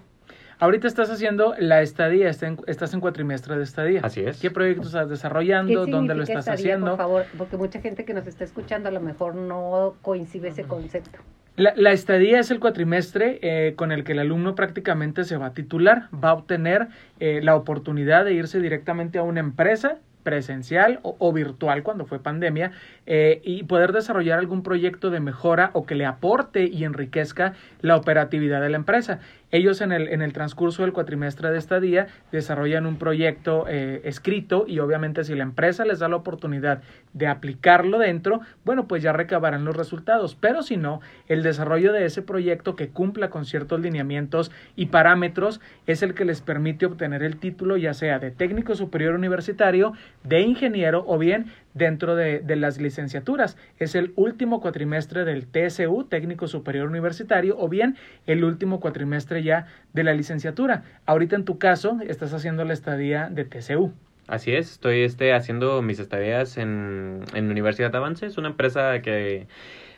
Ahorita 0.60 0.88
estás 0.88 1.12
haciendo 1.12 1.54
la 1.60 1.82
estadía, 1.84 2.30
estás 2.30 2.94
en 2.94 3.00
cuatrimestre 3.00 3.56
de 3.58 3.64
estadía. 3.64 4.02
Así 4.04 4.22
es. 4.22 4.42
¿Qué 4.42 4.50
proyectos 4.50 4.88
estás 4.88 5.06
¿Qué 5.06 5.12
desarrollando? 5.12 5.86
¿Dónde 5.86 6.16
lo 6.16 6.24
estás 6.24 6.40
estadía, 6.40 6.76
haciendo? 6.76 6.92
Por 6.92 6.98
favor, 6.98 7.26
porque 7.38 7.58
mucha 7.58 7.80
gente 7.80 8.06
que 8.06 8.14
nos 8.16 8.26
está 8.26 8.44
escuchando 8.44 8.90
a 8.90 8.92
lo 8.92 9.00
mejor 9.00 9.36
no 9.36 9.96
coincide 10.02 10.48
ese 10.48 10.64
concepto. 10.64 11.20
La, 11.58 11.74
la 11.76 11.92
estadía 11.92 12.40
es 12.40 12.50
el 12.50 12.60
cuatrimestre 12.60 13.40
eh, 13.42 13.76
con 13.76 13.92
el 13.92 14.04
que 14.04 14.14
el 14.14 14.20
alumno 14.20 14.56
prácticamente 14.56 15.26
se 15.26 15.38
va 15.38 15.48
a 15.48 15.54
titular, 15.54 16.08
va 16.14 16.30
a 16.30 16.34
obtener 16.34 16.88
eh, 17.20 17.40
la 17.44 17.56
oportunidad 17.56 18.26
de 18.26 18.34
irse 18.34 18.60
directamente 18.60 19.20
a 19.20 19.24
una 19.24 19.40
empresa 19.40 19.98
presencial 20.28 21.00
o, 21.04 21.16
o 21.20 21.32
virtual 21.32 21.84
cuando 21.84 22.06
fue 22.06 22.20
pandemia 22.20 22.74
eh, 23.06 23.40
y 23.46 23.64
poder 23.64 23.94
desarrollar 23.94 24.38
algún 24.40 24.62
proyecto 24.62 25.10
de 25.10 25.22
mejora 25.22 25.72
o 25.72 25.86
que 25.86 25.96
le 25.96 26.06
aporte 26.06 26.66
y 26.66 26.84
enriquezca 26.84 27.54
la 27.80 27.96
operatividad 27.96 28.60
de 28.60 28.68
la 28.68 28.76
empresa. 28.76 29.22
Ellos 29.52 29.80
en 29.80 29.94
el, 29.94 30.10
en 30.10 30.22
el 30.22 30.34
transcurso 30.34 30.82
del 30.82 30.92
cuatrimestre 30.92 31.52
de 31.52 31.58
estadía 31.58 32.08
desarrollan 32.32 32.86
un 32.86 32.98
proyecto 32.98 33.66
eh, 33.70 34.02
escrito 34.04 34.66
y 34.68 34.80
obviamente 34.80 35.24
si 35.24 35.36
la 35.36 35.44
empresa 35.44 35.86
les 35.86 36.00
da 36.00 36.10
la 36.10 36.18
oportunidad 36.18 36.82
de 37.14 37.28
aplicarlo 37.28 37.98
dentro, 37.98 38.42
bueno, 38.66 38.88
pues 38.88 39.02
ya 39.02 39.14
recabarán 39.14 39.64
los 39.64 39.78
resultados. 39.78 40.36
Pero 40.36 40.64
si 40.64 40.76
no, 40.76 41.00
el 41.28 41.44
desarrollo 41.44 41.94
de 41.94 42.06
ese 42.06 42.22
proyecto 42.22 42.76
que 42.76 42.90
cumpla 42.90 43.30
con 43.30 43.46
ciertos 43.46 43.80
lineamientos 43.80 44.52
y 44.76 44.88
parámetros 44.88 45.62
es 45.86 46.04
el 46.04 46.14
que 46.14 46.26
les 46.26 46.42
permite 46.42 46.86
obtener 46.86 47.24
el 47.24 47.38
título 47.38 47.78
ya 47.78 47.94
sea 47.94 48.20
de 48.20 48.32
técnico 48.32 48.76
superior 48.76 49.16
universitario, 49.16 49.94
de 50.24 50.42
ingeniero 50.42 51.06
o 51.08 51.18
bien 51.18 51.54
dentro 51.78 52.16
de, 52.16 52.44
las 52.56 52.80
licenciaturas. 52.80 53.58
Es 53.80 53.96
el 53.96 54.14
último 54.16 54.60
cuatrimestre 54.62 55.26
del 55.26 55.48
TSU, 55.48 56.06
técnico 56.10 56.48
superior 56.48 56.88
universitario, 56.88 57.58
o 57.58 57.70
bien 57.70 57.98
el 58.26 58.44
último 58.44 58.80
cuatrimestre 58.80 59.44
ya 59.44 59.68
de 59.94 60.04
la 60.04 60.14
licenciatura. 60.14 60.84
Ahorita 61.06 61.36
en 61.36 61.46
tu 61.46 61.60
caso 61.60 62.00
estás 62.08 62.34
haciendo 62.34 62.66
la 62.66 62.74
estadía 62.74 63.30
de 63.30 63.46
TCU. 63.46 63.94
Así 64.28 64.54
es, 64.54 64.72
estoy 64.72 65.04
este, 65.04 65.34
haciendo 65.34 65.82
mis 65.82 66.00
estadías 66.00 66.58
en, 66.58 67.22
en 67.34 67.50
Universidad 67.50 67.96
Avance, 67.96 68.26
es 68.26 68.38
una 68.38 68.50
empresa 68.50 69.02
que 69.02 69.48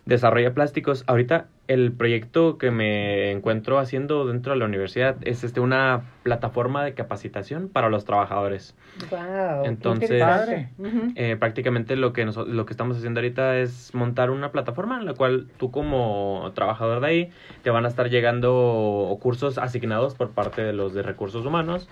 desarrolla 0.10 0.54
plásticos. 0.54 1.04
Ahorita 1.08 1.46
el 1.68 1.92
proyecto 1.92 2.58
que 2.58 2.72
me 2.72 3.32
encuentro 3.32 3.78
haciendo 3.80 4.26
dentro 4.26 4.52
de 4.54 4.60
la 4.60 4.66
universidad 4.66 5.16
es 5.22 5.44
este, 5.44 5.60
una 5.60 6.02
plataforma 6.24 6.84
de 6.84 6.94
capacitación 6.96 7.70
para 7.70 7.90
los 7.90 8.06
trabajadores. 8.06 8.76
Wow. 9.12 9.66
Entonces- 9.66 10.20
Padre. 10.22 10.70
Eh, 11.16 11.36
prácticamente 11.40 11.96
lo 11.96 12.12
que, 12.12 12.26
noso- 12.26 12.46
lo 12.46 12.66
que 12.66 12.74
estamos 12.74 12.98
haciendo 12.98 13.20
ahorita 13.20 13.58
es 13.60 13.94
montar 13.94 14.32
una 14.32 14.52
plataforma 14.52 14.98
en 15.00 15.06
la 15.06 15.14
cual 15.14 15.48
tú 15.58 15.72
como 15.72 16.52
trabajador 16.56 17.00
de 17.02 17.08
ahí 17.08 17.30
te 17.64 17.70
van 17.70 17.86
a 17.86 17.88
estar 17.88 18.10
llegando 18.10 19.16
cursos 19.22 19.58
asignados 19.58 20.16
por 20.16 20.32
parte 20.32 20.64
de 20.64 20.74
los 20.74 20.94
de 20.94 21.04
recursos 21.04 21.46
humanos. 21.46 21.88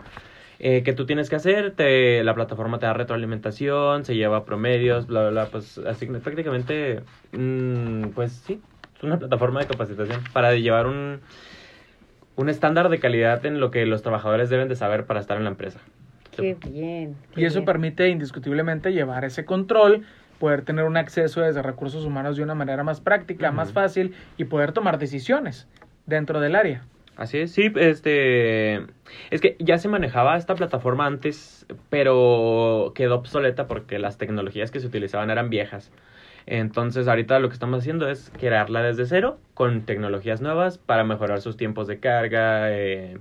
Eh, 0.59 0.81
que 0.83 0.93
tú 0.93 1.05
tienes 1.05 1.29
que 1.29 1.35
hacer, 1.35 1.71
te, 1.75 2.23
la 2.23 2.33
plataforma 2.33 2.79
te 2.79 2.87
da 2.87 2.93
retroalimentación, 2.93 4.05
se 4.05 4.15
lleva 4.15 4.43
promedios, 4.43 5.05
bla, 5.05 5.21
bla, 5.21 5.29
bla, 5.29 5.45
pues 5.45 5.77
así, 5.79 6.07
prácticamente, 6.07 7.01
mm, 7.31 8.09
pues 8.15 8.31
sí, 8.45 8.59
es 8.95 9.03
una 9.03 9.19
plataforma 9.19 9.59
de 9.59 9.67
capacitación 9.67 10.21
para 10.33 10.55
llevar 10.55 10.87
un, 10.87 11.19
un 12.35 12.49
estándar 12.49 12.89
de 12.89 12.99
calidad 12.99 13.45
en 13.45 13.59
lo 13.59 13.69
que 13.69 13.85
los 13.85 14.01
trabajadores 14.01 14.49
deben 14.49 14.67
de 14.67 14.75
saber 14.75 15.05
para 15.05 15.19
estar 15.19 15.37
en 15.37 15.43
la 15.43 15.51
empresa. 15.51 15.79
Qué 16.35 16.55
bien. 16.69 17.15
qué 17.33 17.41
Y 17.41 17.45
eso 17.45 17.59
bien. 17.59 17.65
permite 17.65 18.09
indiscutiblemente 18.09 18.93
llevar 18.93 19.25
ese 19.25 19.45
control, 19.45 20.05
poder 20.39 20.63
tener 20.63 20.85
un 20.85 20.97
acceso 20.97 21.41
desde 21.41 21.61
recursos 21.61 22.03
humanos 22.03 22.37
de 22.37 22.43
una 22.43 22.55
manera 22.55 22.83
más 22.83 22.99
práctica, 23.01 23.51
más 23.51 23.73
fácil 23.73 24.15
y 24.37 24.45
poder 24.45 24.71
tomar 24.71 24.97
decisiones 24.97 25.67
dentro 26.05 26.39
del 26.39 26.55
área. 26.55 26.83
Así 27.17 27.39
es, 27.39 27.51
sí, 27.51 27.71
este, 27.75 28.75
es 29.31 29.41
que 29.41 29.55
ya 29.59 29.79
se 29.79 29.89
manejaba 29.89 30.37
esta 30.37 30.53
plataforma 30.53 31.07
antes, 31.07 31.65
pero 31.89 32.91
quedó 32.95 33.15
obsoleta 33.15 33.67
porque 33.67 33.97
las 33.97 34.17
tecnologías 34.19 34.69
que 34.69 34.79
se 34.79 34.85
utilizaban 34.87 35.31
eran 35.31 35.49
viejas. 35.49 35.91
Entonces, 36.45 37.07
ahorita 37.07 37.39
lo 37.39 37.49
que 37.49 37.53
estamos 37.53 37.79
haciendo 37.79 38.07
es 38.07 38.31
crearla 38.37 38.83
desde 38.83 39.05
cero 39.07 39.39
con 39.55 39.81
tecnologías 39.85 40.41
nuevas 40.41 40.77
para 40.77 41.03
mejorar 41.03 41.41
sus 41.41 41.57
tiempos 41.57 41.87
de 41.87 41.99
carga, 41.99 42.71
eh, 42.71 43.17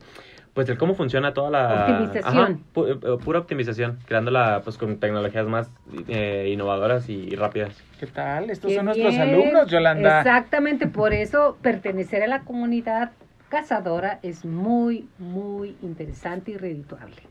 pues 0.53 0.69
el 0.69 0.77
cómo 0.79 0.95
funciona 0.95 1.33
toda 1.33 1.51
la 1.51 1.81
Optimización. 1.81 2.25
Ajá, 2.25 2.59
pu- 2.75 3.01
eh, 3.03 3.19
pura 3.25 3.39
optimización, 3.41 3.99
creándola 4.07 4.61
pues 4.63 4.79
con 4.79 5.01
tecnologías 5.01 5.47
más 5.47 5.71
eh, 6.09 6.51
innovadoras 6.53 7.09
y 7.09 7.35
rápidas. 7.35 7.83
¿Qué 7.99 8.07
tal? 8.07 8.51
Estos 8.51 8.71
Qué 8.71 8.77
son 8.77 8.85
nuestros 8.87 9.19
alumnos, 9.19 9.69
Yolanda. 9.71 10.19
Exactamente, 10.21 10.87
por 10.87 11.13
eso 11.15 11.57
pertenecer 11.63 12.23
a 12.23 12.27
la 12.27 12.41
comunidad 12.41 13.11
cazadora 13.49 14.19
es 14.23 14.45
muy, 14.45 15.09
muy 15.19 15.77
interesante 15.83 16.53
y 16.53 16.57
redituable. 16.57 17.23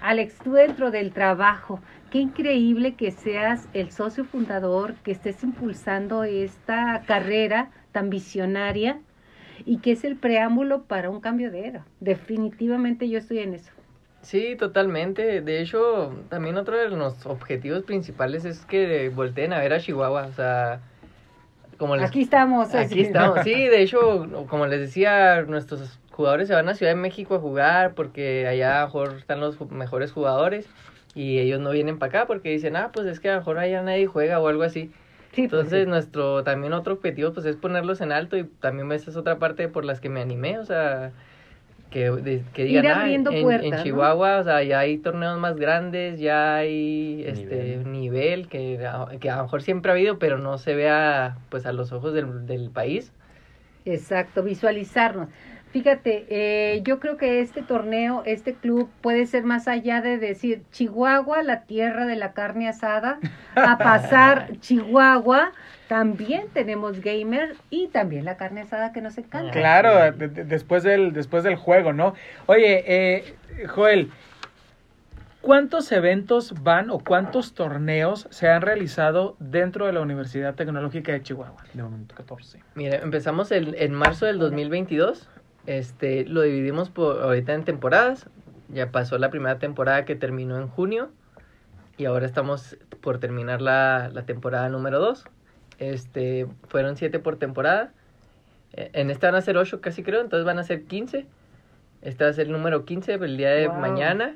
Alex, 0.00 0.38
tú 0.44 0.52
dentro 0.52 0.90
del 0.90 1.12
trabajo, 1.12 1.80
qué 2.10 2.18
increíble 2.18 2.94
que 2.94 3.10
seas 3.10 3.68
el 3.72 3.90
socio 3.90 4.24
fundador, 4.24 4.94
que 5.02 5.12
estés 5.12 5.42
impulsando 5.42 6.24
esta 6.24 7.02
carrera 7.06 7.70
tan 7.92 8.10
visionaria 8.10 9.00
y 9.64 9.78
que 9.78 9.92
es 9.92 10.04
el 10.04 10.16
preámbulo 10.16 10.84
para 10.84 11.10
un 11.10 11.20
cambio 11.20 11.50
de 11.50 11.66
era. 11.66 11.86
Definitivamente 12.00 13.08
yo 13.08 13.18
estoy 13.18 13.38
en 13.38 13.54
eso. 13.54 13.72
Sí, 14.22 14.56
totalmente. 14.56 15.40
De 15.40 15.60
hecho, 15.60 16.12
también 16.28 16.56
otro 16.56 16.76
de 16.76 16.88
los 16.88 17.24
objetivos 17.26 17.84
principales 17.84 18.44
es 18.44 18.66
que 18.66 19.08
volteen 19.08 19.52
a 19.52 19.60
ver 19.60 19.72
a 19.72 19.80
Chihuahua. 19.80 20.26
O 20.26 20.32
sea, 20.32 20.80
como 21.76 21.96
les 21.96 22.08
Aquí 22.08 22.22
estamos. 22.22 22.74
Aquí 22.74 23.00
estamos, 23.00 23.40
sí, 23.44 23.52
de 23.52 23.82
hecho, 23.82 24.26
como 24.48 24.66
les 24.66 24.80
decía, 24.80 25.42
nuestros 25.42 25.98
jugadores 26.10 26.48
se 26.48 26.54
van 26.54 26.68
a 26.68 26.74
Ciudad 26.74 26.92
de 26.92 27.00
México 27.00 27.34
a 27.34 27.38
jugar 27.38 27.94
porque 27.94 28.46
allá 28.46 28.78
a 28.78 28.80
lo 28.80 28.86
mejor 28.86 29.14
están 29.18 29.40
los 29.40 29.60
mejores 29.70 30.12
jugadores 30.12 30.66
y 31.14 31.38
ellos 31.38 31.60
no 31.60 31.70
vienen 31.70 31.98
para 31.98 32.10
acá 32.10 32.26
porque 32.26 32.50
dicen, 32.50 32.76
ah, 32.76 32.90
pues 32.92 33.06
es 33.06 33.20
que 33.20 33.28
a 33.28 33.34
lo 33.34 33.38
mejor 33.40 33.58
allá 33.58 33.82
nadie 33.82 34.06
juega 34.06 34.38
o 34.40 34.48
algo 34.48 34.62
así. 34.62 34.90
Sí, 35.32 35.48
pues, 35.48 35.52
Entonces, 35.52 35.84
sí. 35.84 35.90
nuestro 35.90 36.44
también 36.44 36.72
otro 36.72 36.94
objetivo 36.94 37.32
pues 37.32 37.44
es 37.46 37.56
ponerlos 37.56 38.00
en 38.00 38.12
alto 38.12 38.36
y 38.36 38.44
también 38.44 38.90
esa 38.92 39.10
es 39.10 39.16
otra 39.16 39.38
parte 39.38 39.68
por 39.68 39.84
las 39.84 40.00
que 40.00 40.08
me 40.08 40.20
animé, 40.22 40.58
o 40.58 40.64
sea, 40.64 41.12
que, 41.96 42.10
de- 42.10 42.44
que 42.52 42.64
Ir 42.64 42.68
digan, 42.68 42.86
"Ah, 42.98 43.10
en, 43.10 43.24
puertas, 43.42 43.64
en 43.64 43.76
¿no? 43.76 43.82
Chihuahua, 43.84 44.38
o 44.40 44.44
sea, 44.44 44.62
ya 44.62 44.80
hay 44.80 44.98
torneos 44.98 45.38
más 45.38 45.56
grandes, 45.56 46.20
ya 46.20 46.56
hay 46.56 47.22
este 47.26 47.34
Nivel. 47.36 47.90
nivel, 47.92 48.48
que, 48.48 48.86
a- 48.86 49.08
que 49.20 49.30
a 49.30 49.36
lo 49.36 49.42
mejor 49.44 49.62
siempre 49.62 49.90
ha 49.90 49.94
habido, 49.94 50.18
pero 50.18 50.38
no 50.38 50.58
se 50.58 50.74
vea 50.74 51.38
pues 51.48 51.64
a 51.66 51.72
los 51.72 51.92
ojos 51.92 52.12
del, 52.14 52.46
del 52.46 52.70
país. 52.70 53.12
Exacto, 53.84 54.42
visualizarnos. 54.42 55.28
Fíjate, 55.70 56.26
eh, 56.30 56.82
yo 56.82 56.98
creo 56.98 57.16
que 57.16 57.40
este 57.40 57.62
torneo, 57.62 58.22
este 58.24 58.58
club 58.58 58.96
puede 59.00 59.26
ser 59.26 59.44
más 59.44 59.68
allá 59.68 60.00
de 60.00 60.18
decir 60.18 60.64
Chihuahua, 60.70 61.42
la 61.42 61.66
tierra 61.66 62.04
de 62.06 62.16
la 62.16 62.32
carne 62.32 62.68
asada, 62.68 63.22
a 63.62 63.82
pasar 63.82 64.48
Chihuahua, 64.60 65.52
también 65.88 66.46
tenemos 66.52 67.00
gamer 67.00 67.54
y 67.70 67.88
también 67.88 68.24
la 68.24 68.36
carne 68.36 68.62
asada 68.62 68.92
que 68.92 69.00
nos 69.00 69.18
encanta. 69.18 69.52
Claro, 69.52 70.12
de- 70.12 70.28
de- 70.28 70.44
después, 70.44 70.82
del, 70.82 71.12
después 71.12 71.44
del 71.44 71.56
juego, 71.56 71.92
¿no? 71.92 72.14
Oye, 72.46 72.82
eh, 72.86 73.36
Joel, 73.68 74.10
¿cuántos 75.40 75.92
eventos 75.92 76.62
van 76.62 76.90
o 76.90 76.98
cuántos 76.98 77.54
torneos 77.54 78.26
se 78.30 78.48
han 78.48 78.62
realizado 78.62 79.36
dentro 79.38 79.86
de 79.86 79.92
la 79.92 80.00
Universidad 80.00 80.54
Tecnológica 80.54 81.12
de 81.12 81.22
Chihuahua? 81.22 81.62
De 81.72 81.82
momento 81.82 82.14
14. 82.14 82.60
Mira, 82.74 82.96
empezamos 82.96 83.52
el, 83.52 83.74
en 83.76 83.92
marzo 83.94 84.26
del 84.26 84.38
2022. 84.38 85.28
Este, 85.66 86.24
lo 86.26 86.42
dividimos 86.42 86.90
por 86.90 87.22
ahorita 87.22 87.54
en 87.54 87.64
temporadas. 87.64 88.28
Ya 88.68 88.90
pasó 88.90 89.18
la 89.18 89.30
primera 89.30 89.58
temporada 89.58 90.04
que 90.04 90.16
terminó 90.16 90.56
en 90.58 90.68
junio. 90.68 91.10
Y 91.98 92.04
ahora 92.04 92.26
estamos 92.26 92.76
por 93.00 93.18
terminar 93.18 93.62
la, 93.62 94.10
la 94.12 94.22
temporada 94.22 94.68
número 94.68 94.98
2. 94.98 95.24
Este, 95.78 96.46
fueron 96.68 96.96
7 96.96 97.18
por 97.18 97.36
temporada. 97.36 97.92
Eh, 98.72 98.90
En 98.94 99.10
esta 99.10 99.28
van 99.28 99.36
a 99.36 99.40
ser 99.42 99.56
8 99.56 99.80
casi 99.80 100.02
creo, 100.02 100.20
entonces 100.20 100.44
van 100.44 100.58
a 100.58 100.64
ser 100.64 100.84
15. 100.84 101.26
Este 102.02 102.24
va 102.24 102.30
a 102.30 102.32
ser 102.32 102.46
el 102.46 102.52
número 102.52 102.84
15 102.84 103.14
el 103.14 103.36
día 103.36 103.50
de 103.50 103.68
Wow. 103.68 103.78
mañana. 103.78 104.34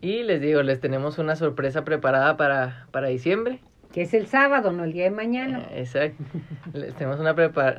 Y 0.00 0.22
les 0.24 0.40
digo, 0.40 0.62
les 0.62 0.80
tenemos 0.80 1.18
una 1.18 1.36
sorpresa 1.36 1.84
preparada 1.84 2.36
para, 2.36 2.86
para 2.90 3.08
diciembre. 3.08 3.60
Que 3.92 4.02
es 4.02 4.14
el 4.14 4.26
sábado, 4.26 4.72
no 4.72 4.84
el 4.84 4.92
día 4.92 5.04
de 5.04 5.10
mañana. 5.10 5.60
Eh, 5.70 5.80
Exacto. 5.80 6.24
Tenemos 6.98 7.20
una, 7.20 7.34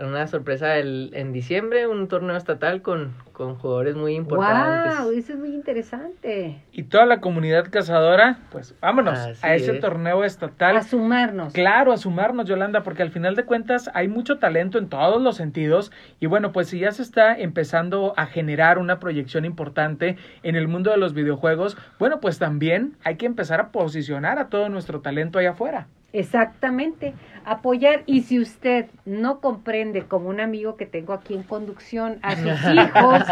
una 0.06 0.28
sorpresa 0.28 0.78
el, 0.78 1.10
en 1.14 1.34
diciembre, 1.34 1.88
un 1.88 2.08
torneo 2.08 2.36
estatal 2.36 2.84
con, 2.84 3.14
con 3.32 3.56
jugadores 3.56 3.96
muy 3.96 4.14
importantes. 4.14 5.00
¡Wow! 5.00 5.12
Eso 5.12 5.34
es 5.34 5.40
muy 5.40 5.50
interesante. 5.56 6.62
Y 6.72 6.84
toda 6.84 7.06
la 7.08 7.20
comunidad 7.20 7.66
cazadora, 7.72 8.40
pues 8.52 8.76
vámonos 8.80 9.18
Así 9.18 9.40
a 9.42 9.56
ese 9.56 9.76
es. 9.76 9.80
torneo 9.80 10.24
estatal. 10.24 10.78
A 10.78 10.84
sumarnos. 10.84 11.52
Claro, 11.52 11.92
a 11.92 11.98
sumarnos, 11.98 12.48
Yolanda, 12.48 12.84
porque 12.84 13.02
al 13.02 13.10
final 13.10 13.36
de 13.36 13.46
cuentas 13.46 13.90
hay 13.96 14.08
mucho 14.08 14.38
talento 14.38 14.78
en 14.78 14.90
todos 14.90 15.22
los 15.22 15.36
sentidos 15.36 15.92
y 16.20 16.28
bueno, 16.28 16.52
pues 16.52 16.68
si 16.68 16.80
ya 16.80 16.92
se 16.92 17.02
está 17.02 17.36
empezando 17.36 18.14
a 18.18 18.28
generar 18.28 18.78
una 18.78 19.00
proyección 19.00 19.46
importante 19.46 20.18
en 20.44 20.56
el 20.56 20.68
mundo 20.68 20.92
de 20.92 20.98
los 20.98 21.14
videojuegos, 21.16 21.76
bueno, 21.98 22.20
pues 22.20 22.38
también 22.38 22.98
hay 23.04 23.16
que 23.18 23.26
empezar 23.26 23.60
a 23.60 23.72
posicionar 23.72 24.38
a 24.38 24.50
todo 24.50 24.70
nuestro 24.70 25.02
talento 25.02 25.40
allá 25.40 25.52
afuera. 25.52 25.88
Exactamente, 26.14 27.16
apoyar. 27.44 28.04
Y 28.06 28.22
si 28.22 28.40
usted 28.40 28.86
no 29.04 29.40
comprende, 29.42 30.04
como 30.04 30.30
un 30.30 30.40
amigo 30.40 30.78
que 30.78 30.86
tengo 30.86 31.12
aquí 31.12 31.34
en 31.34 31.42
conducción, 31.42 32.20
a 32.22 32.36
sus 32.36 32.46
hijos 32.74 33.24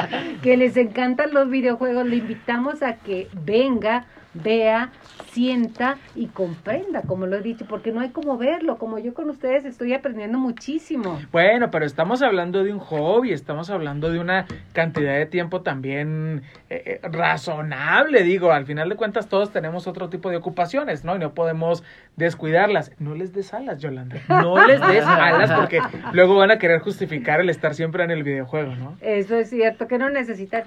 que 0.41 0.57
les 0.57 0.75
encantan 0.75 1.31
los 1.31 1.49
videojuegos, 1.49 2.07
le 2.07 2.17
invitamos 2.17 2.81
a 2.81 2.95
que 2.95 3.29
venga, 3.45 4.07
vea, 4.33 4.91
sienta 5.31 5.97
y 6.15 6.27
comprenda, 6.27 7.01
como 7.03 7.25
lo 7.25 7.37
he 7.37 7.41
dicho, 7.41 7.65
porque 7.67 7.91
no 7.91 8.01
hay 8.01 8.09
como 8.09 8.37
verlo. 8.37 8.77
Como 8.77 8.99
yo 8.99 9.13
con 9.13 9.29
ustedes 9.29 9.65
estoy 9.65 9.93
aprendiendo 9.93 10.37
muchísimo. 10.37 11.19
Bueno, 11.31 11.71
pero 11.71 11.85
estamos 11.85 12.21
hablando 12.21 12.63
de 12.63 12.73
un 12.73 12.79
hobby, 12.79 13.31
estamos 13.31 13.69
hablando 13.69 14.11
de 14.11 14.19
una 14.19 14.45
cantidad 14.73 15.13
de 15.13 15.25
tiempo 15.25 15.61
también 15.61 16.43
eh, 16.69 16.99
eh, 17.03 17.07
razonable, 17.07 18.23
digo, 18.23 18.51
al 18.51 18.65
final 18.65 18.89
de 18.89 18.95
cuentas 18.95 19.27
todos 19.27 19.51
tenemos 19.51 19.87
otro 19.87 20.09
tipo 20.09 20.29
de 20.29 20.37
ocupaciones, 20.37 21.03
¿no? 21.03 21.15
Y 21.15 21.19
no 21.19 21.33
podemos 21.33 21.83
descuidarlas. 22.15 22.91
No 22.99 23.15
les 23.15 23.33
des 23.33 23.53
alas, 23.53 23.79
Yolanda. 23.79 24.17
No 24.29 24.65
les 24.67 24.79
des 24.79 25.05
alas 25.05 25.51
porque 25.51 25.79
luego 26.13 26.35
van 26.35 26.51
a 26.51 26.57
querer 26.57 26.79
justificar 26.79 27.39
el 27.39 27.49
estar 27.49 27.75
siempre 27.75 28.03
en 28.03 28.11
el 28.11 28.23
videojuego, 28.23 28.75
¿no? 28.75 28.97
Eso 29.01 29.35
es 29.35 29.49
cierto, 29.49 29.87
que 29.87 29.97
no 29.97 30.09
necesitan. 30.09 30.63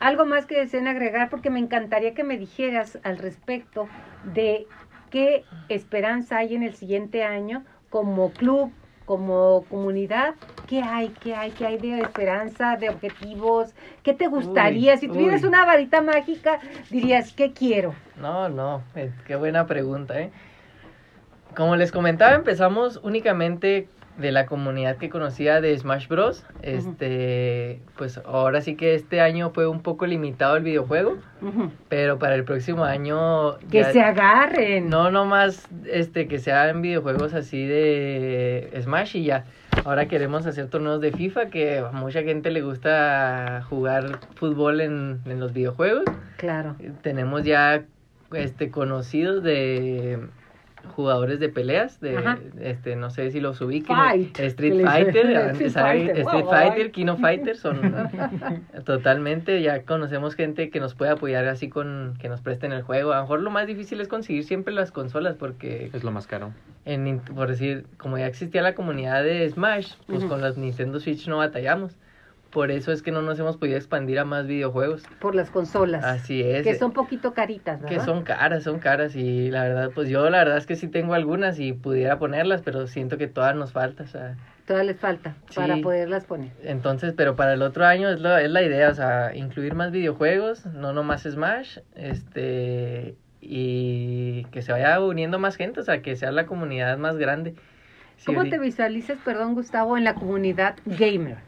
Algo 0.00 0.26
más 0.26 0.46
que 0.46 0.58
deseen 0.58 0.88
agregar, 0.88 1.30
porque 1.30 1.50
me 1.50 1.58
encantaría 1.58 2.14
que 2.14 2.24
me 2.24 2.36
dijeras 2.36 2.98
al 3.02 3.18
respecto 3.18 3.88
de 4.34 4.66
qué 5.10 5.44
esperanza 5.68 6.38
hay 6.38 6.54
en 6.54 6.62
el 6.62 6.74
siguiente 6.74 7.24
año 7.24 7.64
como 7.88 8.30
club, 8.32 8.72
como 9.06 9.64
comunidad. 9.70 10.34
¿Qué 10.66 10.82
hay? 10.82 11.10
¿Qué 11.20 11.34
hay? 11.34 11.52
¿Qué 11.52 11.64
hay 11.64 11.78
de 11.78 12.00
esperanza, 12.00 12.76
de 12.76 12.90
objetivos? 12.90 13.74
¿Qué 14.02 14.12
te 14.12 14.26
gustaría? 14.26 14.94
Uy, 14.94 14.98
si 14.98 15.08
tuvieras 15.08 15.42
uy. 15.42 15.48
una 15.48 15.64
varita 15.64 16.02
mágica, 16.02 16.60
dirías, 16.90 17.32
¿qué 17.32 17.52
quiero? 17.52 17.94
No, 18.20 18.48
no, 18.48 18.82
eh, 18.96 19.12
qué 19.26 19.36
buena 19.36 19.66
pregunta, 19.66 20.20
¿eh? 20.20 20.30
Como 21.56 21.76
les 21.76 21.90
comentaba, 21.90 22.34
empezamos 22.34 23.00
únicamente 23.02 23.88
de 24.18 24.32
la 24.32 24.46
comunidad 24.46 24.96
que 24.96 25.10
conocía 25.10 25.60
de 25.60 25.76
Smash 25.78 26.08
Bros. 26.08 26.44
Este, 26.62 27.80
pues 27.96 28.18
ahora 28.24 28.60
sí 28.60 28.74
que 28.76 28.94
este 28.94 29.20
año 29.20 29.50
fue 29.50 29.66
un 29.66 29.82
poco 29.82 30.06
limitado 30.06 30.56
el 30.56 30.62
videojuego, 30.62 31.18
pero 31.88 32.18
para 32.18 32.34
el 32.34 32.44
próximo 32.44 32.84
año 32.84 33.58
Que 33.70 33.82
ya- 33.82 33.92
se 33.92 34.00
agarren. 34.00 34.88
no 34.88 35.10
nomás 35.10 35.68
este 35.90 36.28
que 36.28 36.38
sean 36.38 36.82
videojuegos 36.82 37.34
así 37.34 37.66
de 37.66 38.70
Smash 38.82 39.16
y 39.16 39.24
ya. 39.24 39.44
Ahora 39.84 40.06
queremos 40.08 40.46
hacer 40.46 40.68
torneos 40.68 41.00
de 41.00 41.12
FIFA 41.12 41.46
que 41.50 41.78
a 41.78 41.92
mucha 41.92 42.22
gente 42.22 42.50
le 42.50 42.62
gusta 42.62 43.62
jugar 43.68 44.18
fútbol 44.34 44.80
en, 44.80 45.20
en 45.26 45.38
los 45.40 45.52
videojuegos. 45.52 46.04
Claro. 46.38 46.76
Tenemos 47.02 47.44
ya 47.44 47.84
este 48.32 48.70
conocidos 48.70 49.42
de 49.42 50.18
jugadores 50.94 51.40
de 51.40 51.48
peleas 51.48 52.00
de 52.00 52.16
Ajá. 52.18 52.38
este 52.60 52.96
no 52.96 53.10
sé 53.10 53.30
si 53.30 53.40
los 53.40 53.60
ubiquen 53.60 53.96
Fight. 53.96 54.38
Street 54.40 54.74
les- 54.74 54.86
Fighter, 54.86 55.26
Street. 55.26 55.70
Fighter, 55.72 56.18
Street 56.18 56.24
wow, 56.44 56.50
Fighter, 56.50 56.82
ay. 56.86 56.90
Kino 56.90 57.16
Fighter 57.16 57.56
son 57.56 57.80
totalmente 58.84 59.60
ya 59.62 59.82
conocemos 59.82 60.34
gente 60.34 60.70
que 60.70 60.80
nos 60.80 60.94
puede 60.94 61.10
apoyar 61.12 61.46
así 61.46 61.68
con 61.68 62.14
que 62.18 62.28
nos 62.28 62.40
presten 62.40 62.72
el 62.72 62.82
juego. 62.82 63.12
A 63.12 63.16
lo 63.16 63.22
mejor 63.22 63.42
lo 63.42 63.50
más 63.50 63.66
difícil 63.66 64.00
es 64.00 64.08
conseguir 64.08 64.44
siempre 64.44 64.72
las 64.74 64.90
consolas 64.92 65.36
porque 65.36 65.90
Es 65.92 66.04
lo 66.04 66.10
más 66.10 66.26
caro. 66.26 66.52
en 66.84 67.18
por 67.20 67.48
decir, 67.48 67.86
como 67.98 68.18
ya 68.18 68.26
existía 68.26 68.62
la 68.62 68.74
comunidad 68.74 69.22
de 69.24 69.48
Smash, 69.48 69.94
pues 70.06 70.24
con 70.24 70.40
las 70.40 70.56
Nintendo 70.56 71.00
Switch 71.00 71.26
no 71.28 71.38
batallamos. 71.38 71.96
Por 72.56 72.70
eso 72.70 72.90
es 72.90 73.02
que 73.02 73.12
no 73.12 73.20
nos 73.20 73.38
hemos 73.38 73.58
podido 73.58 73.76
expandir 73.76 74.18
a 74.18 74.24
más 74.24 74.46
videojuegos. 74.46 75.02
Por 75.20 75.34
las 75.34 75.50
consolas. 75.50 76.02
Así 76.02 76.40
es. 76.42 76.62
Que 76.62 76.74
son 76.74 76.92
poquito 76.92 77.34
caritas, 77.34 77.82
¿verdad? 77.82 77.94
Que 77.98 78.02
son 78.02 78.22
caras, 78.22 78.62
son 78.62 78.78
caras 78.78 79.14
y 79.14 79.50
la 79.50 79.64
verdad, 79.64 79.90
pues 79.94 80.08
yo 80.08 80.30
la 80.30 80.38
verdad 80.38 80.56
es 80.56 80.64
que 80.64 80.74
sí 80.74 80.88
tengo 80.88 81.12
algunas 81.12 81.58
y 81.58 81.74
pudiera 81.74 82.18
ponerlas, 82.18 82.62
pero 82.62 82.86
siento 82.86 83.18
que 83.18 83.26
todas 83.28 83.54
nos 83.56 83.72
falta, 83.72 84.04
o 84.04 84.06
sea, 84.06 84.36
Todas 84.66 84.86
les 84.86 84.98
falta 84.98 85.36
Sí. 85.50 85.56
para 85.56 85.76
poderlas 85.82 86.24
poner. 86.24 86.50
entonces, 86.62 87.12
pero 87.14 87.36
para 87.36 87.52
el 87.52 87.60
otro 87.60 87.84
año 87.84 88.08
es, 88.08 88.20
lo, 88.20 88.34
es 88.38 88.50
la 88.50 88.62
idea, 88.62 88.88
o 88.88 88.94
sea, 88.94 89.36
incluir 89.36 89.74
más 89.74 89.90
videojuegos, 89.90 90.64
no 90.64 90.94
nomás 90.94 91.24
Smash, 91.24 91.80
este, 91.94 93.16
y 93.42 94.44
que 94.50 94.62
se 94.62 94.72
vaya 94.72 94.98
uniendo 95.00 95.38
más 95.38 95.56
gente, 95.56 95.80
o 95.80 95.82
sea, 95.82 96.00
que 96.00 96.16
sea 96.16 96.32
la 96.32 96.46
comunidad 96.46 96.96
más 96.96 97.18
grande. 97.18 97.54
Sí, 98.16 98.26
¿Cómo 98.26 98.44
te 98.48 98.58
visualizas, 98.58 99.18
perdón, 99.24 99.54
Gustavo, 99.54 99.96
en 99.96 100.04
la 100.04 100.14
comunidad 100.14 100.76
gamer? 100.84 101.38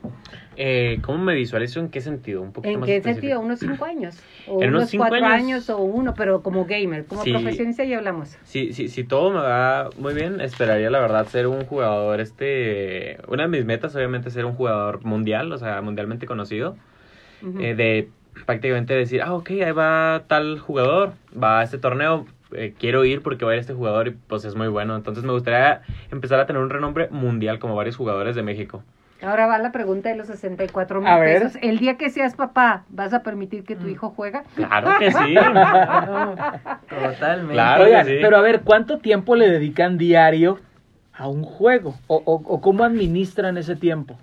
Eh, 0.56 0.98
¿Cómo 1.02 1.18
me 1.18 1.34
visualizo? 1.34 1.80
¿En 1.80 1.88
qué 1.88 2.00
sentido? 2.00 2.42
Un 2.42 2.52
poquito 2.52 2.74
¿En 2.74 2.80
más 2.80 2.86
qué 2.88 2.96
específico. 2.96 3.20
sentido? 3.20 3.40
¿Unos 3.40 3.60
cinco 3.60 3.84
años? 3.84 4.20
¿O 4.48 4.62
En 4.62 4.74
unos 4.74 4.92
cuatro 4.96 5.16
años. 5.16 5.30
años. 5.32 5.70
o 5.70 5.78
uno? 5.78 6.14
Pero 6.16 6.42
como 6.42 6.66
gamer, 6.66 7.04
como 7.06 7.22
Sí. 7.22 7.30
profesionista 7.30 7.84
ya 7.84 7.98
hablamos. 7.98 8.36
Si, 8.44 8.72
si, 8.72 8.88
si 8.88 9.04
todo 9.04 9.30
me 9.30 9.38
va 9.40 9.90
muy 9.98 10.14
bien, 10.14 10.40
esperaría 10.40 10.90
la 10.90 11.00
verdad 11.00 11.26
ser 11.26 11.46
un 11.46 11.64
jugador, 11.64 12.20
este, 12.20 13.18
una 13.28 13.44
de 13.44 13.48
mis 13.48 13.64
metas 13.64 13.94
obviamente 13.94 14.28
es 14.28 14.34
ser 14.34 14.44
un 14.44 14.54
jugador 14.54 15.04
mundial, 15.04 15.52
o 15.52 15.58
sea, 15.58 15.80
mundialmente 15.80 16.26
conocido, 16.26 16.76
eh, 17.60 17.74
de 17.74 18.08
prácticamente 18.46 18.94
decir, 18.94 19.22
ah, 19.22 19.34
ok, 19.34 19.50
ahí 19.50 19.72
va 19.72 20.24
tal 20.28 20.58
jugador, 20.58 21.12
va 21.40 21.60
a 21.60 21.62
este 21.62 21.78
torneo, 21.78 22.26
eh, 22.53 22.74
quiero 22.78 23.05
ir 23.05 23.22
porque 23.22 23.44
va 23.44 23.53
a 23.53 23.55
ir 23.55 23.61
este 23.61 23.74
jugador 23.74 24.09
y 24.09 24.11
pues 24.12 24.44
es 24.44 24.55
muy 24.55 24.68
bueno, 24.68 24.96
entonces 24.96 25.24
me 25.24 25.32
gustaría 25.32 25.82
empezar 26.11 26.40
a 26.40 26.46
tener 26.46 26.62
un 26.62 26.70
renombre 26.70 27.09
mundial 27.11 27.59
como 27.59 27.74
varios 27.76 27.96
jugadores 27.96 28.34
de 28.36 28.42
México. 28.42 28.82
Ahora 29.20 29.49
va 29.49 29.59
la 29.59 29.72
pregunta 29.72 30.11
de 30.11 30.14
los 30.14 30.28
64 30.28 31.01
mil 31.01 31.12
ver. 31.18 31.42
pesos. 31.42 31.59
El 31.61 31.78
día 31.78 31.96
que 31.96 32.09
seas 32.09 32.36
papá, 32.36 32.84
¿vas 32.88 33.12
a 33.12 33.24
permitir 33.24 33.64
que 33.64 33.74
tu 33.74 33.86
Mm. 33.86 33.90
hijo 33.90 34.11
juega? 34.11 34.44
Claro 34.55 34.90
que 35.01 35.11
sí. 35.11 35.34
Totalmente. 36.88 37.53
Claro. 37.53 37.84
Oigan, 37.84 38.07
que 38.07 38.12
sí. 38.12 38.18
pero 38.22 38.36
a 38.36 38.40
ver, 38.40 38.61
¿cuánto 38.62 38.99
tiempo 38.99 39.34
le 39.34 39.49
dedican 39.51 39.99
diario 39.99 40.61
a 41.14 41.28
un 41.28 41.42
juego? 41.42 41.94
¿O, 42.07 42.16
o, 42.24 42.34
o 42.34 42.61
cómo 42.61 42.84
administran 42.84 43.57
ese 43.59 43.74
tiempo? 43.76 44.16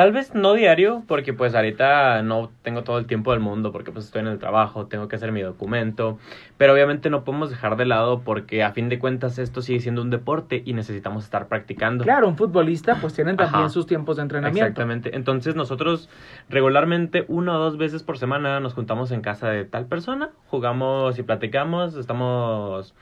Tal 0.00 0.12
vez 0.12 0.34
no 0.34 0.54
diario, 0.54 1.02
porque 1.06 1.34
pues 1.34 1.54
ahorita 1.54 2.22
no 2.22 2.50
tengo 2.62 2.84
todo 2.84 2.96
el 2.96 3.04
tiempo 3.04 3.32
del 3.32 3.40
mundo, 3.40 3.70
porque 3.70 3.92
pues 3.92 4.06
estoy 4.06 4.22
en 4.22 4.28
el 4.28 4.38
trabajo, 4.38 4.86
tengo 4.86 5.08
que 5.08 5.16
hacer 5.16 5.30
mi 5.30 5.42
documento, 5.42 6.18
pero 6.56 6.72
obviamente 6.72 7.10
no 7.10 7.22
podemos 7.22 7.50
dejar 7.50 7.76
de 7.76 7.84
lado 7.84 8.22
porque 8.22 8.62
a 8.62 8.72
fin 8.72 8.88
de 8.88 8.98
cuentas 8.98 9.38
esto 9.38 9.60
sigue 9.60 9.80
siendo 9.80 10.00
un 10.00 10.08
deporte 10.08 10.62
y 10.64 10.72
necesitamos 10.72 11.24
estar 11.24 11.48
practicando. 11.48 12.02
Claro, 12.02 12.28
un 12.28 12.38
futbolista 12.38 12.96
pues 12.98 13.12
tienen 13.12 13.36
también 13.36 13.64
Ajá. 13.64 13.68
sus 13.68 13.86
tiempos 13.86 14.16
de 14.16 14.22
entrenamiento. 14.22 14.64
Exactamente. 14.64 15.14
Entonces 15.14 15.54
nosotros 15.54 16.08
regularmente 16.48 17.26
una 17.28 17.58
o 17.58 17.58
dos 17.58 17.76
veces 17.76 18.02
por 18.02 18.16
semana 18.16 18.58
nos 18.58 18.72
juntamos 18.72 19.10
en 19.10 19.20
casa 19.20 19.50
de 19.50 19.66
tal 19.66 19.84
persona, 19.84 20.30
jugamos 20.46 21.18
y 21.18 21.22
platicamos, 21.24 21.94
estamos 21.96 22.94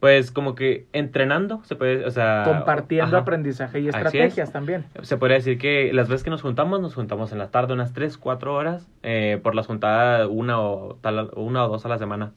pues 0.00 0.30
como 0.30 0.54
que 0.54 0.86
entrenando, 0.92 1.62
se 1.64 1.74
puede, 1.76 2.04
o 2.04 2.10
sea, 2.10 2.42
Compartiendo 2.44 3.16
ajá. 3.16 3.22
aprendizaje 3.22 3.80
y 3.80 3.88
estrategias 3.88 4.48
es. 4.48 4.52
también. 4.52 4.84
Se 5.02 5.16
podría 5.16 5.36
decir 5.36 5.58
que 5.58 5.92
las 5.92 6.08
veces 6.08 6.22
que 6.24 6.30
nos 6.30 6.42
juntamos, 6.42 6.80
nos 6.80 6.94
juntamos 6.94 7.32
en 7.32 7.38
la 7.38 7.50
tarde 7.50 7.72
unas 7.72 7.92
3, 7.92 8.18
4 8.18 8.54
horas, 8.54 8.86
eh, 9.02 9.40
por 9.42 9.54
las 9.54 9.66
juntadas 9.66 10.28
una 10.30 10.60
o, 10.60 10.96
tal, 11.00 11.30
una 11.36 11.64
o 11.64 11.68
dos 11.68 11.86
a 11.86 11.88
la 11.88 11.98
semana. 11.98 12.32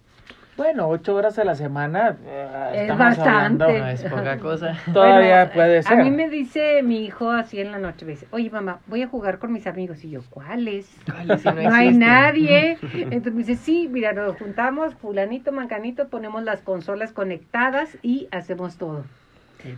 Bueno, 0.59 0.89
ocho 0.89 1.15
horas 1.15 1.39
a 1.39 1.45
la 1.45 1.55
semana. 1.55 2.17
eh, 2.27 2.87
Es 2.89 2.97
bastante. 2.97 3.63
hablando- 3.63 3.67
No 3.79 3.87
es 3.87 4.03
poca 4.03 4.37
cosa. 4.39 4.77
Todavía 4.93 5.37
Bueno, 5.45 5.51
puede 5.53 5.83
ser. 5.83 5.93
A 6.01 6.03
mí 6.03 6.11
me 6.11 6.27
dice 6.29 6.83
mi 6.83 7.05
hijo 7.05 7.31
así 7.31 7.61
en 7.61 7.71
la 7.71 7.77
noche, 7.77 8.03
me 8.05 8.11
dice, 8.11 8.27
oye 8.31 8.49
mamá, 8.49 8.79
voy 8.87 9.01
a 9.01 9.07
jugar 9.07 9.39
con 9.39 9.53
mis 9.53 9.65
amigos. 9.67 10.03
Y 10.03 10.09
yo, 10.09 10.19
¿cuáles? 10.29 10.93
¿Cuáles? 11.09 11.41
Si 11.43 11.47
no 11.47 11.53
No 11.63 11.73
hay 11.73 11.93
nadie. 11.95 12.77
Entonces 12.93 13.33
me 13.33 13.39
dice, 13.43 13.55
sí, 13.55 13.87
mira, 13.89 14.11
nos 14.11 14.35
juntamos, 14.37 14.95
fulanito, 14.95 15.53
mancanito, 15.53 16.09
ponemos 16.09 16.43
las 16.43 16.59
consolas 16.59 17.13
conectadas 17.13 17.97
y 18.01 18.27
hacemos 18.31 18.75
todo. 18.77 19.05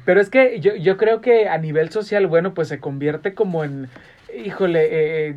Pero 0.03 0.19
es 0.19 0.31
que 0.31 0.59
yo, 0.61 0.75
yo 0.75 0.97
creo 0.97 1.21
que 1.21 1.47
a 1.47 1.59
nivel 1.59 1.91
social, 1.91 2.25
bueno, 2.25 2.55
pues 2.55 2.69
se 2.69 2.79
convierte 2.79 3.35
como 3.35 3.63
en, 3.63 3.87
híjole, 4.35 4.87
eh, 5.29 5.35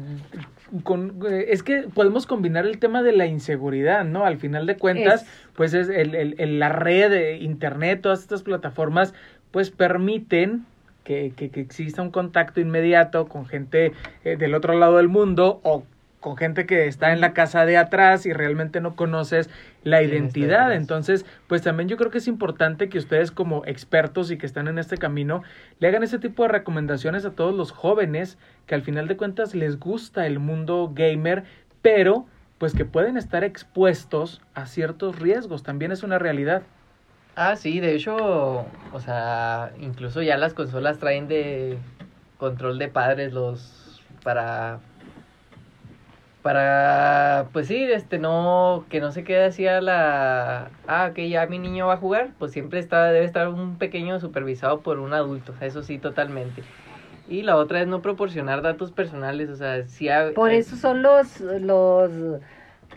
con, 0.82 1.20
eh, 1.30 1.46
es 1.50 1.62
que 1.62 1.82
podemos 1.94 2.26
combinar 2.26 2.66
el 2.66 2.78
tema 2.78 3.02
de 3.02 3.12
la 3.12 3.26
inseguridad, 3.26 4.04
¿no? 4.04 4.24
Al 4.24 4.38
final 4.38 4.66
de 4.66 4.76
cuentas, 4.76 5.22
Es- 5.22 5.28
pues 5.54 5.74
es 5.74 5.88
el, 5.88 6.14
el- 6.14 6.34
el- 6.38 6.58
la 6.58 6.68
red, 6.70 7.10
de 7.10 7.36
internet, 7.38 8.00
todas 8.02 8.20
estas 8.20 8.42
plataformas, 8.42 9.14
pues 9.50 9.70
permiten 9.70 10.64
que, 11.04 11.32
que, 11.36 11.50
que 11.50 11.60
exista 11.60 12.02
un 12.02 12.10
contacto 12.10 12.60
inmediato 12.60 13.28
con 13.28 13.46
gente 13.46 13.92
eh, 14.24 14.36
del 14.36 14.54
otro 14.54 14.76
lado 14.78 14.96
del 14.96 15.08
mundo 15.08 15.60
o 15.62 15.84
con 16.24 16.38
gente 16.38 16.64
que 16.64 16.86
está 16.86 17.12
en 17.12 17.20
la 17.20 17.34
casa 17.34 17.66
de 17.66 17.76
atrás 17.76 18.24
y 18.24 18.32
realmente 18.32 18.80
no 18.80 18.96
conoces 18.96 19.50
la 19.82 19.98
¿Quién 19.98 20.04
está 20.04 20.16
identidad. 20.16 20.72
Entonces, 20.72 21.26
pues 21.48 21.60
también 21.60 21.86
yo 21.86 21.98
creo 21.98 22.10
que 22.10 22.16
es 22.16 22.28
importante 22.28 22.88
que 22.88 22.96
ustedes 22.96 23.30
como 23.30 23.62
expertos 23.66 24.30
y 24.30 24.38
que 24.38 24.46
están 24.46 24.66
en 24.66 24.78
este 24.78 24.96
camino 24.96 25.42
le 25.80 25.88
hagan 25.88 26.02
ese 26.02 26.18
tipo 26.18 26.44
de 26.44 26.48
recomendaciones 26.48 27.26
a 27.26 27.32
todos 27.32 27.54
los 27.54 27.72
jóvenes 27.72 28.38
que 28.64 28.74
al 28.74 28.80
final 28.80 29.06
de 29.06 29.18
cuentas 29.18 29.54
les 29.54 29.78
gusta 29.78 30.26
el 30.26 30.38
mundo 30.38 30.92
gamer, 30.94 31.44
pero 31.82 32.24
pues 32.56 32.72
que 32.72 32.86
pueden 32.86 33.18
estar 33.18 33.44
expuestos 33.44 34.40
a 34.54 34.64
ciertos 34.64 35.18
riesgos, 35.18 35.62
también 35.62 35.92
es 35.92 36.02
una 36.04 36.18
realidad. 36.18 36.62
Ah, 37.36 37.56
sí, 37.56 37.80
de 37.80 37.94
hecho, 37.94 38.64
o 38.94 39.00
sea, 39.00 39.72
incluso 39.78 40.22
ya 40.22 40.38
las 40.38 40.54
consolas 40.54 40.96
traen 40.96 41.28
de 41.28 41.76
control 42.38 42.78
de 42.78 42.88
padres 42.88 43.34
los 43.34 44.00
para 44.22 44.80
para 46.44 47.50
pues 47.52 47.68
sí, 47.68 47.76
este 47.84 48.20
no 48.20 48.86
que 48.90 49.00
no 49.00 49.12
se 49.12 49.24
quede 49.24 49.46
así 49.46 49.66
a 49.66 49.82
la 49.82 50.78
ah, 50.86 51.12
que 51.16 51.28
ya 51.30 51.46
mi 51.48 51.58
niño 51.58 51.88
va 51.88 51.94
a 51.94 51.98
jugar, 51.98 52.36
pues 52.38 52.52
siempre 52.52 52.80
está 52.80 53.06
debe 53.12 53.26
estar 53.26 53.48
un 53.48 53.78
pequeño 53.78 54.20
supervisado 54.20 54.82
por 54.84 55.00
un 55.00 55.14
adulto, 55.14 55.56
eso 55.60 55.82
sí 55.82 55.98
totalmente. 56.00 56.68
Y 57.26 57.42
la 57.42 57.56
otra 57.56 57.80
es 57.82 57.88
no 57.88 58.02
proporcionar 58.02 58.62
datos 58.62 58.92
personales, 58.92 59.50
o 59.50 59.56
sea, 59.56 59.86
si 59.88 60.08
ha- 60.10 60.28
Por 60.32 60.50
eh, 60.50 60.52
eso 60.52 60.76
son 60.76 61.02
los, 61.02 61.40
los 61.40 62.40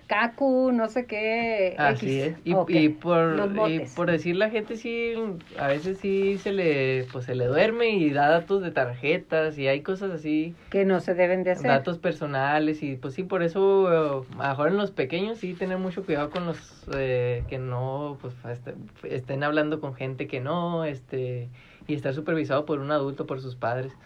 Kaku, 0.07 0.71
no 0.71 0.87
sé 0.87 1.05
qué. 1.05 1.75
Así 1.77 2.21
X. 2.21 2.37
es. 2.37 2.37
Y, 2.45 2.53
Ok, 2.53 2.69
y 2.69 2.89
por, 2.89 3.51
y 3.69 3.79
por 3.95 4.09
decir 4.09 4.35
la 4.37 4.49
gente 4.49 4.77
sí, 4.77 5.13
a 5.59 5.67
veces 5.67 5.97
sí 5.99 6.37
se 6.41 6.51
le, 6.53 7.03
pues 7.11 7.25
se 7.25 7.35
le 7.35 7.45
duerme 7.45 7.89
y 7.89 8.09
da 8.11 8.29
datos 8.29 8.61
de 8.61 8.71
tarjetas 8.71 9.57
y 9.57 9.67
hay 9.67 9.81
cosas 9.81 10.11
así, 10.11 10.55
Que 10.69 10.85
no 10.85 11.01
se 11.01 11.13
deben 11.13 11.43
de 11.43 11.51
hacer. 11.51 11.67
datos 11.67 11.97
personales 11.99 12.83
y 12.83 12.95
pues 12.95 13.15
sí, 13.15 13.23
por 13.23 13.43
eso 13.43 14.25
mejor 14.37 14.69
en 14.69 14.77
los 14.77 14.91
pequeños 14.91 15.39
sí 15.39 15.53
tener 15.55 15.77
mucho 15.77 16.05
cuidado 16.05 16.29
con 16.31 16.45
los 16.45 16.85
eh, 16.93 17.43
que 17.49 17.57
no, 17.57 18.17
pues 18.21 18.33
este- 18.49 18.75
estén 19.03 19.43
hablando 19.43 19.81
con 19.81 19.93
gente 19.93 20.27
que 20.27 20.39
no, 20.39 20.85
este, 20.85 21.49
y 21.85 21.93
estar 21.95 22.13
supervisado 22.13 22.65
por 22.65 22.79
un 22.79 22.91
adulto, 22.91 23.25
por 23.25 23.41
sus 23.41 23.55
padres. 23.57 23.97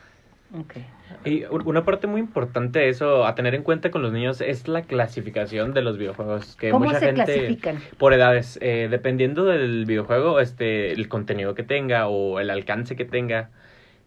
Ok. 0.54 0.76
Y 1.24 1.44
una 1.46 1.86
parte 1.86 2.08
muy 2.08 2.20
importante 2.20 2.80
de 2.80 2.90
eso 2.90 3.26
a 3.26 3.36
tener 3.36 3.56
en 3.56 3.64
cuenta 3.64 3.92
con 3.92 4.02
los 4.02 4.12
niños 4.12 4.42
es 4.42 4.68
la 4.68 4.82
clasificación 4.82 5.74
de 5.74 5.82
los 5.82 5.98
videojuegos. 5.98 6.56
Que 6.56 6.72
¿Cómo 6.72 6.86
mucha 6.86 7.00
se 7.00 7.06
gente, 7.08 7.24
clasifican? 7.24 7.80
Por 7.98 8.14
edades, 8.14 8.58
eh, 8.62 8.88
dependiendo 8.90 9.46
del 9.46 9.86
videojuego, 9.86 10.40
este, 10.40 10.92
el 10.92 11.08
contenido 11.08 11.54
que 11.54 11.64
tenga 11.64 12.08
o 12.08 12.40
el 12.40 12.50
alcance 12.50 12.96
que 12.96 13.06
tenga, 13.06 13.50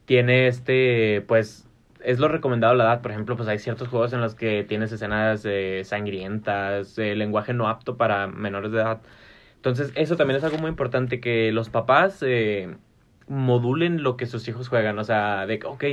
tiene 0.07 0.49
este, 0.49 1.25
pues, 1.27 1.69
es 2.05 2.19
lo 2.19 2.29
recomendado 2.29 2.75
la 2.75 2.85
edad. 2.85 3.01
Por 3.01 3.11
ejemplo, 3.11 3.37
pues 3.37 3.49
hay 3.49 3.59
ciertos 3.59 3.89
juegos 3.89 4.13
en 4.13 4.21
los 4.21 4.35
que 4.35 4.65
tienes 4.65 4.93
escenas 4.93 5.45
eh, 5.45 5.83
sangrientas, 5.85 6.99
eh, 6.99 7.15
lenguaje 7.15 7.55
no 7.55 7.69
apto 7.69 7.97
para 7.97 8.27
menores 8.27 8.73
de 8.73 8.79
edad. 8.79 9.01
Entonces, 9.57 9.93
eso 9.95 10.17
también 10.17 10.39
es 10.39 10.45
algo 10.45 10.59
muy 10.59 10.69
importante, 10.69 11.21
que 11.21 11.51
los 11.53 11.71
papás 11.71 12.23
eh, 12.23 12.77
modulen 13.29 14.03
lo 14.03 14.17
que 14.17 14.27
sus 14.27 14.47
hijos 14.49 14.69
juegan. 14.69 14.99
O 14.99 15.05
sea, 15.05 15.47
de 15.47 15.59
que, 15.59 15.67
ok, 15.67 15.85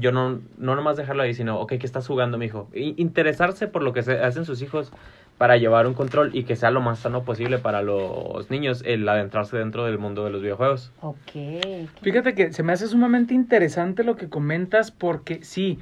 yo 0.00 0.12
no, 0.12 0.40
no 0.58 0.76
nomás 0.76 0.96
dejarlo 0.96 1.22
ahí, 1.22 1.34
sino, 1.34 1.58
ok, 1.60 1.74
¿qué 1.78 1.86
estás 1.86 2.06
jugando, 2.06 2.38
mijo? 2.38 2.68
Y 2.74 3.00
interesarse 3.00 3.68
por 3.68 3.82
lo 3.82 3.92
que 3.92 4.02
se 4.02 4.18
hacen 4.18 4.44
sus 4.44 4.62
hijos 4.62 4.92
para 5.38 5.56
llevar 5.56 5.86
un 5.86 5.94
control 5.94 6.30
y 6.34 6.44
que 6.44 6.56
sea 6.56 6.70
lo 6.70 6.80
más 6.80 6.98
sano 6.98 7.22
posible 7.22 7.58
para 7.58 7.80
los 7.80 8.50
niños 8.50 8.82
el 8.84 9.08
adentrarse 9.08 9.56
dentro 9.56 9.84
del 9.84 9.98
mundo 9.98 10.24
de 10.24 10.30
los 10.30 10.42
videojuegos. 10.42 10.92
Ok. 11.00 11.62
Fíjate 12.02 12.34
que 12.34 12.52
se 12.52 12.62
me 12.62 12.72
hace 12.72 12.88
sumamente 12.88 13.34
interesante 13.34 14.02
lo 14.02 14.16
que 14.16 14.28
comentas 14.28 14.90
porque 14.90 15.44
sí, 15.44 15.78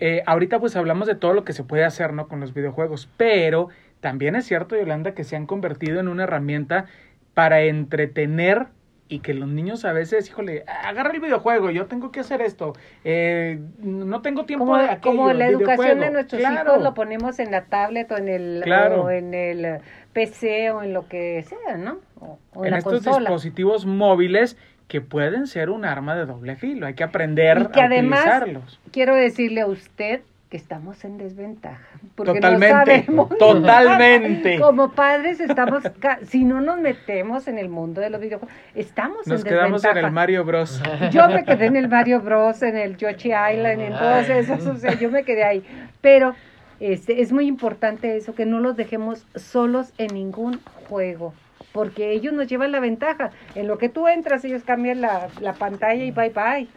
eh, 0.00 0.22
ahorita 0.26 0.58
pues 0.58 0.74
hablamos 0.76 1.06
de 1.06 1.14
todo 1.14 1.32
lo 1.32 1.44
que 1.44 1.52
se 1.52 1.62
puede 1.62 1.84
hacer, 1.84 2.12
¿no? 2.12 2.26
Con 2.26 2.40
los 2.40 2.54
videojuegos, 2.54 3.08
pero 3.16 3.68
también 4.00 4.34
es 4.34 4.46
cierto, 4.46 4.76
Yolanda, 4.76 5.14
que 5.14 5.24
se 5.24 5.36
han 5.36 5.46
convertido 5.46 6.00
en 6.00 6.08
una 6.08 6.24
herramienta 6.24 6.86
para 7.34 7.62
entretener 7.62 8.66
y 9.08 9.20
que 9.20 9.32
los 9.34 9.48
niños 9.48 9.84
a 9.84 9.92
veces, 9.92 10.28
híjole, 10.28 10.64
agarra 10.84 11.12
el 11.12 11.20
videojuego, 11.20 11.70
yo 11.70 11.86
tengo 11.86 12.10
que 12.12 12.20
hacer 12.20 12.42
esto, 12.42 12.74
eh, 13.04 13.58
no 13.78 14.20
tengo 14.20 14.44
tiempo 14.44 14.66
Como, 14.66 14.76
de 14.78 14.84
aquello, 14.84 15.00
como 15.16 15.32
la 15.32 15.46
educación 15.46 16.00
de 16.00 16.10
nuestros 16.10 16.40
Claro. 16.40 16.72
hijos 16.72 16.84
lo 16.84 16.94
ponemos 16.94 17.38
en 17.38 17.50
la 17.50 17.64
tablet 17.64 18.10
o 18.12 18.16
en 18.18 18.28
el 18.28 18.60
Claro. 18.64 19.04
o 19.04 19.10
en 19.10 19.32
el 19.32 19.78
PC 20.12 20.70
o 20.72 20.82
en 20.82 20.92
lo 20.92 21.08
que 21.08 21.42
sea, 21.44 21.76
¿no? 21.78 21.98
O, 22.20 22.38
o 22.54 22.64
en, 22.66 22.74
estos 22.74 22.92
consola. 22.94 23.20
dispositivos 23.30 23.86
móviles 23.86 24.56
que 24.88 25.00
pueden 25.00 25.46
ser 25.46 25.70
un 25.70 25.84
arma 25.84 26.14
de 26.16 26.24
doble 26.26 26.56
filo, 26.56 26.86
hay 26.86 26.94
que 26.94 27.04
aprender 27.04 27.58
Y 27.62 27.72
que 27.72 27.80
a 27.80 27.84
además- 27.86 28.20
utilizarlos. 28.20 28.80
Quiero 28.92 29.14
decirle 29.14 29.60
a 29.62 29.66
usted 29.66 30.20
que 30.50 30.56
estamos 30.56 31.04
en 31.04 31.18
desventaja. 31.18 31.84
Porque 32.14 32.40
Totalmente, 32.40 33.04
no 33.08 33.28
sabemos. 33.28 33.38
totalmente. 33.38 34.58
Como 34.60 34.92
padres 34.92 35.40
estamos, 35.40 35.82
si 36.22 36.44
no 36.44 36.60
nos 36.60 36.78
metemos 36.80 37.48
en 37.48 37.58
el 37.58 37.68
mundo 37.68 38.00
de 38.00 38.10
los 38.10 38.20
videojuegos, 38.20 38.54
estamos 38.74 39.26
Nos 39.26 39.40
en 39.42 39.46
quedamos 39.46 39.84
en 39.84 39.88
desventaja. 39.88 40.06
el 40.08 40.12
Mario 40.12 40.44
Bros. 40.44 40.82
Yo 41.12 41.28
me 41.28 41.44
quedé 41.44 41.66
en 41.66 41.76
el 41.76 41.88
Mario 41.88 42.20
Bros, 42.20 42.62
en 42.62 42.76
el 42.76 42.96
Yoshi 42.96 43.28
Island, 43.28 43.80
en 43.80 43.92
todos 43.92 44.28
esos, 44.28 44.66
o 44.66 44.76
sea, 44.76 44.94
yo 44.94 45.10
me 45.10 45.24
quedé 45.24 45.44
ahí. 45.44 45.64
Pero 46.00 46.34
este, 46.80 47.20
es 47.20 47.32
muy 47.32 47.46
importante 47.46 48.16
eso, 48.16 48.34
que 48.34 48.46
no 48.46 48.60
los 48.60 48.76
dejemos 48.76 49.26
solos 49.34 49.92
en 49.98 50.14
ningún 50.14 50.60
juego. 50.88 51.34
porque 51.72 52.12
ellos 52.12 52.32
nos 52.32 52.46
llevan 52.48 52.72
la 52.72 52.80
ventaja. 52.80 53.30
En 53.54 53.66
lo 53.68 53.78
que 53.78 53.88
tú 53.88 54.08
entras, 54.08 54.44
ellos 54.44 54.64
cambian 54.64 55.00
la, 55.00 55.28
la 55.40 55.52
pantalla 55.54 56.02
y 56.04 56.10
bye 56.10 56.30
bye. 56.30 56.68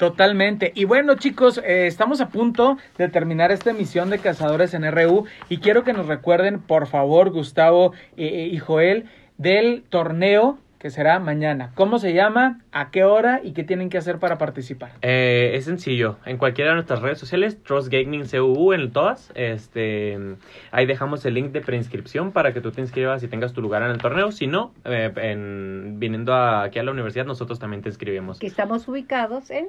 Totalmente. 0.00 0.72
Y 0.74 0.86
bueno, 0.86 1.14
chicos, 1.16 1.58
eh, 1.58 1.86
estamos 1.86 2.22
a 2.22 2.30
punto 2.30 2.78
de 2.96 3.08
terminar 3.08 3.52
esta 3.52 3.68
emisión 3.72 4.08
de 4.08 4.18
Cazadores 4.18 4.72
en 4.72 4.90
RU 4.90 5.26
y 5.50 5.58
quiero 5.58 5.84
que 5.84 5.92
nos 5.92 6.06
recuerden, 6.06 6.58
por 6.58 6.86
favor, 6.86 7.28
Gustavo 7.30 7.92
eh, 8.16 8.26
eh, 8.26 8.46
y 8.50 8.56
Joel, 8.56 9.04
del 9.36 9.82
torneo 9.90 10.56
que 10.78 10.88
será 10.88 11.18
mañana. 11.18 11.72
¿Cómo 11.74 11.98
se 11.98 12.14
llama? 12.14 12.60
¿A 12.72 12.90
qué 12.90 13.04
hora? 13.04 13.42
¿Y 13.44 13.52
qué 13.52 13.62
tienen 13.62 13.90
que 13.90 13.98
hacer 13.98 14.18
para 14.18 14.38
participar? 14.38 14.92
Eh, 15.02 15.50
es 15.52 15.66
sencillo. 15.66 16.16
En 16.24 16.38
cualquiera 16.38 16.70
de 16.70 16.76
nuestras 16.76 17.02
redes 17.02 17.18
sociales, 17.18 17.62
Trust 17.62 17.92
Gaming 17.92 18.24
CUU 18.26 18.72
en 18.72 18.90
todas, 18.92 19.30
este, 19.34 20.18
ahí 20.70 20.86
dejamos 20.86 21.26
el 21.26 21.34
link 21.34 21.52
de 21.52 21.60
preinscripción 21.60 22.32
para 22.32 22.54
que 22.54 22.62
tú 22.62 22.70
te 22.72 22.80
inscribas 22.80 23.22
y 23.22 23.28
tengas 23.28 23.52
tu 23.52 23.60
lugar 23.60 23.82
en 23.82 23.90
el 23.90 23.98
torneo. 23.98 24.32
Si 24.32 24.46
no, 24.46 24.72
eh, 24.86 25.12
en, 25.16 25.96
viniendo 25.98 26.32
a- 26.32 26.62
aquí 26.62 26.78
a 26.78 26.82
la 26.84 26.92
universidad, 26.92 27.26
nosotros 27.26 27.58
también 27.58 27.82
te 27.82 27.90
inscribimos. 27.90 28.38
Que 28.38 28.46
estamos 28.46 28.88
ubicados 28.88 29.50
en 29.50 29.66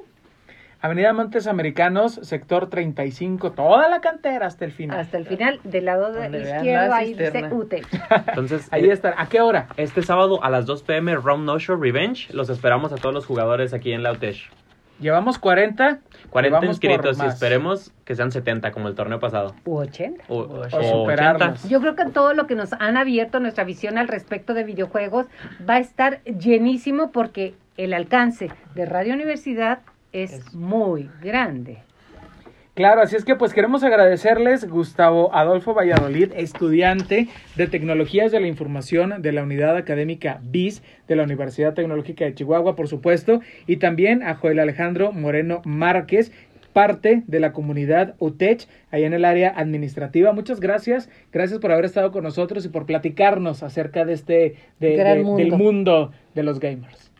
Avenida 0.82 1.12
Montes 1.12 1.46
Americanos, 1.46 2.18
sector 2.22 2.68
35, 2.68 3.52
toda 3.52 3.88
la 3.88 4.00
cantera 4.00 4.46
hasta 4.48 4.64
el 4.64 4.72
final. 4.72 4.98
hasta 4.98 5.16
el 5.16 5.26
final, 5.26 5.60
del 5.62 5.84
lado 5.84 6.12
de 6.12 6.42
izquierdo, 6.42 6.92
ahí 6.92 7.14
dice. 7.14 7.44
UTE. 7.52 7.82
Entonces, 8.26 8.66
Ahí 8.72 8.86
eh, 8.86 8.92
está. 8.92 9.14
¿A 9.16 9.28
qué 9.28 9.40
hora? 9.40 9.68
este 9.76 10.02
sábado 10.02 10.42
a 10.42 10.50
las 10.50 10.66
2 10.66 10.82
pm, 10.82 11.14
Round 11.14 11.44
No 11.46 11.60
Show 11.60 11.80
Revenge. 11.80 12.34
Los 12.34 12.50
esperamos 12.50 12.92
a 12.92 12.96
todos 12.96 13.14
los 13.14 13.26
jugadores 13.26 13.72
aquí 13.74 13.92
en 13.92 14.02
la 14.02 14.10
UTESH. 14.10 14.50
Llevamos 14.98 15.38
40. 15.38 16.00
40 16.30 16.56
Vamos 16.56 16.78
por 16.80 16.88
inscritos 16.88 17.18
y 17.22 17.26
esperemos 17.26 17.92
que 18.04 18.16
sean 18.16 18.32
70 18.32 18.72
como 18.72 18.88
el 18.88 18.96
torneo 18.96 19.20
pasado. 19.20 19.54
U 19.64 19.76
80. 19.76 20.24
O, 20.28 20.38
O 20.40 20.60
o 20.62 20.82
superarlos. 20.82 21.48
80. 21.60 21.68
Yo 21.68 21.80
creo 21.80 21.94
que 21.94 22.06
todo 22.06 22.34
lo 22.34 22.48
que 22.48 22.56
nos 22.56 22.72
han 22.72 22.96
abierto 22.96 23.38
nuestra 23.38 23.62
visión 23.62 23.98
al 23.98 24.08
respecto 24.08 24.52
de 24.52 24.64
videojuegos 24.64 25.26
va 25.68 25.74
a 25.74 25.78
estar 25.78 26.22
llenísimo 26.24 27.12
porque 27.12 27.54
el 27.76 27.94
alcance 27.94 28.50
de 28.74 28.84
Radio 28.84 29.14
Universidad 29.14 29.80
es, 30.12 30.32
Es- 30.32 30.54
muy 30.54 31.08
grande. 31.22 31.78
Claro, 32.74 33.02
así 33.02 33.16
es 33.16 33.24
que 33.26 33.36
pues 33.36 33.52
queremos 33.52 33.84
agradecerles 33.84 34.66
Gustavo 34.66 35.34
Adolfo 35.34 35.74
Valladolid, 35.74 36.32
estudiante 36.34 37.28
de 37.54 37.66
Tecnologías 37.66 38.32
de 38.32 38.40
la 38.40 38.46
Información 38.46 39.20
de 39.20 39.32
la 39.32 39.42
Unidad 39.42 39.76
Académica 39.76 40.40
BIS 40.42 40.82
de 41.06 41.16
la 41.16 41.24
Universidad 41.24 41.74
Tecnológica 41.74 42.24
de 42.24 42.34
Chihuahua, 42.34 42.74
por 42.74 42.88
supuesto, 42.88 43.40
y 43.66 43.76
también 43.76 44.22
a 44.22 44.36
Joel 44.36 44.58
Alejandro 44.58 45.12
Moreno 45.12 45.60
Márquez, 45.66 46.32
parte 46.72 47.22
de 47.26 47.40
la 47.40 47.52
comunidad 47.52 48.14
UTECH, 48.20 48.66
ahí 48.90 49.04
en 49.04 49.12
el 49.12 49.26
área 49.26 49.50
administrativa. 49.54 50.32
Muchas 50.32 50.58
gracias, 50.58 51.10
gracias 51.30 51.60
por 51.60 51.72
haber 51.72 51.84
estado 51.84 52.10
con 52.10 52.24
nosotros 52.24 52.64
y 52.64 52.70
por 52.70 52.86
platicarnos 52.86 53.62
acerca 53.62 54.06
de 54.06 54.14
este, 54.14 54.54
de- 54.80 54.96
del 55.36 55.52
mundo 55.58 56.12
de 56.34 56.42
los 56.42 56.58
gamers. 56.58 57.11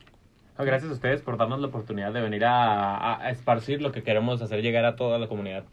No, 0.59 0.65
Gracias 0.65 0.91
a 0.91 0.95
ustedes 0.95 1.23
por 1.23 1.37
darnos 1.39 1.61
la 1.61 1.67
oportunidad 1.69 2.13
de 2.13 2.21
venir 2.21 2.45
a, 2.45 2.97
a- 2.97 3.27
a 3.27 3.31
esparcir 3.31 3.81
lo 3.83 3.91
que 3.93 4.03
queremos 4.03 4.43
hacer 4.43 4.63
llegar 4.63 4.85
a 4.85 4.97
toda 4.97 5.19
la 5.19 5.27
comunidad. 5.29 5.65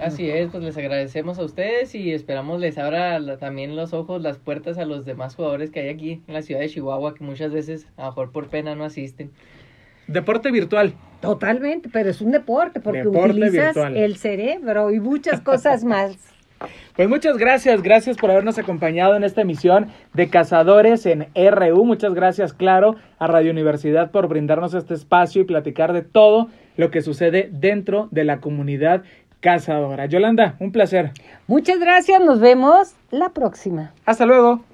Así 0.00 0.30
es, 0.30 0.50
pues 0.50 0.62
les 0.62 0.76
agradecemos 0.78 1.38
a 1.38 1.44
ustedes 1.44 1.94
y 1.94 2.12
esperamos 2.12 2.60
les 2.60 2.78
abra 2.78 3.18
la- 3.18 3.36
también 3.38 3.76
los 3.76 3.92
ojos, 3.92 4.22
las 4.22 4.38
puertas 4.38 4.78
a 4.78 4.84
los 4.84 5.04
demás 5.04 5.34
jugadores 5.34 5.70
que 5.70 5.80
hay 5.80 5.88
aquí 5.90 6.22
en 6.26 6.34
la 6.34 6.42
ciudad 6.42 6.60
de 6.60 6.68
Chihuahua 6.68 7.14
que 7.14 7.24
muchas 7.24 7.52
veces 7.52 7.86
a 7.96 8.02
lo 8.02 8.06
mejor 8.08 8.32
por 8.32 8.48
pena 8.48 8.74
no 8.74 8.84
asisten. 8.84 9.30
Deporte 10.06 10.50
virtual. 10.50 10.94
Totalmente, 11.20 11.88
pero 11.92 12.10
es 12.10 12.20
un 12.20 12.32
deporte 12.32 12.80
porque 12.80 13.04
Deporte 13.04 13.30
utilizas 13.30 13.74
virtual. 13.74 13.96
el 13.96 14.16
cerebro 14.16 14.90
y 14.92 14.98
muchas 15.00 15.40
cosas 15.40 15.84
más. 15.84 16.16
Pues 16.96 17.08
muchas 17.08 17.38
gracias, 17.38 17.82
gracias 17.82 18.16
por 18.16 18.30
habernos 18.30 18.58
acompañado 18.58 19.16
en 19.16 19.24
esta 19.24 19.42
emisión 19.42 19.88
de 20.14 20.28
Cazadores 20.28 21.06
en 21.06 21.28
RU. 21.34 21.84
Muchas 21.84 22.14
gracias, 22.14 22.52
claro, 22.52 22.96
a 23.18 23.26
Radio 23.26 23.50
Universidad 23.50 24.10
por 24.10 24.28
brindarnos 24.28 24.74
este 24.74 24.94
espacio 24.94 25.42
y 25.42 25.44
platicar 25.44 25.92
de 25.92 26.02
todo 26.02 26.48
lo 26.76 26.90
que 26.90 27.02
sucede 27.02 27.48
dentro 27.52 28.08
de 28.10 28.24
la 28.24 28.40
comunidad 28.40 29.02
cazadora. 29.40 30.06
Yolanda, 30.06 30.56
un 30.60 30.72
placer. 30.72 31.10
Muchas 31.46 31.78
gracias, 31.78 32.20
nos 32.20 32.40
vemos 32.40 32.94
la 33.10 33.30
próxima. 33.30 33.92
Hasta 34.06 34.24
luego. 34.24 34.71